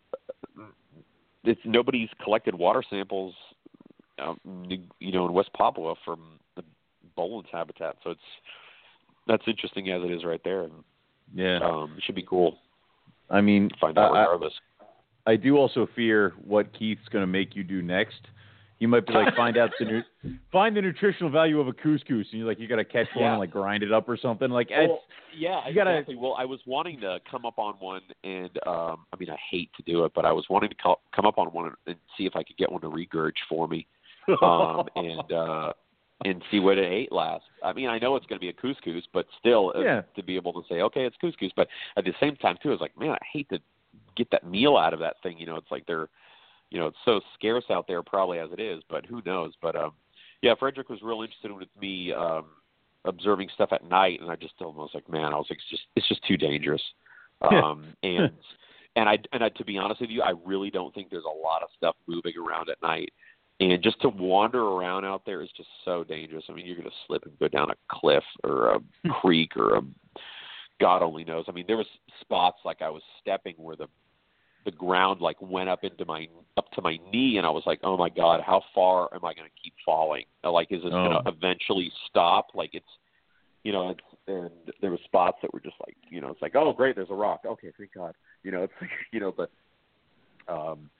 [1.45, 3.35] it's nobody's collected water samples,
[4.19, 4.39] um,
[4.99, 6.63] you know, in West Papua from the
[7.17, 7.97] Boelen's habitat.
[8.05, 8.21] So it's
[9.27, 10.73] that's interesting as it is right there, and
[11.35, 11.59] yeah.
[11.63, 12.59] um, it should be cool
[13.33, 14.51] I mean, find out I- I-
[15.25, 18.29] I do also fear what Keith's going to make you do next.
[18.83, 22.03] He might be like find out the nu- find the nutritional value of a cuscus,
[22.09, 23.31] and you're like you got to catch one Yeah.
[23.31, 24.51] and like grind it up or something.
[24.51, 25.03] Like Well,
[25.39, 26.17] yeah, you gotta- exactly.
[26.17, 29.71] Well, I was wanting to come up on one, and um, I mean, I hate
[29.77, 32.27] to do it, but I was wanting to co- come up on one and see
[32.27, 33.87] if I could get one to regurge for me,
[34.43, 35.73] um, and uh,
[36.25, 37.45] and see what it ate last.
[37.63, 39.83] I mean, I know it's going to be a cuscus, but still, uh,
[40.17, 42.73] to be able to say, okay, it's cuscus, but at the same time, too, I
[42.73, 43.61] was like, man, I hate to
[44.17, 45.39] get that meal out of that thing.
[45.39, 46.09] You know, it's like they're,
[46.73, 49.53] you know, it's so scarce out there, probably as it is, but who knows?
[49.61, 49.93] But um,
[50.41, 52.47] yeah, Frederick was real interested with me um,
[53.05, 55.47] observing stuff at night, and I just told him I was like, man, I was
[55.51, 56.83] like, it's just it's just too dangerous.
[57.43, 58.31] Um, and
[58.95, 61.43] and I and I, to be honest with you, I really don't think there's a
[61.45, 63.13] lot of stuff moving around at night.
[63.59, 66.45] And just to wander around out there is just so dangerous.
[66.49, 68.81] I mean, you're going to slip and go down a cliff or a
[69.21, 69.83] creek or a
[70.81, 71.47] God only knows.
[71.49, 71.87] I mean, there was
[72.21, 73.89] spots like I was stepping where the
[74.65, 77.81] the ground like went up into my up to my knee, and I was like,
[77.83, 80.25] oh my God, how far am I going to keep falling?
[80.45, 81.09] Like, is this Oh.
[81.09, 82.49] going to eventually stop?
[82.55, 82.87] Like, it's
[83.65, 86.57] you know, it's, and there were spots that were just like, you know, it's like,
[86.57, 87.43] oh great, there's a rock.
[87.47, 88.15] Okay, thank God.
[88.43, 89.51] You know, it's like, you know, but
[90.49, 90.91] um,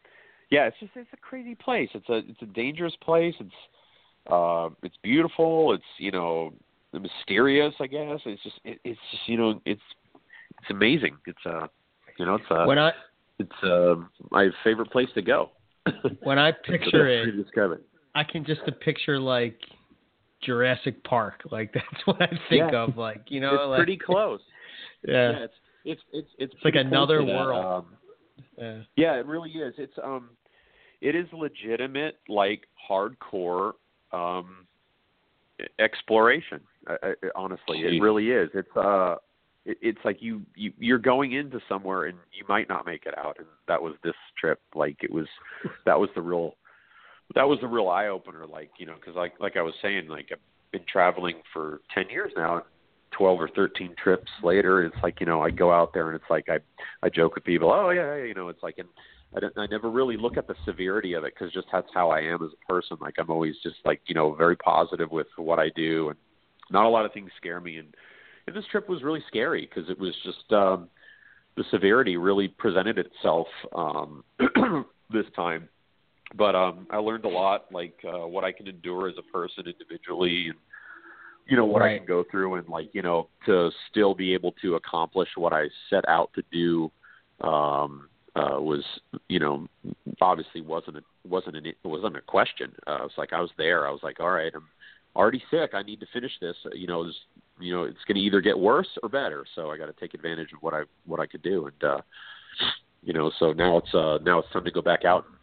[0.51, 1.89] yeah, it's just it's a crazy place.
[1.95, 3.35] It's a it's a dangerous place.
[3.41, 3.51] It's
[4.31, 5.73] uh, it's beautiful.
[5.73, 6.53] It's you know
[6.93, 7.75] mysterious.
[7.81, 9.81] I guess it's just it, it's just you know it's
[10.61, 11.17] it's amazing.
[11.27, 11.67] It's uh
[12.19, 12.93] you know it's uh when I
[13.43, 13.95] it's uh,
[14.31, 15.51] my favorite place to go.
[16.23, 17.83] when I That's the best picture it, to describe it.
[18.15, 19.59] I can just picture like
[20.43, 21.43] Jurassic Park.
[21.51, 22.85] Like that's what I think Yeah.
[22.85, 22.97] of.
[22.97, 24.41] Like you know, it's like, pretty close.
[25.07, 25.55] Yeah, yeah, it's
[25.85, 27.35] it's it's it's, like pretty close another to that.
[27.35, 27.65] world.
[27.65, 27.87] Um,
[28.59, 28.83] yeah.
[28.97, 29.75] Yeah, it really is.
[29.79, 30.31] It's um,
[31.01, 33.73] it is legitimate, like hardcore
[34.13, 34.67] um,
[35.79, 36.61] exploration.
[36.87, 37.97] I, I, honestly, Jeez.
[37.97, 38.51] it really is.
[38.55, 39.17] It's uh,
[39.65, 43.17] it, it's like you you you're going into somewhere and you might not make it
[43.17, 44.61] out, and that was this trip.
[44.75, 45.27] Like it was,
[45.87, 46.57] that was the real,
[47.35, 48.47] that was the real eye opener.
[48.47, 50.39] Like you know, because like like I was saying, like I've
[50.73, 52.57] been traveling for ten years now.
[52.57, 52.65] and
[53.19, 56.31] 12 or 13 trips later it's like you know I go out there and it's
[56.31, 56.57] like I
[57.03, 58.89] I joke with people oh yeah, yeah you know it's like and
[59.35, 62.11] I, don't, I never really look at the severity of it because just that's how
[62.11, 62.97] I am as a person.
[63.01, 66.19] Like I'm always just like you know very positive with what I do, and
[66.71, 67.79] not a lot of things scare me.
[67.79, 67.95] And
[68.47, 70.89] and this trip was really scary because it was just um,
[71.57, 74.25] the severity really presented itself um,
[75.11, 75.69] this time.
[76.35, 79.65] But um, I learned a lot, like uh, what I can endure as a person
[79.67, 80.59] individually, and
[81.47, 84.53] you know what I can go through, and like you know to still be able
[84.63, 86.91] to accomplish what I set out to do
[87.47, 88.83] um, uh, was
[89.29, 89.67] you know
[90.23, 92.73] obviously wasn't a, wasn't an, it wasn't a question.
[92.87, 93.87] Uh, it's like I was there.
[93.87, 94.69] I was like, all right, I'm
[95.15, 95.73] already sick.
[95.75, 96.57] I need to finish this.
[96.73, 97.21] You know, there's
[97.61, 99.45] you know, it's going to either get worse or better.
[99.55, 102.01] So I got to take advantage of what I what I could do, and uh,
[103.03, 105.37] you know, so now it's uh, now it's time to go back out and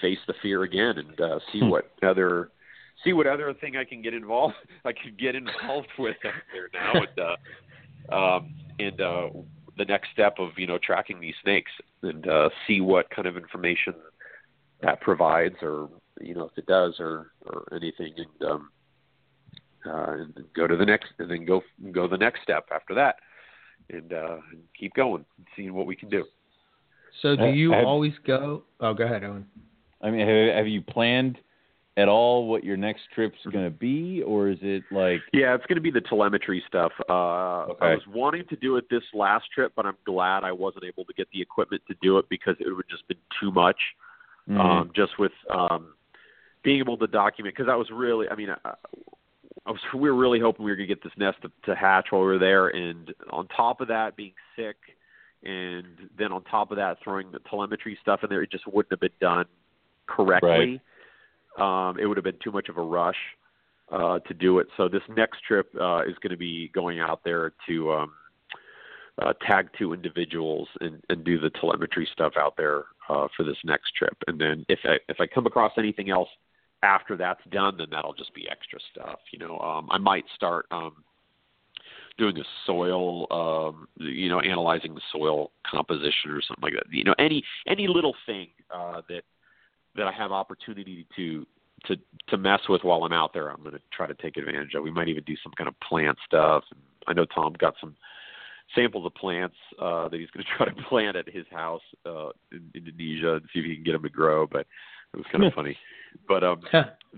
[0.00, 1.70] face the fear again and uh, see Hmm.
[1.70, 2.50] what other
[3.04, 4.54] see what other thing I can get involved
[4.84, 7.18] I could get involved with out there now, and
[8.12, 9.28] uh, um, and uh,
[9.76, 11.70] the next step of you know tracking these snakes
[12.02, 13.94] and uh, see what kind of information
[14.82, 15.88] that provides, or
[16.20, 18.70] you know if it does, or or anything, and um,
[19.86, 23.16] uh, and go to the next, and then go go the next step after that,
[23.90, 25.24] and, uh, and keep going,
[25.56, 26.24] seeing what we can do.
[27.22, 28.64] So do you have- always go?
[28.80, 29.46] Oh, go ahead, Owen.
[30.00, 31.38] I mean, have, have you planned
[31.96, 35.66] at all what your next trip's going to be, or is it like Yeah, it's
[35.66, 36.92] going to be the telemetry stuff.
[37.08, 37.86] Uh, Okay.
[37.86, 41.04] I was wanting to do it this last trip, but I'm glad I wasn't able
[41.06, 43.80] to get the equipment to do it because it would have just been too much.
[44.48, 45.92] mm, um, just with um,
[46.62, 48.74] being able to document because I was really, I mean, I,
[49.68, 51.74] I was we were really hoping we were going to get this nest to, to
[51.74, 54.76] hatch while we were there, and on top of that, being sick,
[55.44, 55.84] and
[56.18, 59.00] then on top of that, throwing the telemetry stuff in there, it just wouldn't have
[59.00, 59.44] been done
[60.06, 60.80] correctly.
[61.58, 63.18] Um, it would have been too much of a rush
[63.92, 64.68] uh, to do it.
[64.78, 67.92] So this next trip uh, is going to be going out there to.
[67.92, 68.12] Um,
[69.20, 73.56] uh, tag two individuals and, and do the telemetry stuff out there uh, for this
[73.64, 74.16] next trip.
[74.28, 76.28] And then if I if I come across anything else
[76.82, 79.18] after that's done, then that'll just be extra stuff.
[79.32, 81.04] You know, um, I might start um,
[82.18, 86.84] doing a soil, um, you know, analyzing the soil composition or something like that.
[86.90, 89.22] You know, any any little thing uh, that
[89.96, 91.46] that I have opportunity to
[91.86, 91.96] to
[92.28, 94.82] to mess with while I'm out there, I'm going to try to take advantage of.
[94.82, 96.64] We might even do some kind of plant stuff.
[97.06, 97.96] I know Tom got some
[98.74, 102.30] samples of plants uh, that he's going to try to plant at his house uh,
[102.52, 104.46] in Indonesia and see if he can get them to grow.
[104.46, 104.66] But
[105.14, 105.76] it was kind of funny.
[106.26, 106.60] But um,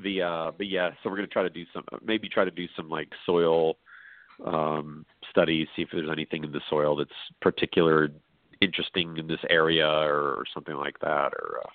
[0.02, 2.50] the uh, but yeah, so we're going to try to do some maybe try to
[2.50, 3.76] do some like soil
[4.46, 7.10] um, studies, see if there's anything in the soil that's
[7.40, 8.08] particular
[8.60, 11.70] interesting in this area or, or something like that, or uh,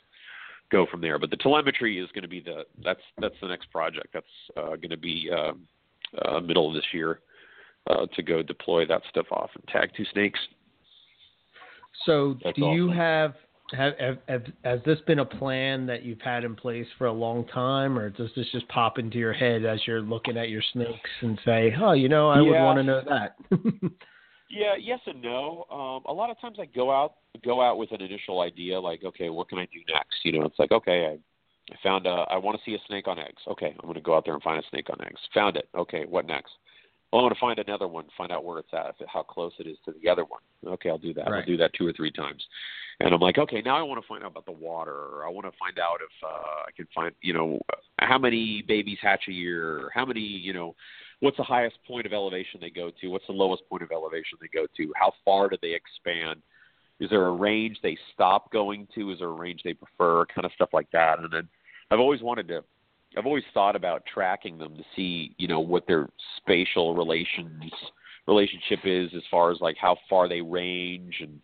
[0.72, 1.20] go from there.
[1.20, 4.08] But the telemetry is going to be the that's that's the next project.
[4.14, 4.26] That's
[4.58, 5.54] uh, going to be uh,
[6.28, 7.20] uh, middle of this year
[7.90, 10.40] uh, to go deploy that stuff off and tag two snakes.
[12.06, 12.98] So That's do you awesome.
[12.98, 17.08] have, have, have, have has this been a plan that you've had in place for
[17.08, 20.50] a long time, or does this just pop into your head as you're looking at
[20.50, 23.36] your snakes and say, "Oh, you know, I would want to know that."
[24.50, 25.66] Yeah, yes and no.
[25.72, 29.04] Um, a lot of times I go out go out with an initial idea, like,
[29.04, 30.18] okay, what can I do next?
[30.24, 33.08] You know, it's like, okay, I, I found a, I want to see a snake
[33.08, 33.42] on eggs.
[33.48, 35.20] Okay, I'm going to go out there and find a snake on eggs.
[35.34, 35.68] Found it.
[35.76, 36.52] Okay, what next?
[37.16, 39.24] Well, I want to find another one, find out where it's at, if it, how
[39.24, 40.42] close it is to the other one.
[40.68, 41.30] Okay, I'll do that.
[41.30, 41.40] Right.
[41.40, 42.46] I'll do that two or three times.
[43.00, 44.92] And I'm like, okay, now I want to find out about the water.
[44.92, 47.62] Or I want to find out if uh, I can find, you know,
[48.00, 50.76] how many babies hatch a year, how many, you know,
[51.22, 53.08] what's the highest point of elevation they go to?
[53.08, 54.92] What's the lowest point of elevation they go to?
[55.00, 56.42] How far do they expand?
[57.00, 59.14] Is there a range they stop going to?
[59.14, 60.26] Is there a range they prefer?
[60.26, 61.20] Kind of stuff like that.
[61.20, 61.48] And then
[61.92, 62.62] I've always wanted to,
[63.18, 67.72] I've always thought about tracking them to see, you know, what their spatial relations
[68.28, 71.40] relationship is as far as like how far they range and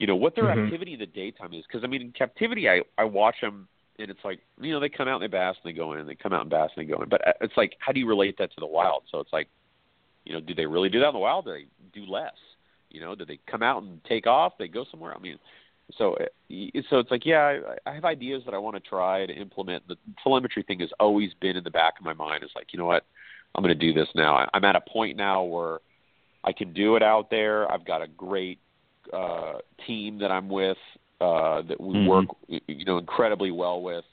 [0.00, 0.64] you know what their Mhm.
[0.64, 1.64] activity in the daytime is.
[1.66, 3.68] Because I mean, in captivity, I I watch them
[3.98, 6.00] and it's like you know they come out and they bass and they go in,
[6.00, 7.08] and they come out and bass and they go in.
[7.08, 9.04] But uh, it's like how do you relate that to the wild?
[9.10, 9.48] So it's like,
[10.24, 11.46] you know, do they really do that in the wild?
[11.46, 12.34] Do they do less?
[12.90, 14.54] You know, do they come out and take off?
[14.58, 15.14] They go somewhere.
[15.14, 15.38] I mean,
[15.96, 16.24] so uh,
[16.90, 19.86] so it's like yeah, I, I have ideas that I want to try to implement.
[19.88, 22.42] The telemetry thing has always been in the back of my mind.
[22.42, 23.04] It's like you know what,
[23.54, 24.34] I'm going to do this now.
[24.36, 25.78] I, I'm at a point now where
[26.44, 27.70] I can do it out there.
[27.70, 28.58] I've got a great
[29.12, 29.54] uh,
[29.86, 30.76] team that I'm with
[31.20, 32.06] uh, that we Mhm.
[32.06, 34.04] work you know incredibly well with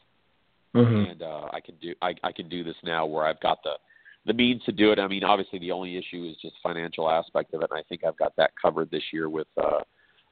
[0.75, 1.09] Mhm.
[1.11, 3.77] and uh, I can do I, I can do this now where I've got the
[4.25, 4.97] the means to do it.
[4.97, 8.03] I mean, obviously the only issue is just financial aspect of it, and I think
[8.03, 9.81] I've got that covered this year with uh,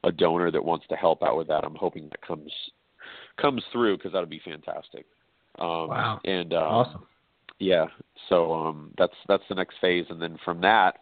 [0.04, 1.64] a donor that wants to help out with that.
[1.64, 2.52] I'm hoping that comes
[3.40, 5.06] comes through because that would be fantastic.
[5.58, 6.20] Um, Wow.
[6.24, 7.06] And um, Awesome.
[7.58, 7.86] yeah,
[8.28, 10.98] so um, that's that's the next phase, and then from that,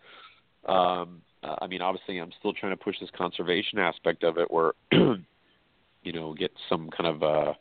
[0.67, 4.73] um, I mean, obviously, I'm still trying to push this conservation aspect of it, where
[4.93, 7.53] you know, get some kind of uh,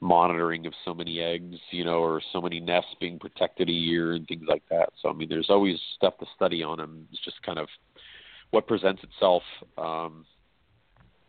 [0.00, 4.12] monitoring of so many eggs, you know, or so many nests being protected a year
[4.12, 4.90] and things like that.
[5.02, 7.06] So I mean, there's always stuff to study on them.
[7.12, 7.68] It's just kind of
[8.50, 9.42] what presents itself
[9.76, 10.24] um,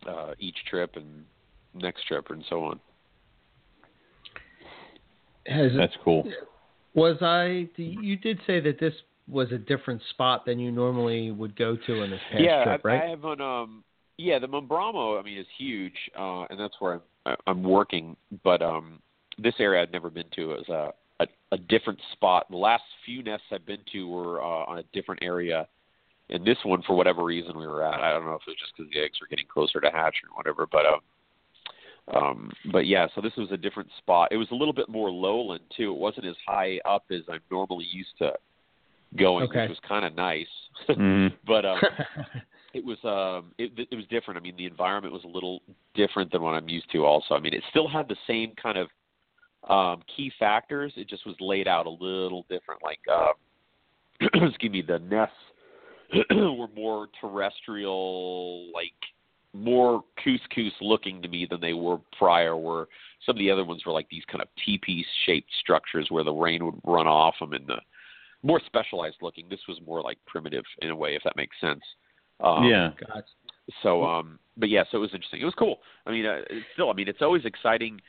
[0.06, 1.24] uh, each trip and
[1.74, 2.80] next trip and so on.
[5.46, 6.30] Has That's cool.
[6.94, 7.68] was I?
[7.76, 8.92] You did say that this
[9.28, 12.80] was a different spot than you normally would go to in this past yeah, trip,
[12.84, 13.02] I, right?
[13.04, 13.84] I have an um
[14.16, 18.16] yeah, the Mamberamo I mean is huge, uh and that's where I'm I- I'm working,
[18.42, 19.00] but um
[19.38, 20.52] this area I'd never been to.
[20.52, 22.46] It was uh a, a different spot.
[22.50, 25.66] The last few nests I've been to were uh, on a different area.
[26.30, 28.00] And this one, for whatever reason, we were at.
[28.00, 30.16] I don't know if it was just because the eggs were getting closer to hatch
[30.28, 31.00] or whatever, but um,
[32.14, 34.28] um, but yeah, so this was a different spot.
[34.30, 35.92] It was a little bit more lowland too.
[35.92, 38.32] It wasn't as high up as I'm normally used to
[39.16, 39.62] going, Okay.
[39.62, 40.46] which was kind of nice.
[40.88, 41.32] Mhm.
[41.46, 41.80] but um,
[42.74, 44.38] it was um, it, it was different.
[44.38, 45.62] I mean, the environment was a little
[45.94, 47.04] different than what I'm used to.
[47.04, 48.88] Also, I mean, it still had the same kind of
[49.68, 50.92] um, key factors.
[50.96, 52.82] It just was laid out a little different.
[52.82, 53.32] Like, uh,
[54.48, 55.34] excuse me, the nests
[56.30, 58.92] were more terrestrial, like
[59.52, 62.56] more cuscus looking to me than they were prior.
[62.56, 62.86] Where
[63.24, 66.32] some of the other ones were like these kind of teepee shaped structures where the
[66.32, 67.78] rain would run off them, and the
[68.42, 69.46] more specialized looking.
[69.48, 71.82] This was more like primitive in a way, if that makes sense.
[72.40, 72.90] Um, yeah.
[73.06, 73.24] God.
[73.82, 75.40] so, um, but yeah, so it was interesting.
[75.40, 75.78] It was cool.
[76.06, 76.40] I mean, uh,
[76.74, 78.00] still, I mean, it's always exciting.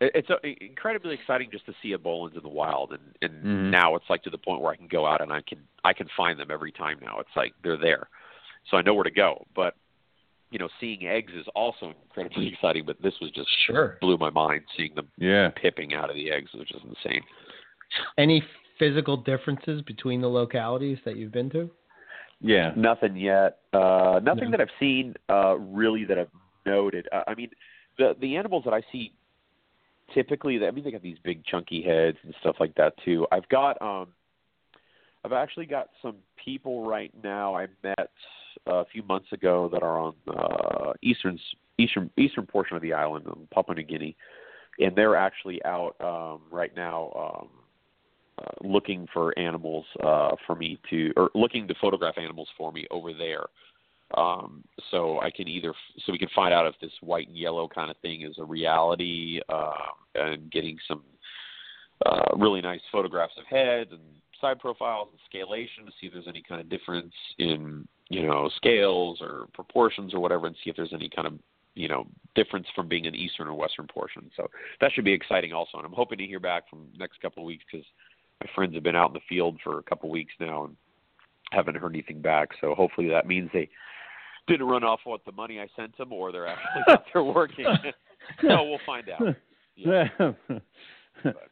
[0.00, 3.44] It- It's uh, incredibly exciting just to see a Boelens in the wild, and and
[3.44, 3.70] Mhm.
[3.70, 5.92] now it's like to the point where I can go out and I can I
[5.92, 7.18] can find them every time now.
[7.20, 8.08] It's like they're there,
[8.68, 9.46] so I know where to go.
[9.54, 9.74] But
[10.50, 12.84] you know, seeing eggs is also incredibly exciting.
[12.84, 13.98] But this was just Sure.
[14.00, 15.50] blew my mind seeing them Yeah.
[15.56, 17.22] pipping out of the eggs, which is insane.
[18.18, 18.42] Any
[18.78, 21.70] physical differences between the localities that you've been to?
[22.40, 22.72] Yeah.
[22.76, 23.58] Nothing yet.
[23.72, 24.50] Uh, nothing No.
[24.52, 26.30] that I've seen uh, really that I've
[26.66, 27.08] noted.
[27.12, 27.50] Uh, I mean,
[27.98, 29.12] the the animals that I see
[30.12, 33.26] typically, I mean, they got these big chunky heads and stuff like that too.
[33.32, 34.08] I've got, um,
[35.24, 38.10] I've actually got some people right now I met
[38.66, 41.38] a few months ago that are on uh, eastern
[41.78, 44.16] eastern eastern portion of the island, Papua New Guinea,
[44.78, 47.40] and they're actually out um, right now.
[47.40, 47.48] Um,
[48.36, 52.84] uh, looking for animals uh, for me to, or looking to photograph animals for me
[52.90, 53.44] over there.
[54.16, 55.74] Um, so I can either,
[56.04, 58.44] so we can find out if this white and yellow kind of thing is a
[58.44, 59.72] reality, um,
[60.14, 61.02] and getting some
[62.06, 64.00] uh, really nice photographs of heads and
[64.40, 68.50] side profiles and scalation to see if there's any kind of difference in, you know,
[68.56, 71.34] scales or proportions or whatever, and see if there's any kind of
[71.74, 74.30] you know difference from being an eastern or western portion.
[74.36, 74.48] So
[74.80, 77.46] that should be exciting also, and I'm hoping to hear back from next couple of
[77.46, 77.86] weeks because
[78.40, 80.76] my friends have been out in the field for a couple of weeks now and
[81.50, 82.50] haven't heard anything back.
[82.60, 83.68] So hopefully that means they
[84.46, 87.66] didn't run off with the money I sent them, or they're actually out there working.
[88.42, 89.34] so we'll find out.
[89.76, 90.08] Yeah.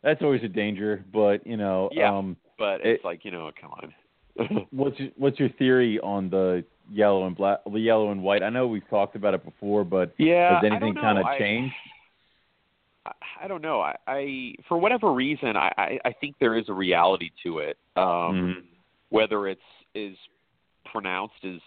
[0.03, 2.17] That's always a danger, but you know, Yeah.
[2.17, 4.67] um, But It- it's like you know, come on.
[4.71, 8.43] what's your, what's your theory on the yellow and black, the yellow and white?
[8.43, 11.75] I know we've talked about it before, but yeah, has anything kind of changed?
[13.05, 13.13] I,
[13.43, 13.81] I don't know.
[13.81, 17.77] I, I for whatever reason, I, I I think there is a reality to it.
[17.97, 18.55] Um, Mhm.
[19.11, 19.61] Whether it's
[19.95, 20.17] is
[20.91, 21.61] pronounced as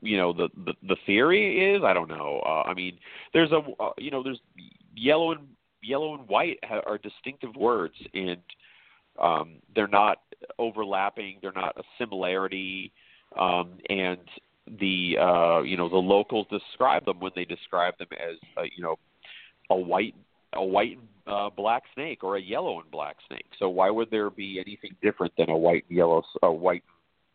[0.00, 2.42] you know the, the the theory is, I don't know.
[2.46, 2.98] Uh, I mean,
[3.32, 4.40] there's a uh, you know there's
[4.94, 5.48] yellow and
[5.82, 8.40] yellow and white ha- are distinctive words, and
[9.20, 10.18] um, they're not
[10.58, 11.38] overlapping.
[11.42, 12.92] They're not a similarity,
[13.38, 14.18] um, and
[14.80, 18.82] the uh, you know the locals describe them when they describe them as uh, you
[18.82, 18.96] know
[19.70, 20.14] a white
[20.54, 23.46] a white and uh, black snake or a yellow and black snake.
[23.58, 26.84] So why would there be anything different than a white and yellow a white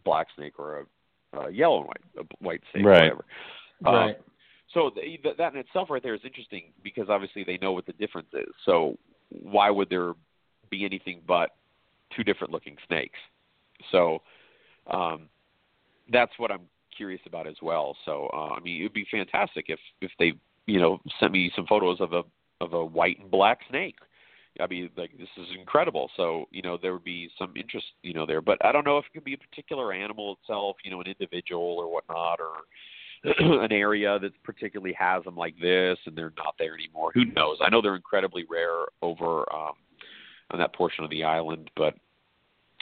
[0.03, 0.83] black snake or a,
[1.33, 3.01] a yellow and white a white snake Right.
[3.03, 3.25] whatever.
[3.85, 4.17] Um, Right.
[4.69, 7.85] so th- th- that in itself right there is interesting because obviously they know what
[7.85, 8.53] the difference is.
[8.65, 8.97] So
[9.29, 10.13] why would there
[10.69, 11.51] be anything but
[12.15, 13.19] two different looking snakes?
[13.91, 14.21] So
[14.87, 15.29] um,
[16.11, 17.97] that's what I'm curious about as well.
[18.05, 20.33] So uh, I mean, it would be fantastic if if they
[20.65, 22.23] you know sent me some photos of a
[22.61, 23.95] of a white and black snake.
[24.59, 26.09] I mean, like this is incredible.
[26.15, 28.97] So you know there would be some interest you know there, but I don't know
[28.97, 32.53] if it could be a particular animal itself, you know, an individual or whatnot, or
[33.63, 37.11] an area that particularly has them like this and they're not there anymore.
[37.13, 37.57] Who knows?
[37.61, 39.73] I know they're incredibly rare over um,
[40.51, 41.95] on that portion of the island, but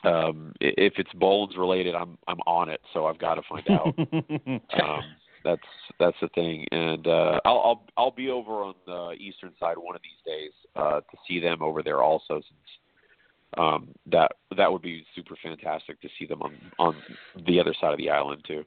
[0.03, 3.93] um, if it's Boelens related, I'm I'm on it, so I've got to find out.
[4.83, 5.01] um,
[5.43, 5.61] that's
[5.99, 9.95] that's the thing, and uh, I'll I'll I'll be over on the eastern side one
[9.95, 12.69] of these days uh, to see them over there also, since
[13.57, 16.95] um, that that would be super fantastic to see them on on
[17.47, 18.63] the other side of the island too.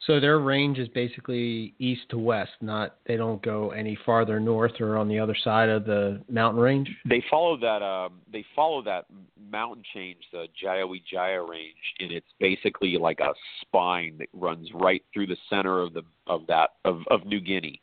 [0.00, 4.80] So their range is basically east to west, not they don't go any farther north
[4.80, 6.88] or on the other side of the mountain range.
[7.08, 7.82] They follow that.
[7.82, 9.06] Um, they follow that
[9.50, 13.32] mountain change, the Jayawijaya range, and it's basically like a
[13.62, 17.80] spine that runs right through the center of the of that of of New Guinea,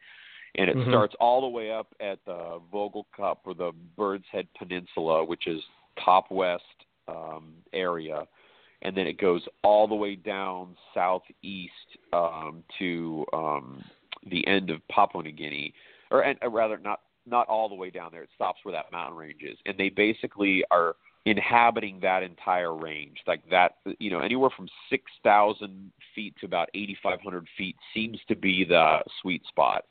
[0.56, 0.90] and it Mhm.
[0.90, 5.64] starts all the way up at the Vogelkop or the Bird's Head Peninsula, which is
[5.98, 6.64] top west
[7.08, 8.26] um, area,
[8.84, 11.72] and then it goes all the way down southeast
[12.12, 13.84] um, to um,
[14.30, 15.74] the end of Papua New Guinea,
[16.12, 18.24] or and, uh, rather not not all the way down there.
[18.24, 20.96] It stops where that mountain range is, and they basically are
[21.26, 23.18] inhabiting that entire range.
[23.26, 27.76] Like that, you know, anywhere from six thousand feet to about eighty five hundred feet
[27.94, 29.86] seems to be the sweet spot.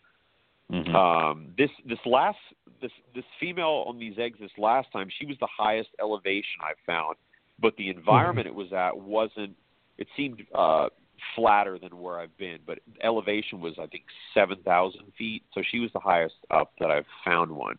[0.70, 0.94] Mhm.
[0.94, 2.38] Um, this this last
[2.80, 6.78] this this female on these eggs this last time, she was the highest elevation I've
[6.86, 7.16] found,
[7.58, 9.54] but the environment it was at wasn't.
[9.98, 10.88] It seemed uh,
[11.36, 14.04] flatter than where I've been, but elevation was I think
[14.34, 17.78] seven thousand feet, so she was the highest up that I've found one.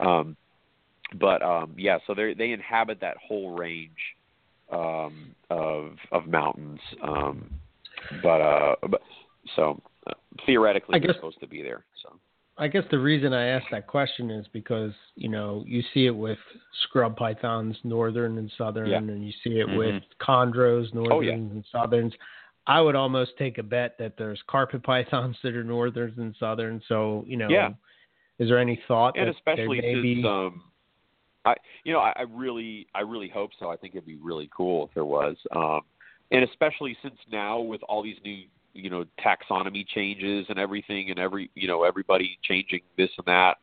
[0.00, 0.36] Um,
[1.18, 3.90] but um, yeah, so they they inhabit that whole range
[4.72, 6.80] um, of of mountains.
[7.02, 7.50] Um,
[8.22, 9.02] but uh, but
[9.56, 10.14] so uh,
[10.46, 11.84] theoretically, I they're supposed to be there.
[12.02, 12.16] So.
[12.60, 16.14] I guess the reason I asked that question is because you know you see it
[16.14, 16.38] with
[16.84, 18.98] scrub pythons, northern and southern, Yeah.
[18.98, 19.76] and you see it Mhm.
[19.76, 21.32] with chondros, northerns Oh, yeah.
[21.32, 22.14] and southerns.
[22.66, 26.82] I would almost take a bet that there's carpet pythons that are northerns and southern.
[26.86, 27.72] So you know, Yeah.
[28.38, 30.24] is there any thought and that especially there may since be?
[30.28, 30.64] um
[31.46, 31.54] I
[31.84, 33.70] you know I, I really I really hope so.
[33.70, 35.80] I think it'd be really cool if there was, um,
[36.30, 41.18] and especially since now with all these new you know taxonomy changes and everything, and
[41.18, 43.58] every you know everybody changing this and that,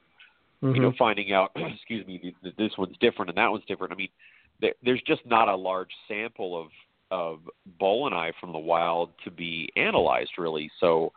[0.62, 0.98] you know Mhm.
[0.98, 3.94] finding out excuse me th- th- this one's different and that one's different.
[3.94, 4.10] I mean
[4.60, 6.68] there, there's just not a large sample of
[7.10, 7.40] of
[7.80, 10.70] Boeleni from the wild to be analyzed really.
[10.80, 11.14] So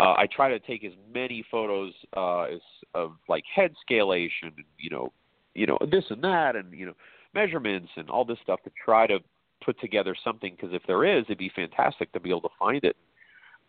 [0.00, 2.60] uh, I try to take as many photos uh, as
[2.94, 5.12] of like head scalation, and, you know,
[5.54, 6.94] you know this and that, and you know
[7.34, 9.18] measurements and all this stuff to try to
[9.64, 10.56] put together something.
[10.56, 12.96] Because if there is, it'd be fantastic to be able to find it.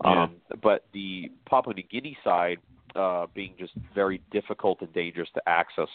[0.04, 2.58] Um, but the Papua New Guinea side
[2.96, 5.90] uh, being just very difficult and dangerous to access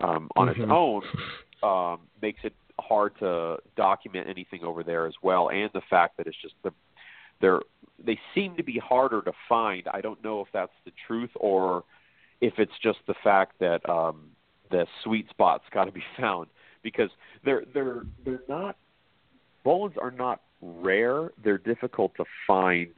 [0.00, 0.56] um, on Mhm.
[0.56, 1.02] its own
[1.62, 6.26] um, makes it hard to document anything over there as well, and the fact that
[6.26, 6.72] it's just the
[7.40, 7.60] they're
[8.02, 9.86] they seem to be harder to find.
[9.88, 11.84] I don't know if that's the truth or
[12.40, 14.30] if it's just the fact that um,
[14.70, 16.48] the sweet spot's got to be found
[16.82, 17.10] because
[17.44, 18.76] they're they're they're not
[19.64, 21.30] Boelens are not rare.
[21.42, 22.92] They're difficult to find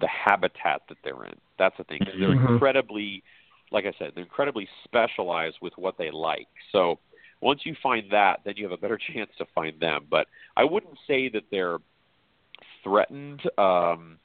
[0.00, 1.34] the habitat that they're in.
[1.58, 2.00] That's the thing.
[2.04, 2.54] They're Mhm.
[2.54, 3.22] incredibly,
[3.70, 6.48] like I said, they're incredibly specialized with what they like.
[6.70, 6.98] So
[7.40, 10.06] once you find that, then you have a better chance to find them.
[10.08, 11.78] But I wouldn't say that they're
[12.82, 14.18] threatened um,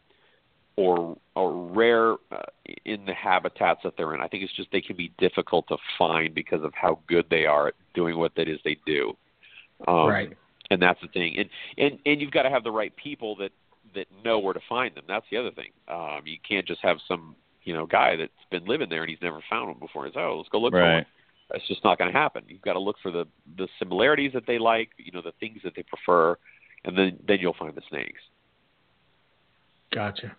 [0.76, 2.44] or or rare uh,
[2.86, 4.22] in the habitats that they're in.
[4.22, 7.46] I think it's just they can be difficult to find because of how good they
[7.46, 9.18] are at doing what it is they do.
[9.88, 10.38] Um, right.
[10.72, 11.36] And that's the thing.
[11.38, 13.52] And and and you've got to have the right people that
[13.96, 15.06] that know where to find them.
[15.08, 15.72] That's the other thing.
[15.88, 19.22] Um, you can't just have some you know guy that's been living there and he's
[19.22, 20.06] never found one before.
[20.06, 20.90] He's oh let's go look for one.
[20.90, 21.08] Right.
[21.52, 22.44] That's just not going to happen.
[22.48, 23.26] You've got to look for the
[23.58, 26.38] the similarities that they like, you know, the things that they prefer,
[26.84, 28.22] and then then you'll find the snakes.
[29.94, 30.36] Gotcha.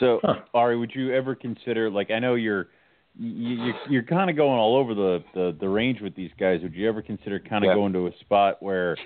[0.00, 0.36] So, Huh.
[0.54, 2.68] Ari, would you ever consider like I know you're
[3.18, 6.60] you, you're, you're kind of going all over the, the the range with these guys.
[6.62, 7.74] Would you ever consider kind of Yeah.
[7.74, 8.96] going to a spot where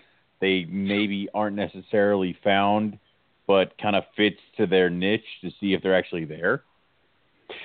[0.41, 2.99] they maybe aren't necessarily found,
[3.47, 6.63] but kind of fits to their niche to see if they're actually there?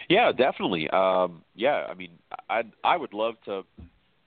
[0.09, 0.89] Yeah, definitely.
[0.89, 2.11] Um, yeah, I mean,
[2.49, 3.63] I I would love to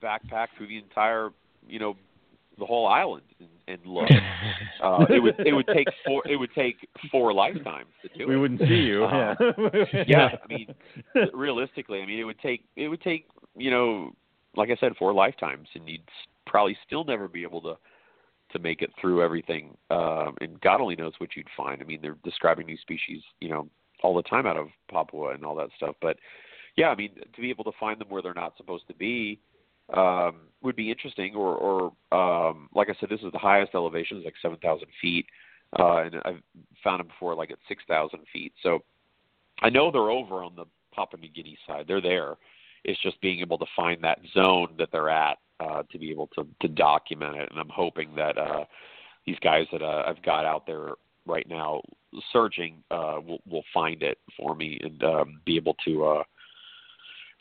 [0.03, 1.31] backpack through the entire,
[1.69, 1.97] you know,
[2.59, 4.09] the whole island and, and look.
[4.81, 6.77] Uh, it would it would take four it would take
[7.11, 8.29] four lifetimes to do We it.
[8.29, 9.05] We wouldn't see you.
[9.05, 9.35] Uh,
[9.93, 10.05] yeah.
[10.07, 10.73] yeah, I mean,
[11.35, 13.27] realistically, I mean, it would take it would take
[13.57, 14.13] you know,
[14.57, 16.09] like I said, four lifetimes, and you'd
[16.47, 17.77] probably still never be able to
[18.53, 19.77] to make it through everything.
[19.91, 21.83] Um, and God only knows what you'd find.
[21.83, 23.69] I mean, they're describing new species, you know,
[24.03, 25.97] all the time out of Papua and all that stuff.
[26.01, 26.19] But
[26.77, 29.41] yeah, I mean, to be able to find them where they're not supposed to be
[29.95, 31.35] um, would be interesting.
[31.35, 34.89] Or, or um, like I said, this is the highest elevation, it's like seven thousand
[35.01, 35.27] feet,
[35.79, 36.43] uh, and I've
[36.83, 38.53] found them before like at six thousand feet.
[38.63, 38.81] So
[39.63, 41.85] I know they're over on the Papua New Guinea side.
[41.87, 42.37] They're there.
[42.85, 46.29] It's just being able to find that zone that they're at uh, to be able
[46.29, 47.51] to to document it.
[47.51, 48.65] And I'm hoping that uh,
[49.27, 50.93] these guys that uh, I've got out there
[51.27, 51.83] right now
[52.33, 56.23] searching uh, will will find it for me and um, be able to uh,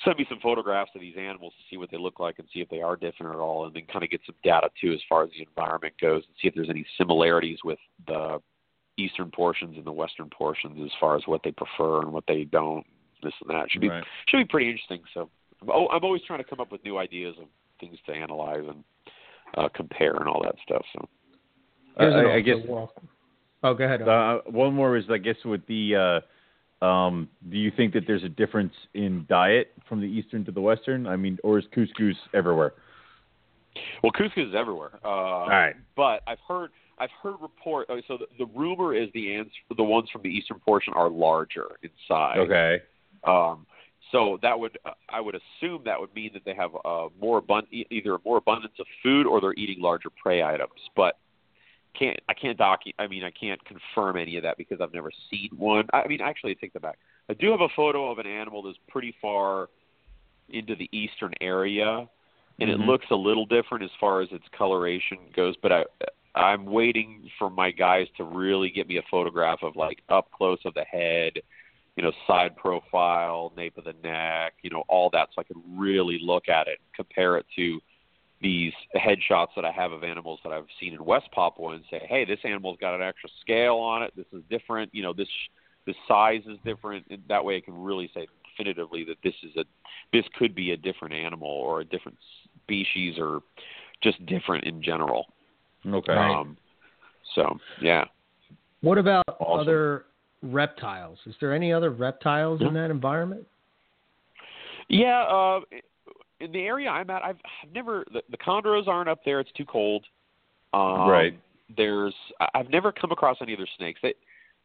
[0.03, 2.59] send me some photographs of these animals to see what they look like and see
[2.59, 4.99] if they are different at all, and then kind of get some data too as
[5.09, 8.39] far as the environment goes and see if there's any similarities with the
[8.97, 12.43] eastern portions and the western portions as far as what they prefer and what they
[12.43, 12.85] don't.
[13.23, 14.03] This and that should be Right.
[14.27, 15.01] should be pretty interesting.
[15.13, 15.29] So
[15.63, 17.47] I'm, I'm always trying to come up with new ideas of
[17.79, 18.83] things to analyze and
[19.57, 20.85] uh, compare and all that stuff.
[20.93, 21.07] So
[21.99, 22.57] Here's an I, I guess.
[23.63, 24.07] Oh, go ahead.
[24.07, 26.21] Uh, one more is, I guess, with the.
[26.81, 30.61] Um, do you think that there's a difference in diet from the eastern to the
[30.61, 31.07] western?
[31.07, 32.73] I mean, or is cuscus everywhere?
[34.03, 34.99] well, cuscus is everywhere.
[35.03, 35.75] Uh, All right.
[35.95, 37.89] but I've heard I've heard report.
[37.89, 41.09] uh, So the, the rumor is the ants, the ones from the eastern portion are
[41.09, 42.37] larger in size.
[42.39, 42.79] Okay.
[43.23, 43.65] Um,
[44.11, 47.41] So that would uh, I would assume that would mean that they have uh, more
[47.41, 50.79] abund- either a more abundance of food or they're eating larger prey items.
[50.95, 51.17] But
[51.97, 55.11] can't I can't doc I mean I can't confirm any of that because I've never
[55.31, 55.87] seen one.
[55.93, 56.97] I mean actually I take that back.
[57.29, 59.69] I do have a photo of an animal that's pretty far
[60.49, 62.07] into the eastern area
[62.59, 62.73] and Mhm.
[62.73, 65.85] it looks a little different as far as its coloration goes, but I
[66.35, 70.59] I'm waiting for my guys to really get me a photograph of like up close
[70.65, 71.41] of the head,
[71.95, 75.61] you know, side profile, nape of the neck, you know, all that so I can
[75.75, 77.81] really look at it compare it to
[78.41, 82.05] these headshots that I have of animals that I've seen in West Papua and say,
[82.07, 84.13] hey, this animal's got an extra scale on it.
[84.15, 84.93] This is different.
[84.93, 85.27] You know, this
[85.85, 87.05] the size is different.
[87.09, 88.27] And that way, I can really say
[88.57, 89.63] definitively that this is a
[90.13, 92.17] this could be a different animal or a different
[92.63, 93.41] species or
[94.03, 95.25] just different in general.
[95.85, 96.13] Okay.
[96.13, 96.57] Um,
[97.33, 98.05] so yeah.
[98.81, 99.61] What about Awesome.
[99.61, 100.05] other
[100.43, 101.17] reptiles?
[101.25, 103.47] Is there any other reptiles in that environment?
[104.89, 105.59] Yeah, uh,
[106.39, 109.39] in the area I'm at, I've, I've never the, the chondros aren't up there.
[109.39, 110.05] It's too cold.
[110.73, 111.39] Um, Right.
[111.75, 112.13] There's
[112.55, 113.99] I've never come across any other snakes.
[114.01, 114.13] They,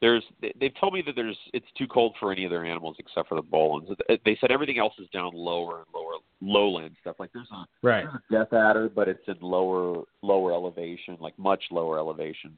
[0.01, 3.29] there's they- they've told me that there's it's too cold for any other animals except
[3.29, 3.89] for the Boelens.
[4.25, 7.17] They said everything else is down lower and lower lowland stuff.
[7.19, 8.05] Like there's a Right.
[8.05, 12.57] there's a death adder, but it's in lower lower elevation, like much lower elevation,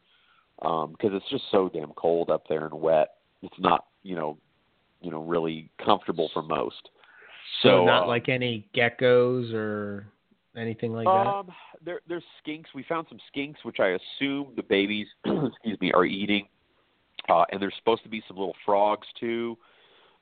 [0.59, 3.15] because it's just so damn cold up there and wet.
[3.43, 4.37] It's not you know
[5.01, 6.91] you know really comfortable for most.
[7.63, 10.07] So, So, not uh, like any geckos or
[10.57, 11.11] anything like that.
[11.27, 11.49] Um,
[11.85, 12.67] there, there's skinks.
[12.75, 16.49] We found some skinks, which I assume the babies, excuse me, are eating.
[17.29, 19.57] Uh, and there's supposed to be some little frogs too.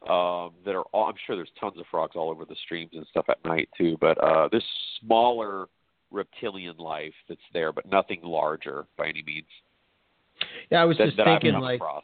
[0.09, 1.07] Um, that are all.
[1.09, 3.97] I'm sure there's tons of frogs all over the streams and stuff at night too.
[4.01, 4.65] But uh, there's
[5.01, 5.67] smaller
[6.11, 9.47] reptilian life that's there, but nothing larger by any means.
[10.73, 12.03] yeah, I was That, just that thinking like across.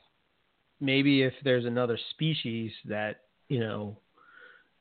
[0.81, 3.97] maybe if there's another species that you know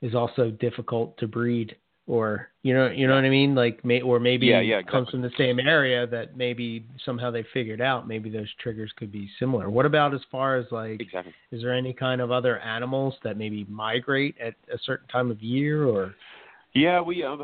[0.01, 1.75] is also difficult to breed
[2.07, 5.09] or you know you know what I mean like may, or maybe Yeah, yeah, comes
[5.09, 9.29] from the same area that maybe somehow they figured out maybe those triggers could be
[9.39, 9.69] similar.
[9.69, 11.33] What about as far as like Exactly.
[11.51, 15.41] is there any kind of other animals that maybe migrate at a certain time of
[15.41, 16.15] year or
[16.73, 17.43] Yeah, we um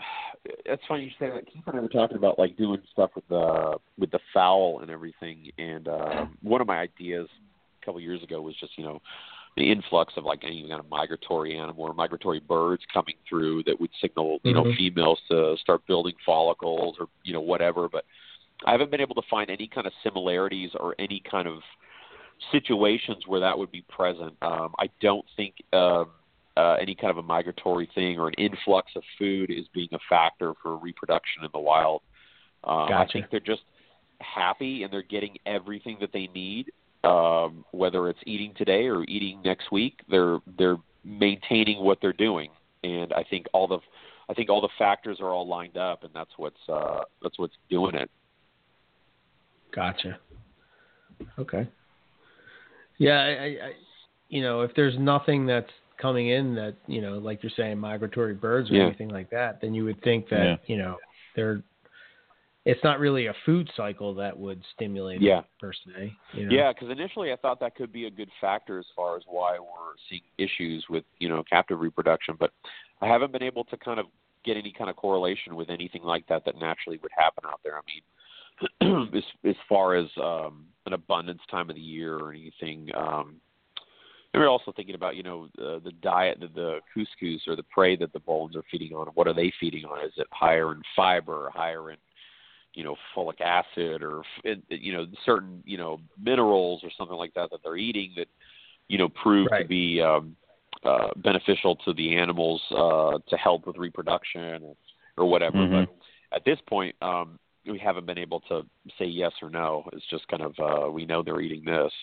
[0.65, 1.45] that's funny you say that.
[1.45, 4.89] Keith and I were talking about like doing stuff with the with the fowl and
[4.89, 7.27] everything and um one of my ideas
[7.81, 9.01] a couple years ago was just, you know,
[9.55, 13.79] the influx of like any kind of migratory animal or migratory birds coming through that
[13.79, 14.75] would signal, you know, Mhm.
[14.77, 17.87] females to start building follicles or, you know, whatever.
[17.87, 18.05] But
[18.65, 21.61] I haven't been able to find any kind of similarities or any kind of
[22.51, 24.35] situations where that would be present.
[24.41, 26.09] Um, I don't think um,
[26.57, 29.99] uh, any kind of a migratory thing or an influx of food is being a
[30.09, 32.01] factor for reproduction in the wild.
[32.63, 33.63] Um, I think they're just
[34.19, 36.71] happy and they're getting everything that they need.
[37.03, 42.49] Um, whether it's eating today or eating next week, they're they're maintaining what they're doing,
[42.83, 43.79] and I think all the
[44.29, 47.55] I think all the factors are all lined up, and that's what's uh, that's what's
[47.69, 48.09] doing it.
[49.75, 50.17] Gotcha.
[51.37, 51.67] Okay.
[52.99, 53.71] Yeah, I, I, I,
[54.29, 58.33] you know, if there's nothing that's coming in that you know, like you're saying, migratory
[58.33, 58.85] birds or Yeah.
[58.85, 60.57] anything like that, then you would think that Yeah.
[60.67, 60.97] you know,
[61.35, 61.63] they're.
[62.65, 65.39] It's not really a food cycle that would stimulate Yeah.
[65.39, 66.15] it per se.
[66.33, 66.55] You know?
[66.55, 69.59] Yeah, because initially I thought that could be a good factor as far as why
[69.59, 72.51] we're seeing issues with you know captive reproduction, but
[73.01, 74.05] I haven't been able to kind of
[74.45, 77.77] get any kind of correlation with anything like that that naturally would happen out there.
[77.77, 82.89] I mean, as as far as um, an abundance time of the year or anything.
[82.95, 83.41] Um,
[84.33, 87.63] and we're also thinking about you know uh, the diet that the cuscus or the
[87.63, 89.07] prey that the Boelens are feeding on.
[89.13, 90.05] What are they feeding on?
[90.05, 91.97] Is it higher in fiber, or higher in
[92.73, 94.23] you know folic acid or
[94.69, 98.27] you know certain you know minerals or something like that that they're eating that
[98.87, 100.35] you know prove to be um,
[100.83, 104.75] uh, beneficial to the animals uh, to help with reproduction or,
[105.17, 105.57] or whatever.
[105.57, 105.87] Mhm.
[105.87, 108.65] But at this point, um, we haven't been able to
[108.97, 109.87] say yes or no.
[109.93, 111.93] It's just kind of uh, we know they're eating this.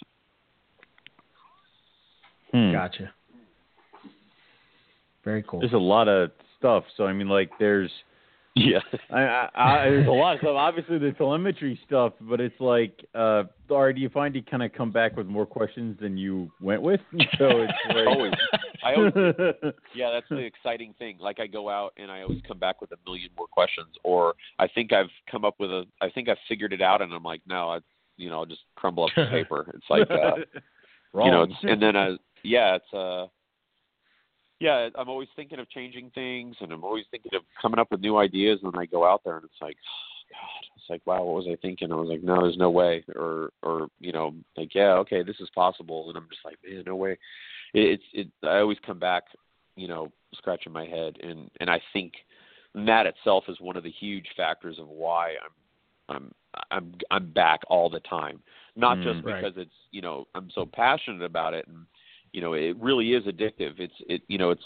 [2.53, 2.73] Hmm.
[2.73, 3.13] Gotcha.
[5.25, 5.61] Very cool.
[5.61, 6.85] There's a lot of stuff.
[6.97, 7.91] So I mean, like, there's
[8.57, 8.81] Yeah.
[9.11, 10.57] I, I, I, there's a lot of stuff.
[10.57, 14.73] Obviously, the telemetry stuff, but it's like, uh, or do you find you kind of
[14.73, 17.01] come back with more questions than you went with?
[17.39, 18.33] So it's like, Always.
[18.83, 19.13] I always
[19.95, 21.19] Yeah, that's the exciting thing.
[21.21, 24.35] Like I go out and I always come back with a million more questions, or
[24.59, 27.23] I think I've come up with a, I think I've figured it out, and I'm
[27.23, 27.79] like, no, I,
[28.17, 29.71] you know, I'll just crumble up the paper.
[29.75, 30.37] It's like, uh,
[31.13, 31.27] Wrong.
[31.27, 33.27] you know, it's, and then I, yeah, it's uh,
[34.61, 38.01] yeah, I'm always thinking of changing things, and I'm always thinking of coming up with
[38.01, 39.77] new ideas, and then I go out there, and it's like,
[40.31, 41.91] God, it's like, wow, what was I thinking?
[41.91, 45.41] I was like, no, there's no way, or, or, you know, like, yeah, okay, this
[45.41, 47.13] is possible, and I'm just like, man, no way.
[47.73, 49.25] It, it's, it, I always come back,
[49.77, 52.13] you know, scratching my head, and and I think
[52.75, 55.31] that itself is one of the huge factors of why
[56.11, 56.33] I'm I'm
[56.71, 58.41] I'm I'm back all the time.
[58.77, 59.43] Not Mm, just right.
[59.43, 61.87] because it's you know I'm so passionate about it, and
[62.33, 63.79] you know it really is addictive.
[63.79, 64.65] It's it you know it's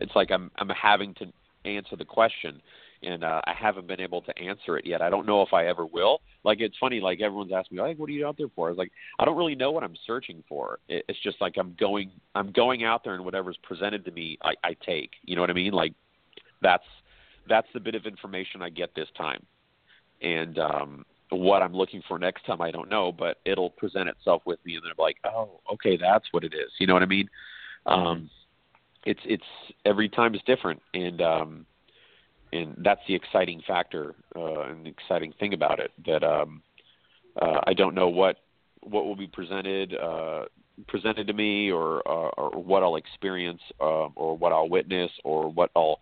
[0.00, 1.26] it's like I'm I'm having to
[1.64, 2.60] answer the question,
[3.02, 5.02] and uh, I haven't been able to answer it yet.
[5.02, 6.20] I don't know if I ever will.
[6.44, 8.68] Like it's funny, like everyone's asking me, like, what are you out there for?
[8.68, 10.78] I was like, I don't really know what I'm searching for.
[10.88, 14.38] It, it's just like I'm going I'm going out there, and whatever's presented to me,
[14.42, 15.10] I, I take.
[15.24, 15.72] You know what I mean?
[15.72, 15.94] Like
[16.62, 16.84] that's
[17.48, 19.44] that's the bit of information I get this time.
[20.22, 24.42] And um what I'm looking for next time I don't know, but it'll present itself
[24.46, 26.70] with me and then I'm like, Oh, okay, that's what it is.
[26.78, 27.28] You know what I mean?
[27.86, 28.30] Um
[29.04, 29.44] it's it's
[29.84, 31.66] every time is different and um
[32.52, 36.62] and that's the exciting factor uh and the exciting thing about it that um
[37.40, 38.36] uh I don't know what
[38.82, 40.44] what will be presented uh
[40.88, 45.50] presented to me or uh, or what I'll experience um or what I'll witness or
[45.50, 46.00] what I'll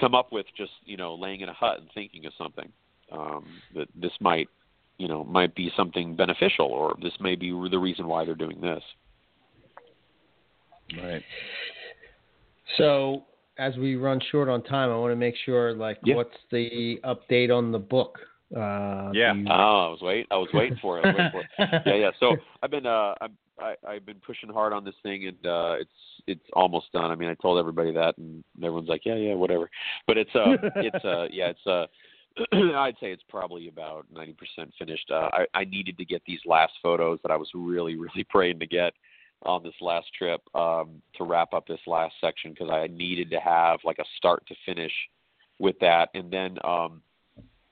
[0.00, 2.70] come up with just you know laying in a hut and thinking of something
[3.12, 4.48] um, that this might
[4.98, 8.60] you know might be something beneficial or this may be the reason why they're doing
[8.60, 8.82] this.
[11.02, 11.22] Right.
[12.78, 13.24] So
[13.58, 16.16] as we run short on time, I want to make sure, like, Yeah.
[16.16, 18.18] what's the update on the book?
[18.54, 19.32] Uh, Yeah.
[19.34, 21.04] you- Oh, I was wait I was waiting for it.
[21.04, 21.82] I was waiting for it.
[21.86, 22.10] Yeah, yeah.
[22.20, 25.76] So I've been uh I'm, I I've been pushing hard on this thing and uh
[25.80, 25.90] it's
[26.28, 27.10] it's almost done.
[27.10, 29.68] I mean I told everybody that and everyone's like yeah yeah whatever.
[30.06, 31.86] But it's uh it's uh yeah it's uh
[32.52, 34.34] I'd say it's probably about 90%
[34.78, 35.10] finished.
[35.10, 38.58] Uh, I, I needed to get these last photos that I was really, really praying
[38.60, 38.92] to get
[39.42, 43.40] on this last trip um, to wrap up this last section because I needed to
[43.40, 44.92] have like a start to finish
[45.58, 46.08] with that.
[46.14, 47.02] And then um,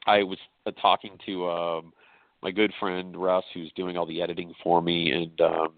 [0.06, 1.92] I was uh, talking to um,
[2.42, 5.68] my good friend Russ, who's doing all the editing for me, and um,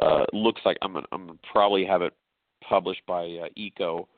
[0.00, 2.14] uh, looks like I'm gonna, I'm gonna probably have it
[2.66, 4.08] published by uh, Eco.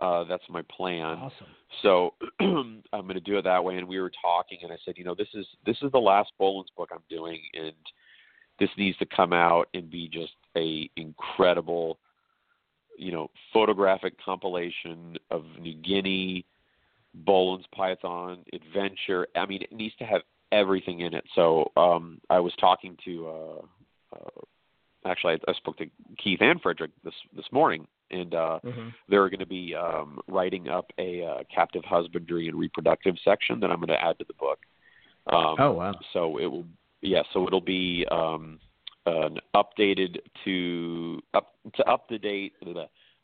[0.00, 1.02] Uh, that's my plan.
[1.18, 1.46] awesome.
[1.82, 3.76] So I'm going to do it that way.
[3.76, 6.32] And we were talking, and I said, you know, this is this is the last
[6.40, 7.72] Boelen's book I'm doing, and
[8.58, 11.98] this needs to come out and be just a incredible,
[12.96, 16.46] you know, photographic compilation of New Guinea,
[17.26, 19.26] Boelen's Python adventure.
[19.36, 21.24] I mean, it needs to have everything in it.
[21.34, 23.28] So um, I was talking to.
[23.28, 24.40] Uh, uh,
[25.04, 25.86] Actually, I, I spoke to
[26.22, 30.68] Keith and Frederick this this morning, and uh, hmm they're going to be um, writing
[30.68, 34.34] up a uh, captive husbandry and reproductive section that I'm going to add to the
[34.34, 34.58] book.
[35.26, 35.94] Um, Oh wow.
[36.12, 36.64] So it will,
[37.00, 37.22] yeah.
[37.32, 38.58] So it'll be um,
[39.06, 42.54] an updated to up to up to date,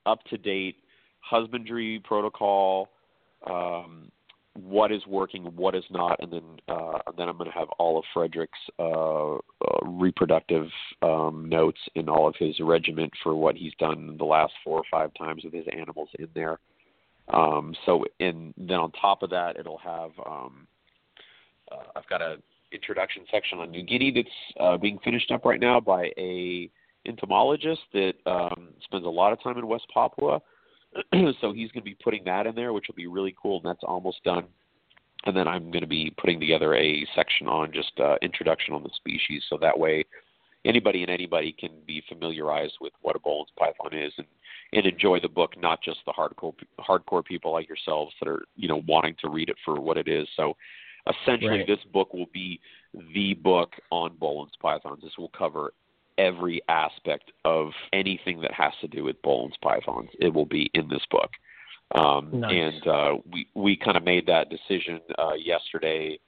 [0.07, 0.77] up to date
[1.21, 2.89] husbandry protocol.
[3.47, 4.11] Um,
[4.65, 7.69] what is working, what is not, and then uh, and then I'm going to have
[7.79, 9.39] all of Frederick's uh, uh,
[9.85, 10.69] reproductive
[11.03, 14.85] um, notes in all of his regiment for what he's done the last four or
[14.91, 16.59] five times with his animals in there.
[17.33, 20.67] Um, so, and then on top of that, it'll have um,
[21.71, 22.37] uh, I've got a
[22.73, 24.29] introduction section on New Guinea that's
[24.61, 26.71] uh, being finished up right now by a
[27.07, 30.41] entomologist that um, spends a lot of time in West Papua.
[31.41, 33.67] so he's going to be putting that in there, which will be really cool, and
[33.67, 34.45] that's almost done.
[35.27, 38.83] And then I'm going to be putting together a section on just uh, introduction on
[38.83, 40.05] the species, so that way
[40.65, 44.27] anybody and anybody can be familiarized with what a Boelen's python is and
[44.75, 48.69] and enjoy the book, not just the hardcore hardcore people like yourselves that are you
[48.69, 50.29] know wanting to read it for what it is.
[50.37, 50.57] So
[51.09, 51.67] essentially, Right.
[51.67, 52.61] this book will be
[53.15, 55.03] the book on Boelen's pythons.
[55.03, 55.73] This will cover
[56.19, 60.11] every aspect of anything that has to do with Boelen's pythons.
[60.21, 61.31] It will be in this book.
[61.95, 62.53] Um, Nice.
[62.53, 66.19] And uh, we we kind of made that decision uh, yesterday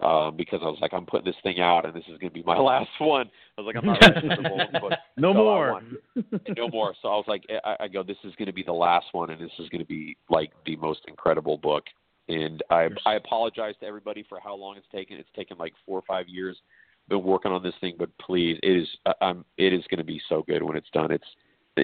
[0.00, 2.34] um, because I was like, I'm putting this thing out, and this is going to
[2.34, 3.30] be my last one.
[3.56, 4.42] I was like, I'm not ready for
[4.72, 4.92] the book.
[5.16, 5.82] No So more.
[6.56, 6.94] no more.
[7.02, 9.30] So I was like, I, I go, this is going to be the last one,
[9.30, 11.84] and this is going to be like the most incredible book.
[12.28, 15.16] And I I apologize to everybody for how long it's taken.
[15.16, 16.56] It's taken like four or five years.
[17.12, 20.04] Been working on this thing, but please, it is I- I'm it is going to
[20.04, 21.10] be so good when it's done.
[21.10, 21.26] It's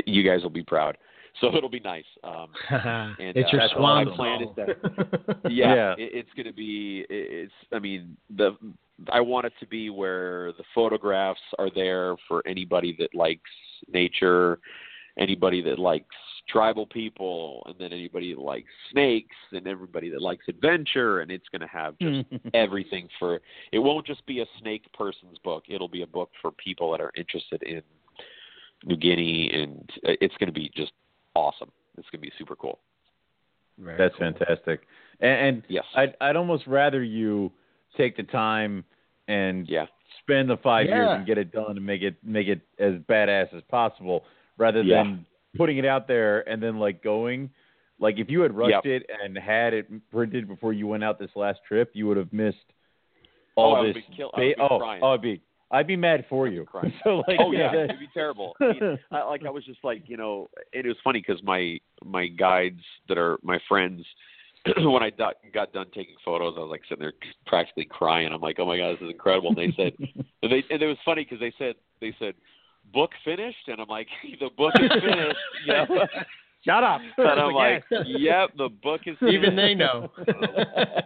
[0.06, 0.96] you guys will be proud.
[1.40, 2.04] So it'll be nice.
[2.24, 5.40] Um, And, it's uh, your swan my plan is song.
[5.50, 5.92] yeah, Yeah.
[5.98, 7.04] It, it's going to be.
[7.10, 7.52] it- It's.
[7.74, 8.56] I mean, the.
[9.12, 13.50] I want it to be where the photographs are there for anybody that likes
[13.92, 14.58] nature,
[15.18, 16.16] anybody that likes
[16.48, 21.48] tribal people, and then anybody that likes snakes, and everybody that likes adventure, and it's
[21.50, 23.40] going to have just everything for.
[23.72, 25.64] It won't just be a snake person's book.
[25.68, 27.82] It'll be a book for people that are interested in
[28.84, 30.92] New Guinea, and it's going to be just
[31.34, 31.70] awesome.
[31.96, 32.78] It's going to be super cool.
[33.78, 34.32] Very That's cool.
[34.32, 34.80] fantastic.
[35.20, 35.84] And, and Yes.
[35.96, 37.52] I'd I'd almost rather you
[37.96, 38.84] take the time
[39.28, 39.86] and yeah.
[40.22, 43.52] spend the five years and get it done and make it make it as badass
[43.54, 44.24] as possible
[44.56, 45.02] rather Yeah.
[45.02, 45.26] than
[45.58, 47.50] putting it out there and then like going.
[48.00, 49.02] Like if you had rushed Yep.
[49.02, 52.32] it and had it printed before you went out this last trip, you would have
[52.32, 52.56] missed
[53.56, 54.04] oh, all Oh, I would this.
[54.08, 55.02] be kill- I would ba- be oh, crying.
[55.02, 55.40] oh, I'd be,
[55.72, 56.64] I'd be mad for you.
[57.04, 58.54] so like, oh yeah, it'd be terrible.
[58.60, 61.42] I mean, I, like I was just like, you know, and it was funny because
[61.42, 64.04] my my guides that are my friends,
[64.76, 67.14] when I got, got done taking photos, I was like sitting there
[67.46, 68.32] practically crying.
[68.32, 69.48] I'm like, oh my god, this is incredible.
[69.48, 69.92] And they said,
[70.42, 72.34] and they and it was funny because they said they said,
[72.92, 74.08] book finished, and I'm like,
[74.40, 75.36] the book is finished.
[75.66, 75.86] Know?
[76.64, 77.00] Shut up.
[77.18, 79.34] And I'm like, yep, the book is finished.
[79.34, 80.10] Even they know.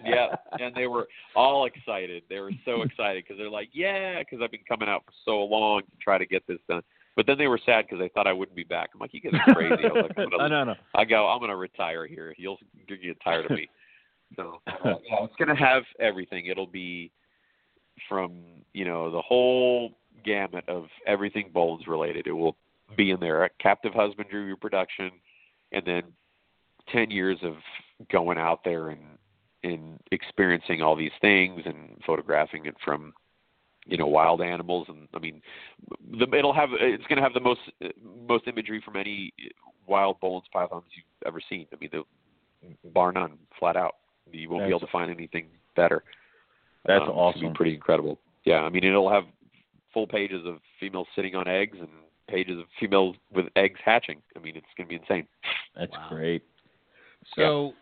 [0.04, 1.06] yeah, and they were
[1.36, 2.22] all excited.
[2.28, 5.44] They were so excited because they're like, yeah, because I've been coming out for so
[5.44, 6.82] long to try to get this done.
[7.14, 8.90] But then they were sad because they thought I wouldn't be back.
[8.94, 9.84] I'm like, you guys are crazy.
[9.84, 10.74] I was like, I'm no, gonna, no, no.
[10.94, 12.34] I go, I'm gonna retire here.
[12.38, 13.68] You'll you'll get tired of me.
[14.36, 16.46] So uh, yeah, it's gonna have everything.
[16.46, 17.10] It'll be
[18.08, 18.38] from
[18.72, 19.92] you know the whole
[20.24, 22.26] gamut of everything Bones related.
[22.26, 22.56] It will
[22.96, 23.48] be in there.
[23.58, 25.10] Captive husbandry reproduction,
[25.72, 26.02] and then
[26.92, 27.54] ten years of
[28.10, 29.00] going out there and
[29.64, 33.14] and experiencing all these things and photographing it from
[33.86, 35.40] you know wild animals and I mean
[36.18, 37.60] the, it'll have it's going to have the most
[38.26, 39.32] most imagery from any
[39.86, 41.66] wild Boelen's pythons you've ever seen.
[41.72, 42.04] I mean, the,
[42.90, 43.96] bar none, flat out.
[44.30, 45.46] You won't be able to find anything
[45.76, 46.04] better.
[46.86, 47.54] That's Um, awesome.
[47.54, 48.18] pretty incredible.
[48.44, 49.24] Yeah, I mean, it'll have
[49.92, 51.88] full pages of females sitting on eggs and
[52.28, 54.22] pages of females with eggs hatching.
[54.36, 55.26] I mean, it's going to be insane.
[55.76, 56.08] That's Wow.
[56.08, 56.42] great.
[57.36, 57.74] So,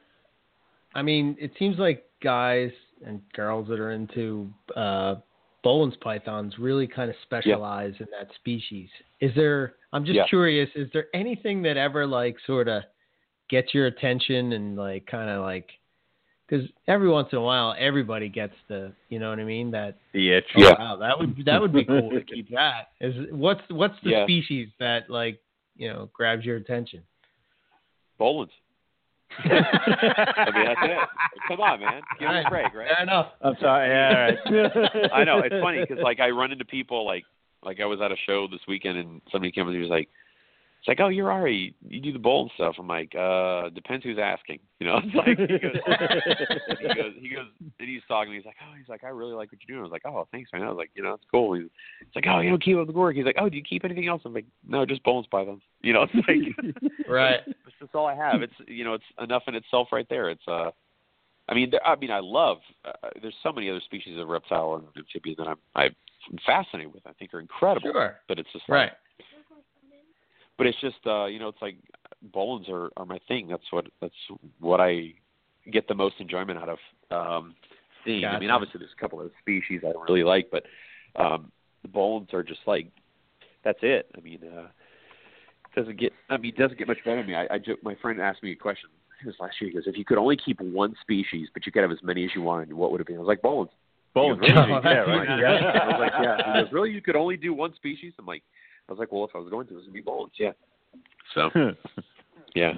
[0.94, 2.70] I mean, it seems like guys
[3.06, 5.16] and girls that are into uh,
[5.64, 8.88] Boelen's pythons really kind of specialize in that species.
[9.20, 9.76] Is there?
[9.92, 10.26] I'm just Yeah.
[10.26, 10.68] curious.
[10.74, 12.82] Is there anything that ever like sort of
[13.48, 15.70] gets your attention and like kind of like?
[16.50, 19.70] Because every once in a while, everybody gets the, you know what I mean?
[19.70, 20.46] That The itch.
[20.56, 22.88] oh, wow, that would that would be cool to keep that.
[23.00, 24.24] Is what's what's the Yeah.
[24.24, 25.40] species that like
[25.76, 27.02] you know grabs your attention?
[28.20, 28.50] Boelen's.
[29.44, 30.98] I mean, that's it.
[31.46, 32.02] Come on, man.
[32.18, 32.88] Give me a Alright, break, right?
[32.88, 33.28] Fair enough.
[33.42, 33.88] I'm sorry.
[33.88, 35.10] Yeah, all right.
[35.12, 37.24] I know it's funny because like I run into people like
[37.62, 39.90] like I was at a show this weekend and somebody came up and he was
[39.90, 40.08] like,
[40.80, 42.76] it's like, oh, you're Ari, you do the bold stuff.
[42.78, 44.60] I'm like, uh, depends who's asking.
[44.78, 45.76] You know, it's like he goes,
[46.80, 47.46] he goes, he goes,
[47.78, 48.32] and he's talking.
[48.32, 49.80] He's like, oh, he's like, I really like what you're doing.
[49.80, 50.62] I was like, oh, thanks, man.
[50.62, 51.52] I was like, you know, it's cool.
[51.54, 51.66] He's,
[52.00, 53.14] it's like, oh, you don't keep up the work.
[53.14, 54.22] He's like, oh, do you keep anything else?
[54.24, 55.62] I'm like, no, just bones pythons.
[55.82, 57.40] You know, it's like Right.
[57.46, 58.42] that's just all I have.
[58.42, 60.28] It's you know, it's enough in itself right there.
[60.28, 60.70] It's uh,
[61.48, 62.58] I mean, there, I mean, I love.
[62.84, 65.94] Uh, there's so many other species of reptile and amphibian that I'm I'm
[66.44, 67.06] fascinated with.
[67.06, 67.90] I think are incredible.
[67.92, 68.16] Sure.
[68.28, 68.84] But it's just Right.
[68.84, 68.92] like,
[70.60, 71.76] but it's just uh, you know, it's like
[72.34, 73.48] Boelens are are my thing.
[73.48, 74.12] That's what that's
[74.58, 75.14] what I
[75.72, 76.78] get the most enjoyment out of.
[77.10, 77.54] Um,
[78.04, 78.26] seeing.
[78.26, 80.64] I mean, obviously there's a couple of species I really like, but
[81.16, 81.50] um,
[81.80, 82.88] the Boelens are just like
[83.64, 84.10] that's it.
[84.14, 84.68] I mean, uh,
[85.74, 86.12] doesn't get.
[86.28, 87.36] I mean, it doesn't get much better than me.
[87.36, 88.90] I, I jo- my friend asked me a question.
[89.22, 89.70] It was last year.
[89.70, 92.26] He goes, "If you could only keep one species, but you could have as many
[92.26, 93.38] as you wanted, what would it be?" I was like.
[93.38, 93.68] He goes,
[94.14, 94.34] Oh,
[94.84, 95.40] yeah, right.
[95.40, 95.80] Yeah.
[95.80, 96.90] I was like, "Yeah." He goes, "Really?
[96.90, 98.42] You could only do one species?" I'm like,
[98.90, 100.52] "I was like, well, if I was going to, this would be Boelens." Yeah.
[101.34, 101.48] So
[102.54, 102.72] yeah.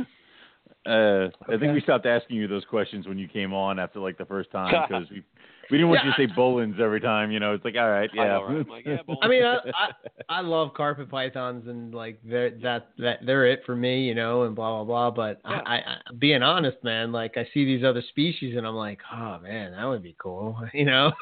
[0.85, 4.19] Uh, I think we stopped asking you those questions when you came on after like
[4.19, 5.23] the first time because we
[5.71, 6.11] we didn't want Yeah.
[6.19, 7.31] you to say Boelens every time.
[7.31, 8.25] You know, it's like all right, I yeah.
[8.25, 8.57] know, right?
[8.57, 9.91] I'm like, yeah, I mean, I, I
[10.29, 14.43] I love carpet pythons and like they're that that they're it for me, you know,
[14.43, 15.11] and blah blah blah.
[15.13, 15.61] But Yeah.
[15.65, 19.39] I, I, being honest, man, like I see these other species and I'm like, oh
[19.39, 21.13] man, that would be cool, you know.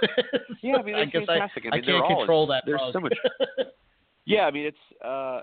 [0.62, 1.32] Yeah, I mean, I guess I.
[1.34, 2.62] I I mean, they're can't all- control that.
[2.64, 2.92] there's bug.
[2.94, 3.12] so much-
[4.30, 5.40] Yeah, I mean it's uh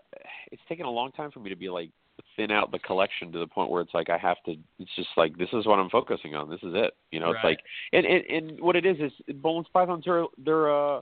[0.52, 1.92] it's taken a long time for me to be like
[2.36, 5.10] thin out the collection to the point where it's like I have to it's just
[5.18, 6.50] like this is what I'm focusing on.
[6.50, 6.94] This is it.
[7.12, 7.60] You know, it's like
[7.94, 11.02] and, and and what it is is Bones pythons are they're uh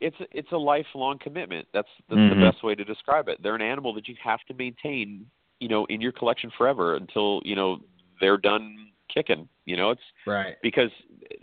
[0.00, 1.66] it's it's a lifelong commitment.
[1.72, 2.30] That's that's Mhm.
[2.30, 3.42] the best way to describe it.
[3.42, 5.28] They're an animal that you have to maintain,
[5.60, 7.80] you know, in your collection forever until, you know,
[8.20, 9.48] they're done kicking.
[9.64, 10.56] You know, it's right.
[10.62, 10.90] because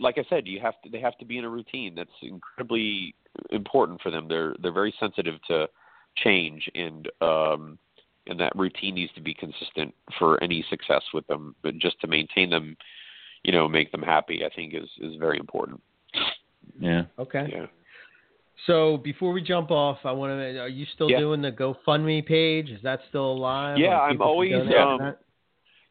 [0.00, 3.14] like I said, you have to they have to be in a routine that's incredibly
[3.50, 4.28] important for them.
[4.28, 5.68] They're they're very sensitive to
[6.16, 7.78] change and um
[8.26, 11.54] and that routine needs to be consistent for any success with them.
[11.62, 12.76] But just to maintain them,
[13.44, 15.80] you know, make them happy, I think is is very important.
[16.80, 17.02] yeah.
[17.18, 17.48] Okay.
[17.52, 17.66] Yeah.
[18.66, 20.58] So before we jump off, I want to.
[20.58, 21.18] Are you still Yeah.
[21.20, 22.70] doing the GoFundMe page?
[22.70, 23.78] Is that still alive?
[23.78, 24.68] Yeah, I'm always, um,
[24.98, 25.18] that?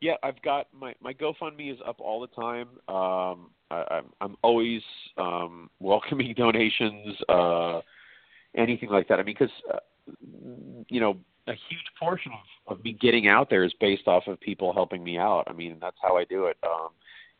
[0.01, 2.67] Yeah, I've got my my GoFundMe is up all the time.
[2.87, 4.81] Um, I, I'm I'm always
[5.17, 7.81] um, welcoming donations, uh,
[8.55, 9.19] anything like that.
[9.19, 9.79] I mean, because uh,
[10.89, 11.17] you know,
[11.47, 12.31] a huge portion
[12.67, 15.43] of, of me getting out there is based off of people helping me out.
[15.47, 16.57] I mean, that's how I do it.
[16.63, 16.89] Um,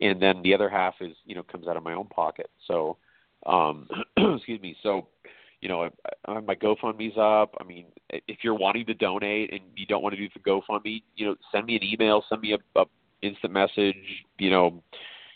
[0.02, 2.50] and then the other half is you know comes out of my own pocket.
[2.68, 2.98] So,
[3.46, 3.88] um,
[4.18, 4.76] excuse me.
[4.84, 5.08] So,
[5.62, 5.90] you know,
[6.28, 7.56] I, have my GoFundMe's up.
[7.60, 11.02] I mean, if you're wanting to donate and you don't want to do the GoFundMe,
[11.16, 12.86] you know, send me an email, send me a, a
[13.22, 13.96] instant message,
[14.38, 14.82] you know,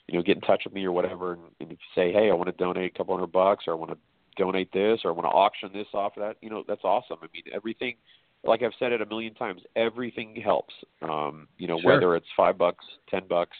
[0.07, 2.29] you know, get in touch with me or whatever, and, and if you say, hey,
[2.29, 3.97] I want to donate a couple hundred bucks, or I want to
[4.37, 7.17] donate this, or I want to auction this off of that, you know, that's awesome.
[7.21, 7.95] I mean, everything,
[8.43, 10.73] like I've said it a million times, everything helps.
[11.01, 11.93] Um, you know, Sure.
[11.93, 13.57] whether it's five bucks, ten bucks,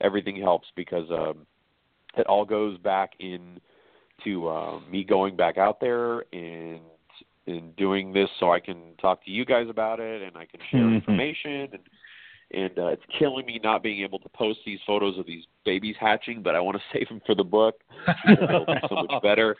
[0.00, 1.46] everything helps because um,
[2.16, 3.60] it all goes back in
[4.24, 6.80] to uh, me going back out there and
[7.46, 10.60] and doing this so I can talk to you guys about it and I can
[10.70, 10.94] share Mhm.
[10.94, 11.80] information and
[12.50, 15.96] and uh, it's killing me not being able to post these photos of these babies
[15.98, 17.82] hatching, but I want to save them for the book.
[18.28, 19.56] It'll be so much better.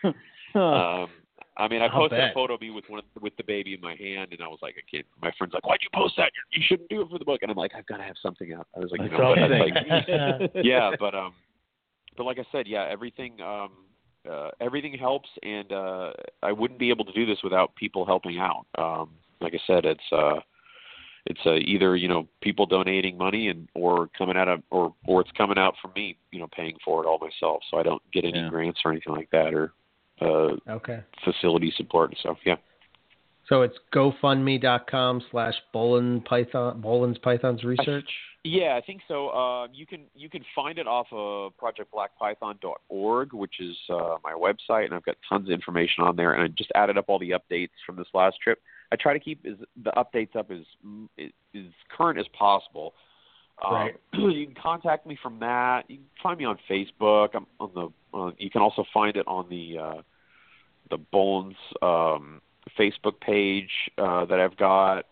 [1.02, 1.08] Um,
[1.56, 3.80] I mean, I posted a photo of me with one of, with the baby in
[3.80, 5.06] my hand, and I was like, I can't.
[5.20, 6.30] My friend's like, "Why'd you post that?
[6.34, 8.16] You you shouldn't do it for the book." And I'm like, I've got to have
[8.22, 8.66] something out.
[8.76, 11.32] I was like, you know, but like, yeah, but um,
[12.16, 13.70] but like I said, yeah, everything um,
[14.30, 18.38] uh, everything helps, and uh, I wouldn't be able to do this without people helping
[18.38, 18.66] out.
[18.76, 19.10] Um,
[19.40, 20.40] like I said, it's uh,
[21.26, 25.20] it's uh, either you know people donating money and or coming out of or or
[25.20, 28.02] it's coming out from me, you know, paying for it all myself, so I don't
[28.12, 28.48] get any Yeah.
[28.48, 29.72] grants or anything like that or
[30.20, 31.00] uh, okay.
[31.24, 32.38] facility support and stuff.
[32.44, 32.56] Yeah.
[33.48, 38.08] So it's GoFundMe.com slash Boelen Python Boelen's Pythons Research.
[38.46, 39.30] Yeah, I think so.
[39.30, 44.84] Um, you can you can find it off of projectblackpython.org, which is uh, my website,
[44.84, 46.34] and I've got tons of information on there.
[46.34, 48.60] And I just added up all the updates from this last trip.
[48.92, 50.60] I try to keep as, the updates up as
[51.18, 51.64] as
[51.96, 52.92] current as possible.
[53.64, 53.94] Um, Right.
[54.12, 55.84] you can contact me from that.
[55.88, 57.30] You can find me on Facebook.
[57.34, 58.16] I'm on the.
[58.16, 60.02] Uh, you can also find it on the uh,
[60.90, 62.42] the Bones um,
[62.78, 65.06] Facebook page uh, that I've got.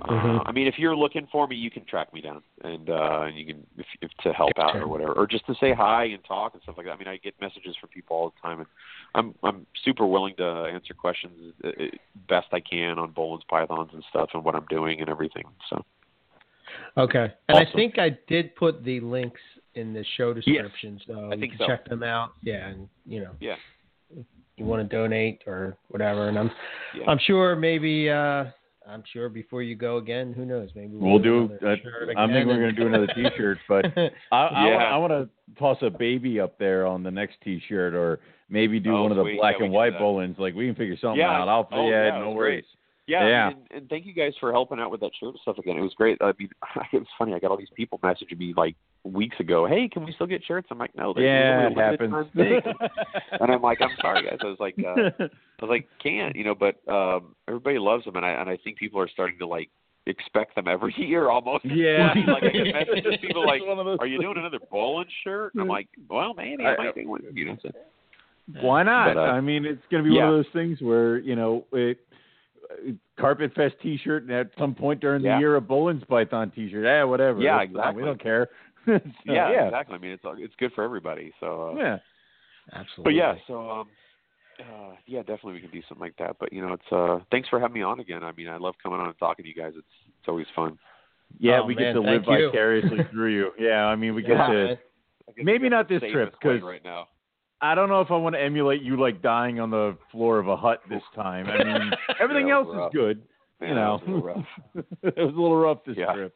[0.00, 0.42] Uh, Mhm.
[0.46, 3.36] I mean, if you're looking for me, you can track me down, and uh, and
[3.36, 6.24] you can if, if to help out or whatever, or just to say hi and
[6.24, 6.92] talk and stuff like that.
[6.92, 8.68] I mean, I get messages from people all the time, and
[9.14, 11.72] I'm I'm super willing to answer questions uh, uh,
[12.28, 15.44] best I can on Boelen's pythons and stuff, and what I'm doing and everything.
[15.68, 15.84] So
[16.96, 17.32] Okay.
[17.48, 19.40] And I think I did put the links
[19.74, 21.66] in the show description, so I you think can so.
[21.66, 22.32] check them out.
[22.42, 23.56] Yeah, and you know, yeah,
[24.56, 26.28] you want to donate or whatever.
[26.28, 26.50] And I'm
[26.98, 27.04] yeah.
[27.08, 28.46] I'm sure maybe uh
[28.88, 30.70] I'm sure before you go again, who knows?
[30.74, 31.44] Maybe We'll do.
[31.60, 34.74] another Uh, I think we're going to do another T-shirt, but I, I, Yeah.
[34.74, 38.80] wanna, I want to toss a baby up there on the next T-shirt, or maybe
[38.80, 39.38] do Oh, one of the sweet.
[39.38, 40.36] black Yeah, and white do bowlings.
[40.38, 41.30] Like we can figure something Yeah.
[41.42, 41.48] out.
[41.48, 42.64] I'll Oh, yeah, yeah, no it was worries.
[43.06, 43.48] Yeah, Yeah.
[43.48, 45.76] And, and thank you guys for helping out with that shirt stuff again.
[45.76, 46.18] It was great.
[46.20, 46.48] I mean,
[46.92, 47.34] it was funny.
[47.34, 49.66] I got all these people messaging me like weeks ago.
[49.66, 50.68] Hey, can we still get shirts?
[50.70, 51.12] I'm like, no.
[51.12, 52.14] there's Yeah, it happens.
[53.40, 54.38] and I'm like, I'm sorry, guys.
[54.42, 56.54] I was like, uh, I was like, can't, you know.
[56.54, 59.70] But um, everybody loves them, and I and I think people are starting to like
[60.06, 61.64] expect them every year almost.
[61.64, 62.12] Yeah.
[62.28, 65.06] like I get messages, people like, It's one of those are you doing another bowling
[65.24, 65.54] shirt?
[65.54, 67.22] And I'm like, well, maybe I, I- might be one.
[67.34, 67.56] You know.
[67.62, 67.70] So,
[68.60, 69.14] Why not?
[69.14, 70.24] But, uh, I mean, it's going to be yeah.
[70.26, 71.98] one of those things where you know, it,
[73.18, 75.36] Carpet Fest T-shirt, and at some point during Yeah.
[75.36, 76.84] the year, a Boelen's Python T-shirt.
[76.84, 77.40] Yeah, whatever.
[77.40, 78.02] Yeah, exactly.
[78.02, 78.48] We don't care.
[79.26, 79.94] So, yeah, yeah, exactly.
[79.94, 81.32] I mean, it's it's good for everybody.
[81.40, 81.70] So.
[81.74, 81.96] Uh, yeah.
[82.72, 83.04] Absolutely.
[83.04, 83.88] But yeah, so um,
[84.60, 86.36] uh, yeah, definitely we can do something like that.
[86.38, 88.22] But you know, it's uh, thanks for having me on again.
[88.22, 89.72] I mean, I love coming on and talking to you guys.
[89.76, 90.78] It's it's always fun.
[91.38, 92.46] Yeah, Oh, we man, get to live you.
[92.48, 93.50] vicariously through you.
[93.58, 94.48] Yeah, I mean, we get to.
[94.48, 94.78] man.
[95.28, 97.08] I guess Maybe we not this trip, this coin 'cause- right now.
[97.60, 100.48] I don't know if I want to emulate you like dying on the floor of
[100.48, 101.46] a hut this time.
[101.46, 103.22] I mean, everything Yeah, else was is good.
[103.60, 104.46] Man, you that know, was a little rough.
[105.02, 106.12] it was a little rough this Yeah.
[106.12, 106.34] trip.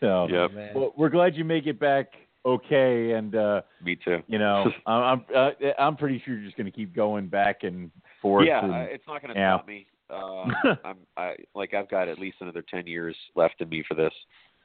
[0.00, 0.74] So, Yep, Man.
[0.74, 2.08] well, we're glad you make it back
[2.46, 4.22] okay, and uh, me too.
[4.26, 7.62] you know, I'm I'm, uh, I'm pretty sure you're just going to keep going back
[7.62, 7.90] and
[8.20, 8.46] forth.
[8.46, 9.56] yeah, and, it's not going to yeah.
[9.56, 9.86] stop me.
[10.10, 10.46] Uh,
[10.84, 14.12] I'm I like I've got at least another ten years left in me for this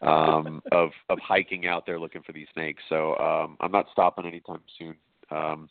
[0.01, 2.83] um, of of hiking out there looking for these snakes.
[2.89, 4.95] So um, I'm not stopping anytime soon.
[5.31, 5.69] Um,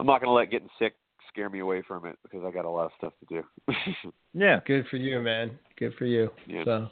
[0.00, 0.94] I'm not going to let getting sick
[1.28, 4.12] scare me away from it because I got a lot of stuff to do.
[4.34, 5.58] yeah, Good for you, man.
[5.78, 6.30] Good for you.
[6.46, 6.64] Yeah.
[6.64, 6.88] So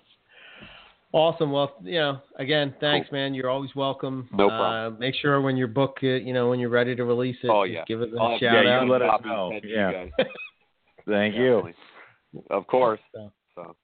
[1.13, 1.51] awesome.
[1.53, 3.35] Well, you know, again, thanks, man.
[3.35, 4.29] You're always welcome.
[4.33, 4.95] No problem.
[4.95, 7.49] Uh, make sure when your book, uh, you know, when you're ready to release it,
[7.51, 7.85] Oh, yeah.
[7.87, 8.89] give it a I'll have- shout yeah, you out.
[8.89, 9.51] let us know.
[9.53, 9.93] sent to you Yeah.
[9.93, 10.11] guys.
[11.07, 11.57] thank you.
[11.57, 11.75] Definitely.
[12.51, 13.01] Of course.
[13.13, 13.33] So.
[13.57, 13.75] So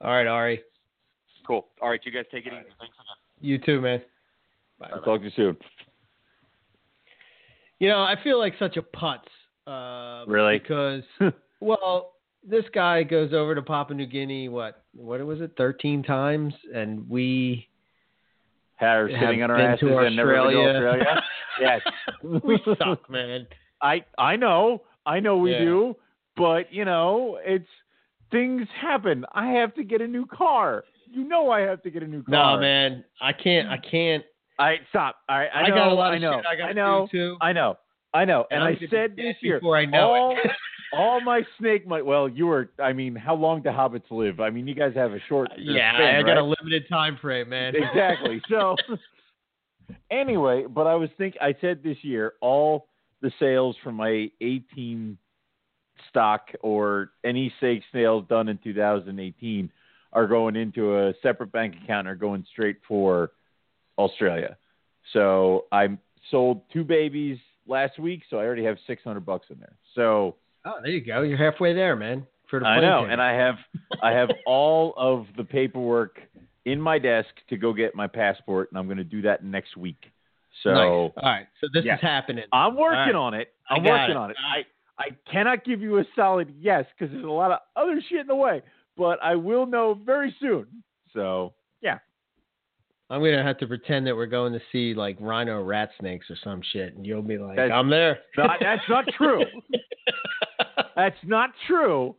[0.00, 0.62] All right, Ari.
[1.46, 1.66] cool.
[1.82, 2.62] All right, you guys take it easy.
[2.80, 3.40] Thanks again.
[3.42, 4.00] You too, man.
[4.78, 4.88] Bye.
[4.92, 5.56] I'll talk to you soon.
[7.78, 9.18] You know, I feel like such a putz.
[9.66, 10.58] Uh, Really?
[10.58, 11.02] Because,
[11.60, 12.13] well,
[12.48, 14.48] this guy goes over to Papua New Guinea.
[14.48, 14.82] What?
[14.94, 15.52] What was it?
[15.56, 17.68] Thirteen times, and we
[18.76, 21.22] Had her sitting on our asses to and never been to Australia.
[21.60, 21.82] Yes,
[22.24, 23.46] we suck, man.
[23.80, 25.60] I I know, I know we Yeah.
[25.60, 25.96] do,
[26.36, 27.68] but you know, it's
[28.32, 29.24] things happen.
[29.32, 30.82] I have to get a new car.
[31.08, 32.56] You know, I have to get a new car.
[32.56, 33.68] No, man, I can't.
[33.68, 34.24] I can't.
[34.58, 35.14] I stop.
[35.28, 35.74] All right, I, I, know.
[35.76, 36.38] got a lot of I know.
[36.38, 37.06] shit I got I know.
[37.06, 37.36] to do too.
[37.40, 37.78] I know.
[38.12, 40.50] I know, and, And I said this year, before I know all, it.
[40.94, 42.04] All my snake might.
[42.04, 42.70] Well, you were.
[42.78, 44.40] I mean, how long do hobbits live?
[44.40, 45.50] I mean, you guys have a short.
[45.58, 47.74] yeah, span, I got a limited time frame, man.
[47.76, 48.40] exactly.
[48.48, 48.76] So,
[50.10, 52.88] anyway, but I was think I said this year all
[53.20, 55.16] the sales from my 18
[56.10, 59.70] stock or any stake sales done in 2018
[60.12, 63.32] are going into a separate bank account or going straight for
[63.98, 64.56] Australia.
[65.12, 65.88] So I
[66.30, 69.76] sold two babies last week, so I already have 600 bucks in there.
[69.94, 71.22] So Oh, there you go.
[71.22, 72.26] You're halfway there, man.
[72.50, 73.12] For the I know, ticket.
[73.12, 73.56] and I have
[74.02, 76.20] I have all of the paperwork
[76.64, 79.76] in my desk to go get my passport, and I'm going to do that next
[79.76, 80.10] week.
[80.62, 80.86] So Nice.
[80.88, 81.46] All right.
[81.60, 81.96] So this Yeah.
[81.96, 82.44] is happening.
[82.52, 83.14] I'm working right.
[83.14, 83.48] on it.
[83.68, 84.16] I'm working it.
[84.16, 84.36] on it.
[84.38, 84.64] I
[84.96, 88.26] I cannot give you a solid yes because there's a lot of other shit in
[88.28, 88.62] the way,
[88.96, 90.66] but I will know very soon.
[91.12, 91.98] So yeah,
[93.10, 96.36] I'm gonna have to pretend that we're going to see like rhino rat snakes or
[96.44, 99.42] some shit, and you'll be like, That's "I'm there." not, that's not true.
[100.96, 102.14] that's not true.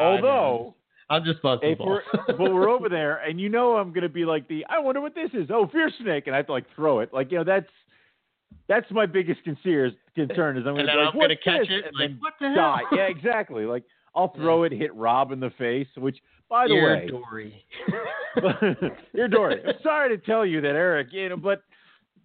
[0.00, 0.74] No, Although
[1.08, 2.00] I'm just busting balls.
[2.14, 5.00] we're but we're over there, and you know I'm gonna be like the I wonder
[5.00, 5.48] what this is.
[5.52, 7.12] Oh, fear snake, and I have to like throw it.
[7.12, 7.68] Like you know that's
[8.68, 9.94] that's my biggest concern.
[10.14, 11.84] Concern is I'm gonna be like, I'm gonna catch this?" it.
[11.86, 12.80] and Like, then what the die.
[12.92, 13.64] Yeah, exactly.
[13.64, 13.84] Like
[14.14, 17.64] I'll throw it, hit Rob in the face, which by the Dear way, Dory.
[19.14, 21.62] Dear Dory, I'm sorry to tell you that Eric, you know, but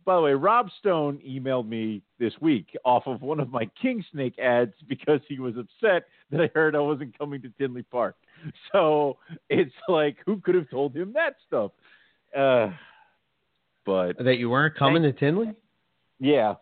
[0.06, 4.04] by the way, Rob Stone emailed me this week off of one of my King
[4.12, 8.16] Snake ads because he was upset that I heard I wasn't coming to Tinley Park.
[8.72, 9.18] So
[9.50, 11.72] it's like, who could have told him that stuff?
[12.36, 12.70] Uh,
[13.86, 15.54] but that you weren't coming to Tinley?
[16.20, 16.56] yeah,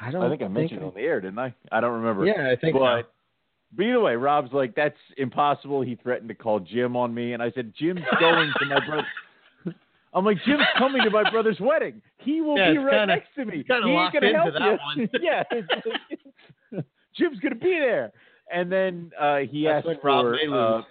[0.00, 0.22] I don't.
[0.22, 1.54] I think I mentioned it on the air, didn't I?
[1.72, 2.24] I don't remember.
[2.24, 3.10] Yeah, I think but,
[3.72, 5.82] but either way, Rob's like, that's impossible.
[5.82, 9.06] He threatened to call Jim on me, and I said, Jim's going to my brother.
[10.14, 12.00] I'm like, Jim's coming to my brother's wedding.
[12.18, 13.62] He will Yeah, be right kinda- next to me.
[13.64, 14.78] kinda he ain't locked gonna help that you.
[15.02, 15.10] one.
[15.22, 15.42] yeah,
[16.72, 18.12] like, Jim's gonna be there.
[18.52, 20.82] And then uh, he That's asked for uh,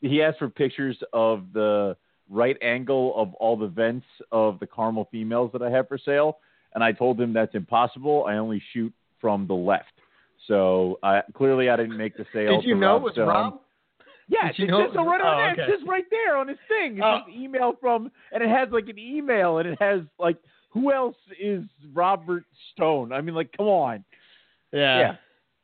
[0.00, 1.96] he asked for pictures of the
[2.30, 6.38] right angle of all the vents of the caramel females that I have for sale,
[6.74, 8.24] and I told him that's impossible.
[8.26, 9.92] I only shoot from the left.
[10.46, 12.60] So I clearly I didn't make the sale.
[12.60, 13.28] Did you know Rob it was Stone.
[13.28, 13.60] Rob?
[14.28, 15.52] Yeah, Did you it know says it right oh, there.
[15.52, 15.72] okay.
[15.72, 16.98] Says right there on his thing.
[16.98, 17.20] It Oh.
[17.30, 20.36] email from, and it has like an email, and it has like
[20.70, 23.12] who else is Robert Stone?
[23.12, 24.04] I mean, like, come on.
[24.72, 24.98] Yeah.
[24.98, 25.16] Yeah.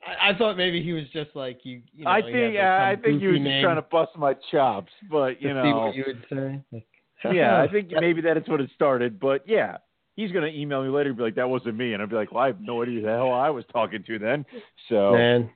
[0.06, 1.82] I, I thought maybe he was just like you.
[1.94, 4.34] you know, I think had, uh, I think he was just trying to bust my
[4.50, 6.84] chops, but you know, you would say.
[7.30, 9.20] Yeah, I think maybe that is what it started.
[9.20, 9.76] But yeah,
[10.16, 12.32] he's gonna email me later and be like, "That wasn't me," and I'd be like,
[12.32, 14.46] "Well, I have no idea who the hell I was talking to then."
[14.88, 15.50] So man.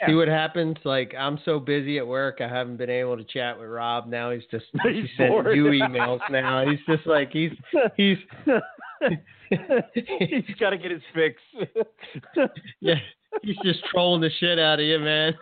[0.00, 0.08] Yeah.
[0.08, 0.76] See what happens.
[0.84, 4.06] Like I'm so busy at work, I haven't been able to chat with Rob.
[4.08, 6.20] Now he's just He's he sent you emails.
[6.30, 7.52] Now he's just like he's
[7.96, 8.18] he's
[9.50, 11.40] he's got to get his fix.
[12.80, 12.94] yeah
[13.42, 15.34] he's just trolling the shit out of you, man.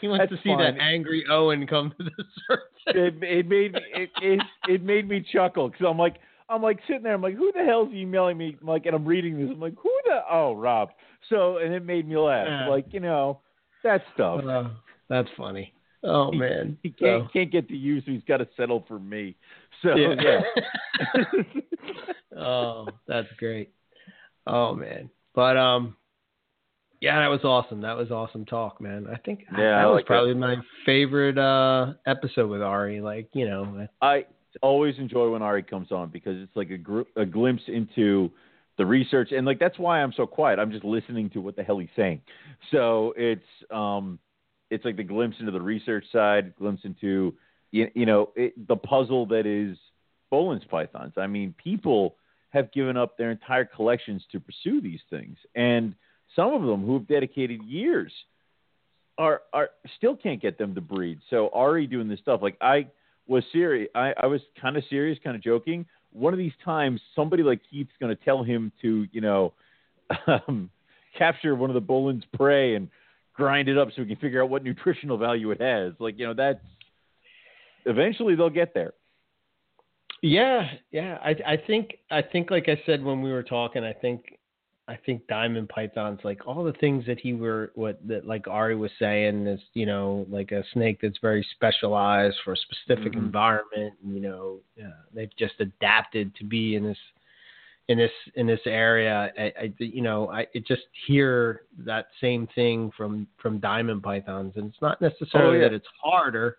[0.00, 2.64] he wants That's to see that angry Owen come to the surface.
[2.86, 6.16] it, it made me it, it it made me chuckle because I'm like
[6.48, 9.04] I'm like sitting there I'm like who the hell's emailing me I'm like and I'm
[9.04, 10.90] reading this I'm like who the oh Rob
[11.28, 12.68] so and it made me laugh Yeah.
[12.68, 13.40] like you know
[13.82, 14.70] that stuff Oh,
[15.08, 15.72] that's funny.
[16.02, 18.98] Oh man, he can't So- can't get to you so he's got to settle for
[18.98, 19.36] me
[19.82, 20.40] so yeah,
[22.36, 23.70] oh, that's great.
[24.46, 25.96] Oh man, but um,
[27.00, 27.80] yeah, that was awesome.
[27.82, 29.06] That was awesome talk, man.
[29.12, 30.08] I think Yeah, that I was like that.
[30.08, 30.56] probably my
[30.86, 33.00] favorite uh episode with Ari.
[33.00, 34.24] Like you know, I
[34.62, 38.30] always enjoy when Ari comes on because it's like a gr- a glimpse into
[38.76, 40.58] the research and like that's why I'm so quiet.
[40.58, 42.22] I'm just listening to what the hell he's saying.
[42.70, 44.18] So it's um
[44.70, 47.34] it's like the glimpse into the research side, glimpse into
[47.70, 49.76] you, you know it, the puzzle that is
[50.32, 51.14] Boelen's pythons.
[51.16, 52.16] I mean, people
[52.50, 55.94] have given up their entire collections to pursue these things, and
[56.34, 58.12] some of them who have dedicated years
[59.18, 61.20] are are still can't get them to breed.
[61.30, 62.88] So Ari doing this stuff, like I
[63.26, 63.88] was serious.
[63.94, 65.86] I, I was kind of serious, kind of joking.
[66.14, 69.52] One of these times, somebody like Keith's going to tell him to, you know,
[70.26, 70.70] um,
[71.18, 72.88] capture one of the Boelen's prey and
[73.34, 75.92] grind it up so we can figure out what nutritional value it has.
[75.98, 76.64] Like, you know, that's
[77.84, 78.94] eventually they'll get there.
[80.22, 81.18] yeah, yeah.
[81.22, 84.38] I I think I think like I said when we were talking, I think
[84.86, 88.76] I think diamond pythons, like all the things that he were what that like Ari
[88.76, 93.18] was saying is, you know, like a snake that's very specialized for a specific Mhm.
[93.18, 93.94] environment.
[94.06, 96.98] You know, uh, they've just adapted to be in this
[97.88, 99.32] in this in this area.
[99.38, 104.54] I, I you know I it just hear that same thing from from diamond pythons,
[104.56, 105.68] and it's not necessarily Oh, yeah.
[105.68, 106.58] that it's harder.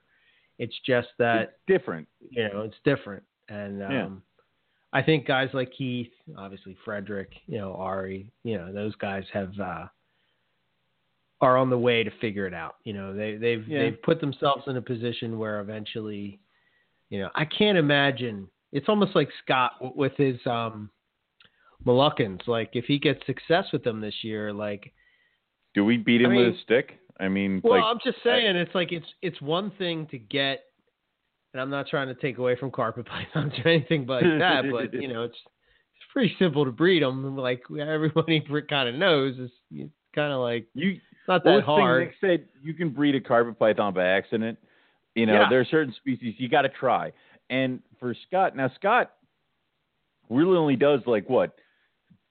[0.57, 2.07] It's just that it's different.
[2.29, 4.09] you know it's different and um Yeah.
[4.95, 9.51] I think guys like Keith, obviously Frederick, you know, Ari, you know, those guys have
[9.59, 9.87] uh,
[11.41, 12.75] are on the way to figure it out.
[12.85, 13.79] You know, they they've Yeah.
[13.79, 16.39] they've put themselves in a position where eventually,
[17.09, 18.47] you know, I can't imagine.
[18.71, 20.89] It's almost like Scott with his um
[21.85, 22.47] Moluccans.
[22.47, 24.93] Like if he gets success with them this year, like
[25.73, 26.99] Do we beat him I with a stick?
[27.19, 30.63] I mean, well, like, I'm just saying, it's like it's it's one thing to get,
[31.55, 34.93] and I'm not trying to take away from carpet pythons or anything like that, but
[34.93, 37.37] you know, it's it's pretty simple to breed them.
[37.37, 41.63] Like everybody kind of knows, it's, it's kind of like you it's not Well, that
[41.63, 42.07] hard.
[42.07, 44.57] Nick said you can breed a carpet python by accident.
[45.15, 45.49] You know, Yeah.
[45.49, 47.13] there are certain species you got to try.
[47.49, 49.13] And for Scott, now Scott
[50.29, 51.55] really only does like what,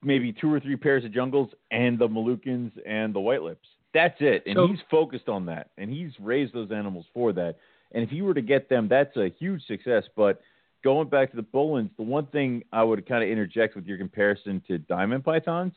[0.03, 3.67] maybe two or three pairs of jungles and the Moluccans and the white lips.
[3.95, 4.43] That's it.
[4.47, 7.57] And So- he's focused on that, and he's raised those animals for that.
[7.95, 10.05] And if you were to get them, that's a huge success.
[10.16, 10.43] But
[10.83, 13.97] going back to the Boelens, the one thing I would kind of interject with your
[13.97, 15.73] comparison to diamond pythons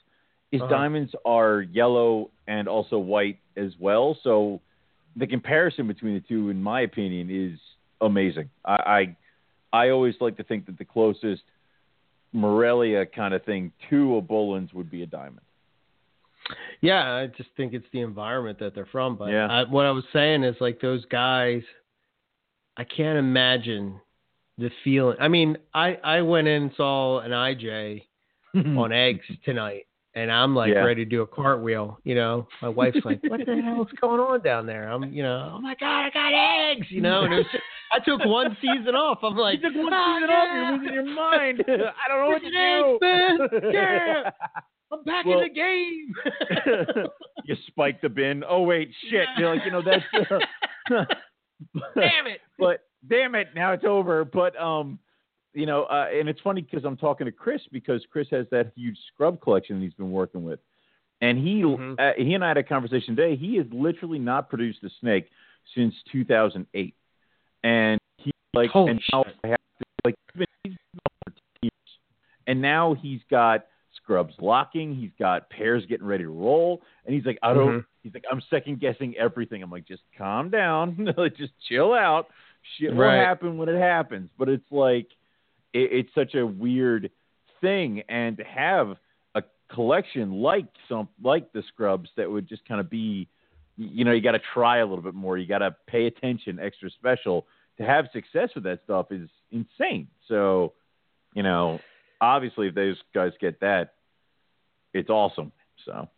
[0.51, 0.69] is Uh-huh.
[0.69, 4.17] diamonds are yellow and also white as well.
[4.23, 4.59] So
[5.15, 7.59] the comparison between the two, in my opinion, is
[8.01, 8.49] amazing.
[8.65, 9.15] I
[9.73, 11.43] I, I always like to think that the closest
[12.33, 15.41] Morelia kind of thing to a Boelens would be a diamond.
[16.81, 19.15] Yeah, I just think it's the environment that they're from.
[19.17, 19.47] But Yeah.
[19.47, 21.63] I, what I was saying is like those guys,
[22.77, 23.99] I can't imagine
[24.57, 25.17] the feeling.
[25.19, 28.03] I mean, I I went in and saw an IJ
[28.55, 30.79] on eggs tonight, and I'm like Yeah.
[30.83, 31.99] ready to do a cartwheel.
[32.03, 35.23] You know, my wife's like, "What the hell is going on down there?" I'm, you
[35.23, 36.33] know, oh my god, I got
[36.71, 36.87] eggs.
[36.89, 37.45] You know, and it was
[37.91, 39.19] I took one season off.
[39.23, 41.63] I'm like, you took one "Ah, season yeah, off, you're losing your mind.
[41.67, 42.47] I don't know what to
[43.01, 43.69] Freaking eggs.
[43.73, 44.29] Yeah.
[44.91, 46.13] I'm back Well- in the game.
[47.43, 48.43] you spike the bin.
[48.47, 49.27] Oh wait, shit.
[49.37, 50.03] You're like, you know, that's.
[50.89, 51.03] Uh,
[51.95, 52.41] Damn it.
[52.59, 54.25] but damn it, now it's over.
[54.25, 54.99] But um,
[55.53, 58.71] you know, uh, and it's funny because I'm talking to Chris because Chris has that
[58.75, 60.59] huge scrub collection that he's been working with,
[61.21, 61.99] and he Mhm.
[61.99, 63.35] uh, he and I had a conversation today.
[63.35, 65.29] He has literally not produced a snake
[65.75, 66.95] since 2008,
[67.63, 69.23] and he like Holy and now.
[69.43, 71.99] I have to, like he's been, he's been on for 10 years,
[72.47, 73.65] and now he's got
[74.07, 74.95] scrubs locking.
[74.95, 77.79] He's got pairs getting ready to roll, and he's like, I don't.
[77.79, 77.85] Mhm.
[78.03, 79.61] He's like, I'm second guessing everything.
[79.61, 82.27] I'm like, just calm down, just chill out.
[82.77, 83.17] Shit will Right.
[83.17, 84.29] happen when it happens.
[84.37, 85.07] But it's like,
[85.73, 87.11] it, it's such a weird
[87.59, 88.95] thing, and to have
[89.35, 89.43] a
[89.73, 93.27] collection like some like the scrubs that would just kind of be,
[93.75, 95.37] you know, you got to try a little bit more.
[95.37, 97.45] You got to pay attention, extra special.
[97.77, 100.07] To have success with that stuff is insane.
[100.27, 100.73] So,
[101.35, 101.79] you know,
[102.21, 103.93] obviously, if those guys get that,
[104.99, 105.51] it's awesome.
[105.85, 106.09] So.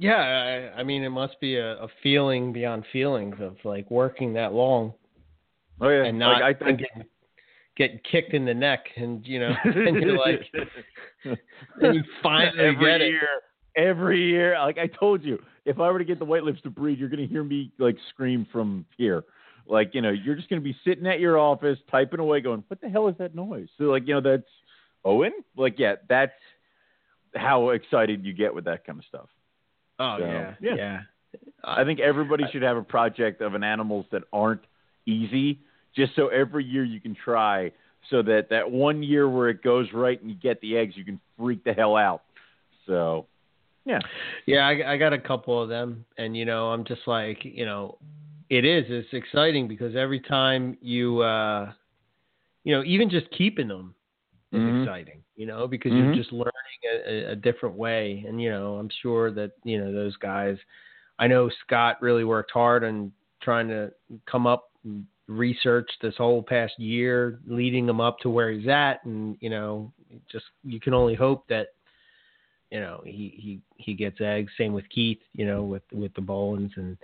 [0.00, 4.34] Yeah, I, I mean, it must be a, a feeling beyond feelings of like working
[4.34, 4.92] that long
[5.80, 7.04] Oh yeah, and not like, I, and getting,
[7.76, 10.40] getting kicked in the neck, and you know, and you're like,
[11.80, 13.10] and you finally every get it.
[13.10, 13.28] year,
[13.76, 14.58] every year.
[14.58, 17.08] Like I told you, if I were to get the white lips to breed, you're
[17.08, 19.24] gonna hear me like scream from here.
[19.66, 22.80] Like you know, you're just gonna be sitting at your office typing away, going, "What
[22.80, 24.50] the hell is that noise?" So like you know, that's
[25.04, 25.32] Owen.
[25.56, 26.32] Like yeah, that's
[27.38, 29.28] how excited you get with that kind of stuff.
[29.98, 30.74] Oh So, yeah, yeah.
[30.76, 31.00] yeah.
[31.64, 34.62] I think everybody should have a project of an animals that aren't
[35.06, 35.60] easy,
[35.94, 37.72] just so every year you can try,
[38.10, 41.04] so that that one year where it goes right and you get the eggs, you
[41.04, 42.22] can freak the hell out.
[42.86, 43.26] So,
[43.84, 43.98] yeah,
[44.46, 47.66] Yeah, I, I got a couple of them, and you know, I'm just like, you
[47.66, 47.98] know,
[48.48, 48.84] it is.
[48.88, 51.72] It's exciting because every time you, uh,
[52.64, 53.94] you know, even just keeping them
[54.52, 54.82] is Mhm.
[54.82, 55.22] exciting.
[55.36, 55.98] You know, because Mhm.
[55.98, 56.52] you're just learning
[56.84, 60.56] a, a, a different way, and you know, I'm sure that you know those guys.
[61.18, 63.12] I know Scott really worked hard on
[63.42, 63.92] trying to
[64.30, 69.04] come up and research this whole past year, leading him up to where he's at,
[69.04, 69.92] and you know,
[70.30, 71.68] just you can only hope that
[72.70, 74.52] you know he he he gets eggs.
[74.56, 76.96] Same with Keith, you know, with with the Boelens and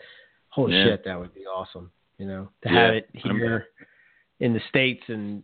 [0.50, 0.84] holy Yeah.
[0.84, 1.90] shit, that would be awesome.
[2.18, 3.66] You know, to Yeah, have it I'm- here
[4.40, 5.42] in the states and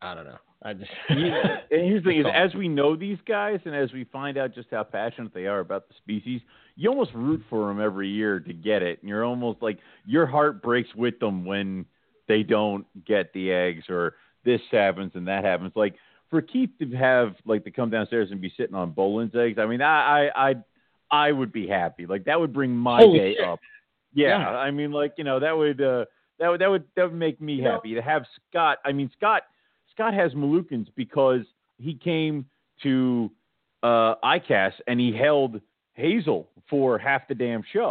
[0.00, 0.38] I don't know.
[0.64, 3.92] I just Yeah, and here's the thing: is as we know these guys, and as
[3.92, 6.40] we find out just how passionate they are about the species,
[6.76, 10.26] you almost root for them every year to get it, and you're almost like your
[10.26, 11.84] heart breaks with them when
[12.28, 14.14] they don't get the eggs or
[14.44, 15.72] this happens and that happens.
[15.74, 15.94] Like
[16.30, 19.66] for Keith to have like to come downstairs and be sitting on Boelen's eggs, I
[19.66, 20.54] mean, I I I,
[21.10, 22.06] I would be happy.
[22.06, 23.44] Like that would bring my Holy day shit.
[23.46, 23.58] up.
[24.14, 24.48] Yeah, Yeah.
[24.50, 26.04] I mean, like you know, that would uh,
[26.38, 28.78] that would that would that would make me You know- happy to have Scott.
[28.84, 29.42] I mean, Scott
[29.94, 31.42] Scott has Moluccans because
[31.78, 32.46] he came
[32.82, 33.30] to
[33.82, 35.60] uh, ICAS and he held
[35.94, 37.90] Hazel for half the damn show.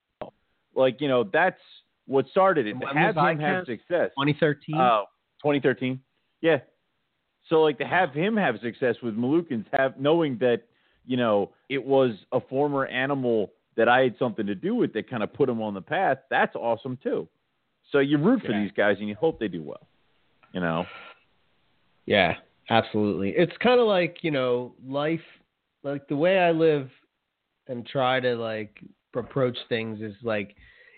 [0.75, 1.59] Like you know, that's
[2.07, 2.73] what started it.
[2.79, 4.09] To have him have success.
[4.17, 4.75] 2013.
[4.75, 5.03] Oh,
[5.43, 5.99] 2013.
[6.41, 6.59] Yeah.
[7.49, 10.63] So like to have him have success with Moluccans, have knowing that
[11.05, 15.09] you know it was a former animal that I had something to do with that
[15.09, 16.19] kind of put him on the path.
[16.29, 17.27] That's awesome too.
[17.91, 18.61] So you root for Yeah.
[18.63, 19.87] these guys and you hope they do well.
[20.53, 20.85] You know.
[22.11, 22.35] Yeah,
[22.69, 23.29] absolutely.
[23.38, 25.21] It's kind of like, you know, life,
[25.83, 26.89] like the way I live
[27.67, 28.77] and try to like
[29.15, 30.55] approach things is like,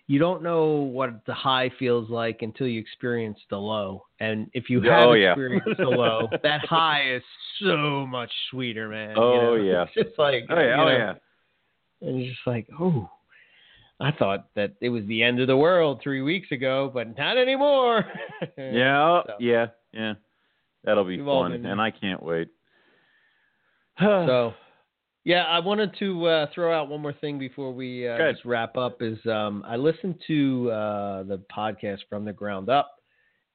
[0.07, 0.65] you don't know
[0.97, 4.03] what the high feels like until you experience the low.
[4.19, 5.31] And if you oh, have Oh, yeah.
[5.31, 7.23] experienced the low, that high is
[7.61, 9.15] so much sweeter, man.
[9.15, 9.55] you Oh, know?
[9.71, 9.83] yeah.
[9.83, 10.75] It's just like, Oh yeah.
[10.75, 11.13] you Oh yeah.
[12.01, 13.09] and you're just like, oh,
[13.99, 17.37] I thought that it was the end of the world three weeks ago, but not
[17.37, 18.03] anymore.
[18.57, 19.01] Yeah.
[19.07, 19.67] Oh, so- Yeah.
[19.93, 20.13] Yeah.
[20.83, 22.49] That'll be We've fun, and I can't wait.
[23.99, 24.53] So,
[25.23, 28.75] yeah, I wanted to uh, throw out one more thing before we uh, just wrap
[28.75, 29.01] up.
[29.01, 32.89] Is um, I listened to uh, the podcast from the ground up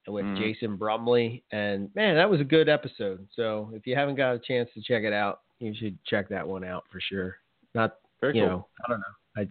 [0.07, 0.39] with Mhm.
[0.39, 3.27] Jason Brumley, and man, that was a good episode.
[3.35, 6.47] So, if you haven't got a chance to check it out, you should check that
[6.47, 7.37] one out for sure.
[7.75, 8.51] Not Very you cool.
[8.51, 9.43] know, I don't know.
[9.43, 9.49] I,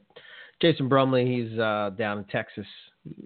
[0.59, 2.65] Jason Brumley, he's uh, down in Texas.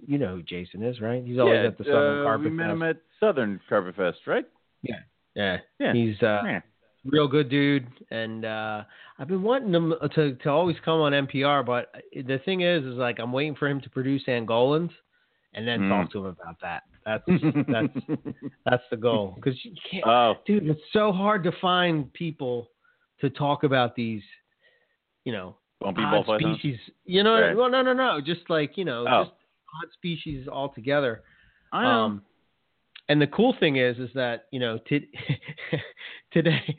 [0.06, 1.22] You know who Jason is, right?
[1.24, 2.72] He's always yeah, at the Southern uh, Carpet we met Fest.
[2.72, 4.44] him at Southern Carpet Fest, right?
[4.82, 4.96] Yeah,
[5.34, 5.58] Yeah.
[5.78, 5.92] yeah.
[5.92, 6.60] he's uh, Yeah.
[7.04, 8.82] real good dude and uh
[9.18, 12.94] i've been wanting him to to always come on MPR but the thing is is
[12.94, 14.90] like i'm waiting for him to produce angolans
[15.54, 15.88] and then Mm.
[15.88, 17.24] talk to him about that that's
[17.68, 18.06] that's
[18.64, 22.68] that's the goal because you can't oh, dude it's so hard to find people
[23.20, 24.22] to talk about these
[25.24, 27.56] you know bumpy odd species you know Right.
[27.56, 29.24] well no no no just like you know Oh.
[29.24, 29.36] just
[29.82, 31.22] odd species altogether
[31.72, 32.04] I know.
[32.04, 32.22] um,
[33.08, 35.10] and the cool thing is, is that you know, t-
[36.32, 36.76] today,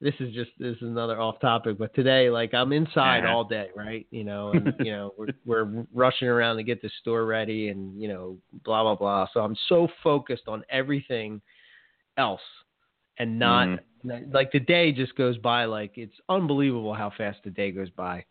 [0.00, 3.68] this is just this is another off topic, but today, like I'm inside all day,
[3.74, 4.06] right?
[4.10, 8.00] You know, and you know, we're we're rushing around to get the store ready, and
[8.00, 9.26] you know, blah blah blah.
[9.32, 11.40] So I'm so focused on everything
[12.16, 12.40] else,
[13.18, 14.32] and not Mhm.
[14.32, 18.24] like the day just goes by like it's unbelievable how fast the day goes by.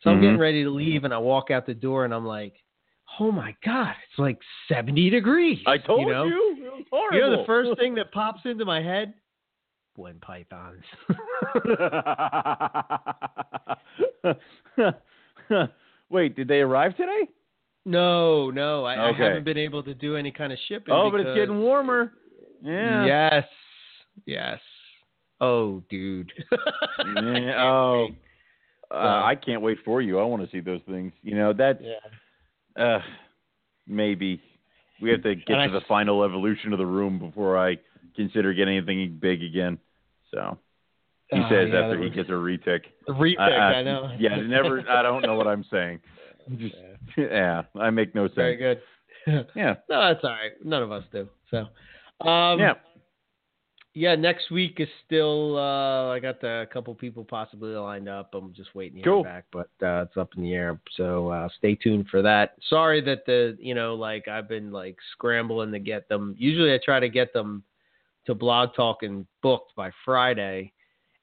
[0.00, 0.22] So I'm Mhm.
[0.22, 2.54] getting ready to leave, and I walk out the door, and I'm like,
[3.20, 4.38] "Oh my god, it's like
[4.68, 6.30] 70 degrees." I told you, know?
[6.90, 7.16] horrible.
[7.16, 9.14] You know the first thing that pops into my head?
[9.96, 10.84] Boelen pythons.
[16.10, 17.28] Wait, did they arrive today?
[17.84, 20.92] no, no, I, I haven't been able to do any kind of shipping.
[20.92, 22.12] Oh, but it's getting warmer.
[22.62, 23.06] Yeah.
[23.06, 23.44] Yes,
[24.26, 24.58] yes.
[25.40, 26.32] Oh, dude.
[27.14, 28.08] Yeah, oh.
[28.90, 28.94] Uh,
[29.24, 30.18] I can't wait for you.
[30.18, 31.12] I want to see those things.
[31.22, 31.94] You know, that's yeah.
[32.78, 32.98] Uh,
[33.86, 34.40] maybe
[35.00, 37.78] we have to get And I to the final evolution of the room before I
[38.14, 39.78] consider getting anything big again.
[40.32, 40.58] So
[41.30, 42.80] he Oh, says yeah, after he gets a retic.
[43.06, 44.16] The repick, I- I, know.
[44.18, 44.82] Yeah, never.
[44.88, 46.00] I don't know what I'm saying.
[46.58, 46.76] Just
[47.16, 48.36] yeah, I make no sense.
[48.36, 48.80] Very good.
[49.56, 50.52] Yeah, No, that's all right.
[50.64, 51.28] None of us do.
[51.50, 51.66] So,
[52.28, 52.74] um, yeah.
[53.96, 54.14] Yeah.
[54.14, 55.56] Next week is still.
[55.58, 58.34] Uh, I got a couple people possibly lined up.
[58.34, 59.22] I'm just waiting to Cool.
[59.24, 60.78] hear back, but uh, it's up in the air.
[60.96, 62.54] So uh, stay tuned for that.
[62.68, 66.34] Sorry that the you know like I've been like scrambling to get them.
[66.38, 67.62] Usually I try to get them
[68.26, 70.72] to Blog Talk and booked by Friday.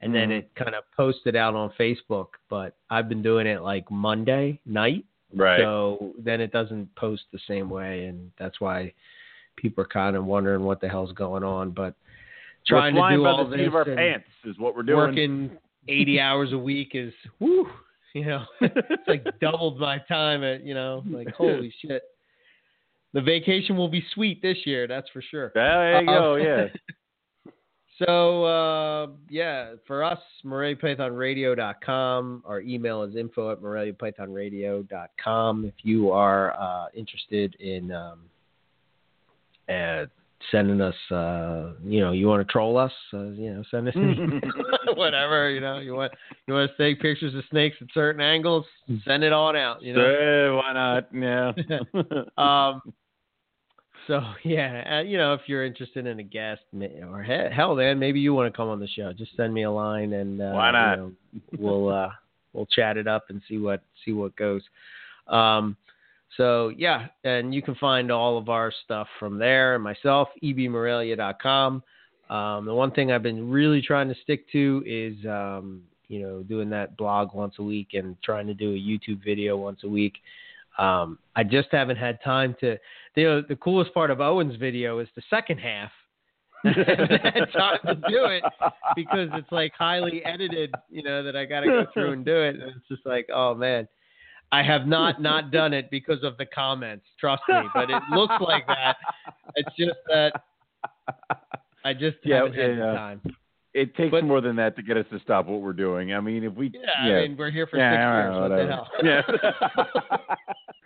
[0.02, 0.40] And then Mhm.
[0.40, 5.06] it kind of posted out on Facebook, but I've been doing it like Monday night.
[5.34, 5.62] Right.
[5.62, 8.92] So then it doesn't post the same way, and that's why
[9.56, 11.72] people are kind of wondering what the hell's going on.
[11.72, 11.94] But
[12.68, 14.98] trying to do all the this seat of our pants is what we're doing.
[14.98, 15.52] working
[15.88, 17.68] 80 hours a week is whoo,
[18.14, 22.04] you know, it's like doubled my time at, you know, like holy shit.
[23.14, 25.52] The vacation will be sweet this year, that's for sure.
[25.54, 26.34] There you go.
[26.34, 26.68] Uh, Yeah.
[28.00, 32.42] So uh, yeah, for us, MoreliaPythonRadio.com.
[32.44, 35.66] Our email is info at MoreliaPythonRadio.com.
[35.66, 38.22] If you are uh, interested in um,
[39.70, 40.06] uh,
[40.52, 43.96] sending us, uh, you know, you want to troll us, uh, you know, send us
[44.96, 45.50] whatever.
[45.50, 46.12] You know, you want
[46.48, 48.66] you want to take pictures of snakes at certain angles,
[49.06, 49.82] send it on out.
[49.82, 50.02] You know.
[50.02, 51.08] Eh, why not?
[51.14, 51.52] Yeah.
[52.38, 52.94] um,
[54.08, 58.20] so yeah, uh, you know, if you're interested in a guest, or hell, man, maybe
[58.20, 59.14] you want to come on the show.
[59.14, 60.98] Just send me a line, and uh, Why not?
[60.98, 61.12] You know,
[61.58, 62.10] we'll uh,
[62.52, 64.62] we'll chat it up and see what see what goes.
[65.28, 65.78] Um,
[66.38, 69.78] so yeah, and you can find all of our stuff from there.
[69.80, 71.84] Myself, ebmorelia.com.
[72.30, 76.42] Um, the one thing I've been really trying to stick to is, um, you know,
[76.42, 79.90] doing that blog once a week and trying to do a YouTube video once a
[79.90, 80.16] week.
[80.78, 82.78] Um, I just haven't had time to.
[83.16, 85.92] You know, the coolest part of Owen's video is the second half.
[86.64, 88.42] Had time to do it
[88.96, 90.74] because it's like highly edited.
[90.90, 93.28] You know that I got to go through and do it, and it's just like,
[93.34, 93.88] oh man.
[94.54, 97.06] I have not not done it because of the comments.
[97.20, 98.96] Trust me, but it looks like that.
[99.56, 100.32] It's just that
[101.84, 102.76] I just Yeah, haven't had yeah.
[102.78, 103.22] the time.
[103.74, 106.14] It takes But- more than that to get us to stop what we're doing.
[106.14, 108.36] I mean, if we Yeah, yeah, I mean we're here for yeah, six years.
[108.42, 108.88] What the hell?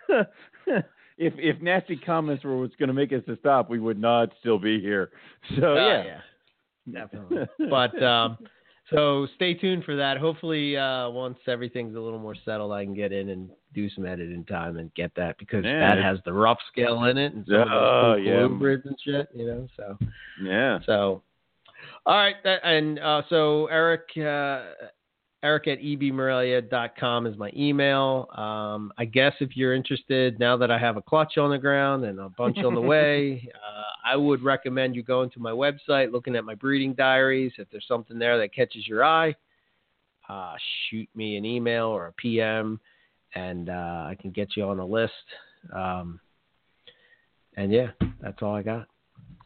[0.08, 0.24] Yeah.
[1.18, 4.30] if if nasty comments were what's going to make us to stop, we would not
[4.40, 5.10] still be here.
[5.56, 6.20] So Oh, yeah.
[6.92, 7.46] definitely.
[7.70, 8.38] But um,
[8.90, 10.18] so stay tuned for that.
[10.18, 14.06] Hopefully, uh, once everything's a little more settled, I can get in and do some
[14.06, 15.94] editing time and get that because Yeah.
[15.94, 18.44] that has the rough scale in it and some of Oh, those yeah.
[18.84, 19.28] and shit.
[19.34, 19.98] You know, so
[20.42, 20.78] yeah.
[20.86, 21.22] so.
[22.06, 24.62] All right, that, and uh, so Eric, uh,
[25.44, 28.28] Eric at ebmorelia.com is my email.
[28.36, 32.04] Um, I guess if you're interested, now that I have a clutch on the ground
[32.04, 36.10] and a bunch on the way, uh, I would recommend you going to my website,
[36.10, 37.52] looking at my breeding diaries.
[37.56, 39.36] If there's something there that catches your eye,
[40.28, 40.56] uh,
[40.90, 42.80] shoot me an email or a PM,
[43.36, 45.12] and uh, I can get you on the list.
[45.72, 46.18] Um,
[47.56, 47.90] and yeah,
[48.20, 48.88] that's all I got.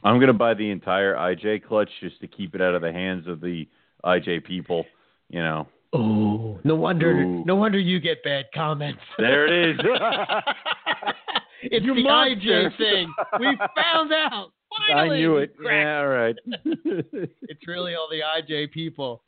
[0.04, 2.92] I'm going to buy the entire IJ clutch just to keep it out of the
[2.92, 3.68] hands of the
[4.06, 4.86] IJ people.
[5.28, 5.68] You know.
[5.94, 7.10] Oh, no wonder!
[7.22, 7.44] Ooh.
[7.44, 9.00] No wonder you get bad comments.
[9.18, 9.80] There it is.
[11.62, 12.70] it's You the monster.
[12.70, 13.12] IJ thing.
[13.38, 14.52] We found out.
[14.88, 15.54] Finally, I knew it.
[15.62, 16.36] Yeah, all right.
[17.42, 19.22] It's really all the IJ people.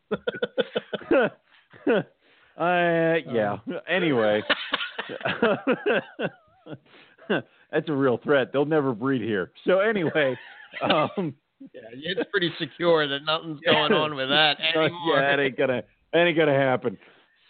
[1.12, 1.28] uh,
[2.57, 3.59] yeah.
[3.86, 4.43] Anyway,
[7.70, 8.53] that's a real threat.
[8.53, 9.53] They'll never breed here.
[9.66, 10.35] So anyway,
[10.82, 15.16] um, yeah, it's pretty secure that nothing's going on with that anymore.
[15.20, 15.82] yeah, that ain't gonna
[16.15, 16.99] ain't gonna happen.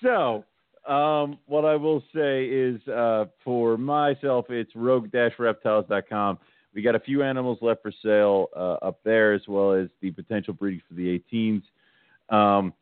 [0.03, 0.45] So,
[0.87, 6.39] um, what I will say is, uh, for myself, it's rogue-reptiles.com.
[6.75, 10.11] We got a few animals left for sale uh, up there, as well as the
[10.11, 11.63] potential breeding for the 18s.
[12.29, 12.75] Um,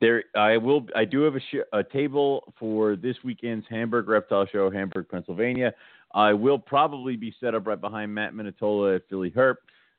[0.00, 0.86] there, I will.
[0.96, 5.72] I do have a, sh- a table for this weekend's Hamburg Reptile Show, Hamburg, Pennsylvania.
[6.12, 9.56] I will probably be set up right behind Matt Minatola at Philly Herp.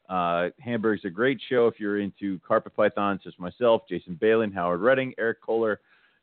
[0.10, 4.82] Uh, Hamburg's a great show if you're into carpet pythons, just myself, Jason Balin, Howard
[4.82, 5.80] Redding, Eric Kohler.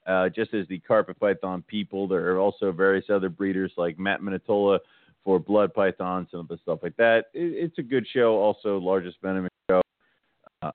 [0.07, 4.21] Uh, just as the carpet python people, there are also various other breeders like Matt
[4.21, 4.79] Minatola
[5.25, 7.27] for blood pythons and other stuff like that.
[7.33, 8.37] It, it's a good show.
[8.37, 9.81] Also, largest venomous show
[10.63, 10.73] uh,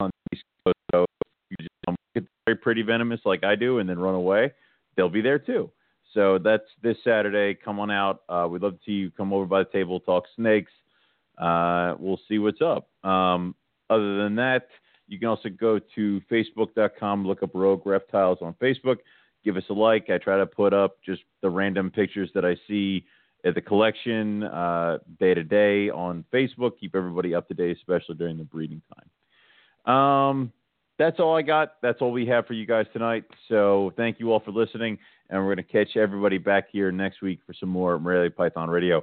[0.00, 0.76] on the East Coast.
[0.92, 4.52] So if you just get very pretty venomous like I do and then run away,
[4.96, 5.70] they'll be there too.
[6.12, 7.58] So that's this Saturday.
[7.64, 8.22] Come on out.
[8.28, 10.72] Uh, we'd love to see you come over by the table, talk snakes.
[11.42, 12.88] Uh, we'll see what's up.
[13.04, 13.54] Um,
[13.90, 14.68] other than that,
[15.08, 18.98] you can also go to facebook.com, look up Rogue Reptiles on Facebook,
[19.44, 20.08] give us a like.
[20.08, 23.04] I try to put up just the random pictures that I see
[23.44, 26.78] at the collection uh, day to day on Facebook.
[26.78, 29.94] Keep everybody up to date, especially during the breeding time.
[29.94, 30.52] Um,
[30.98, 31.74] that's all I got.
[31.82, 33.24] That's all we have for you guys tonight.
[33.48, 34.98] So thank you all for listening,
[35.28, 38.70] and we're going to catch everybody back here next week for some more Morelia Python
[38.70, 39.00] Radio.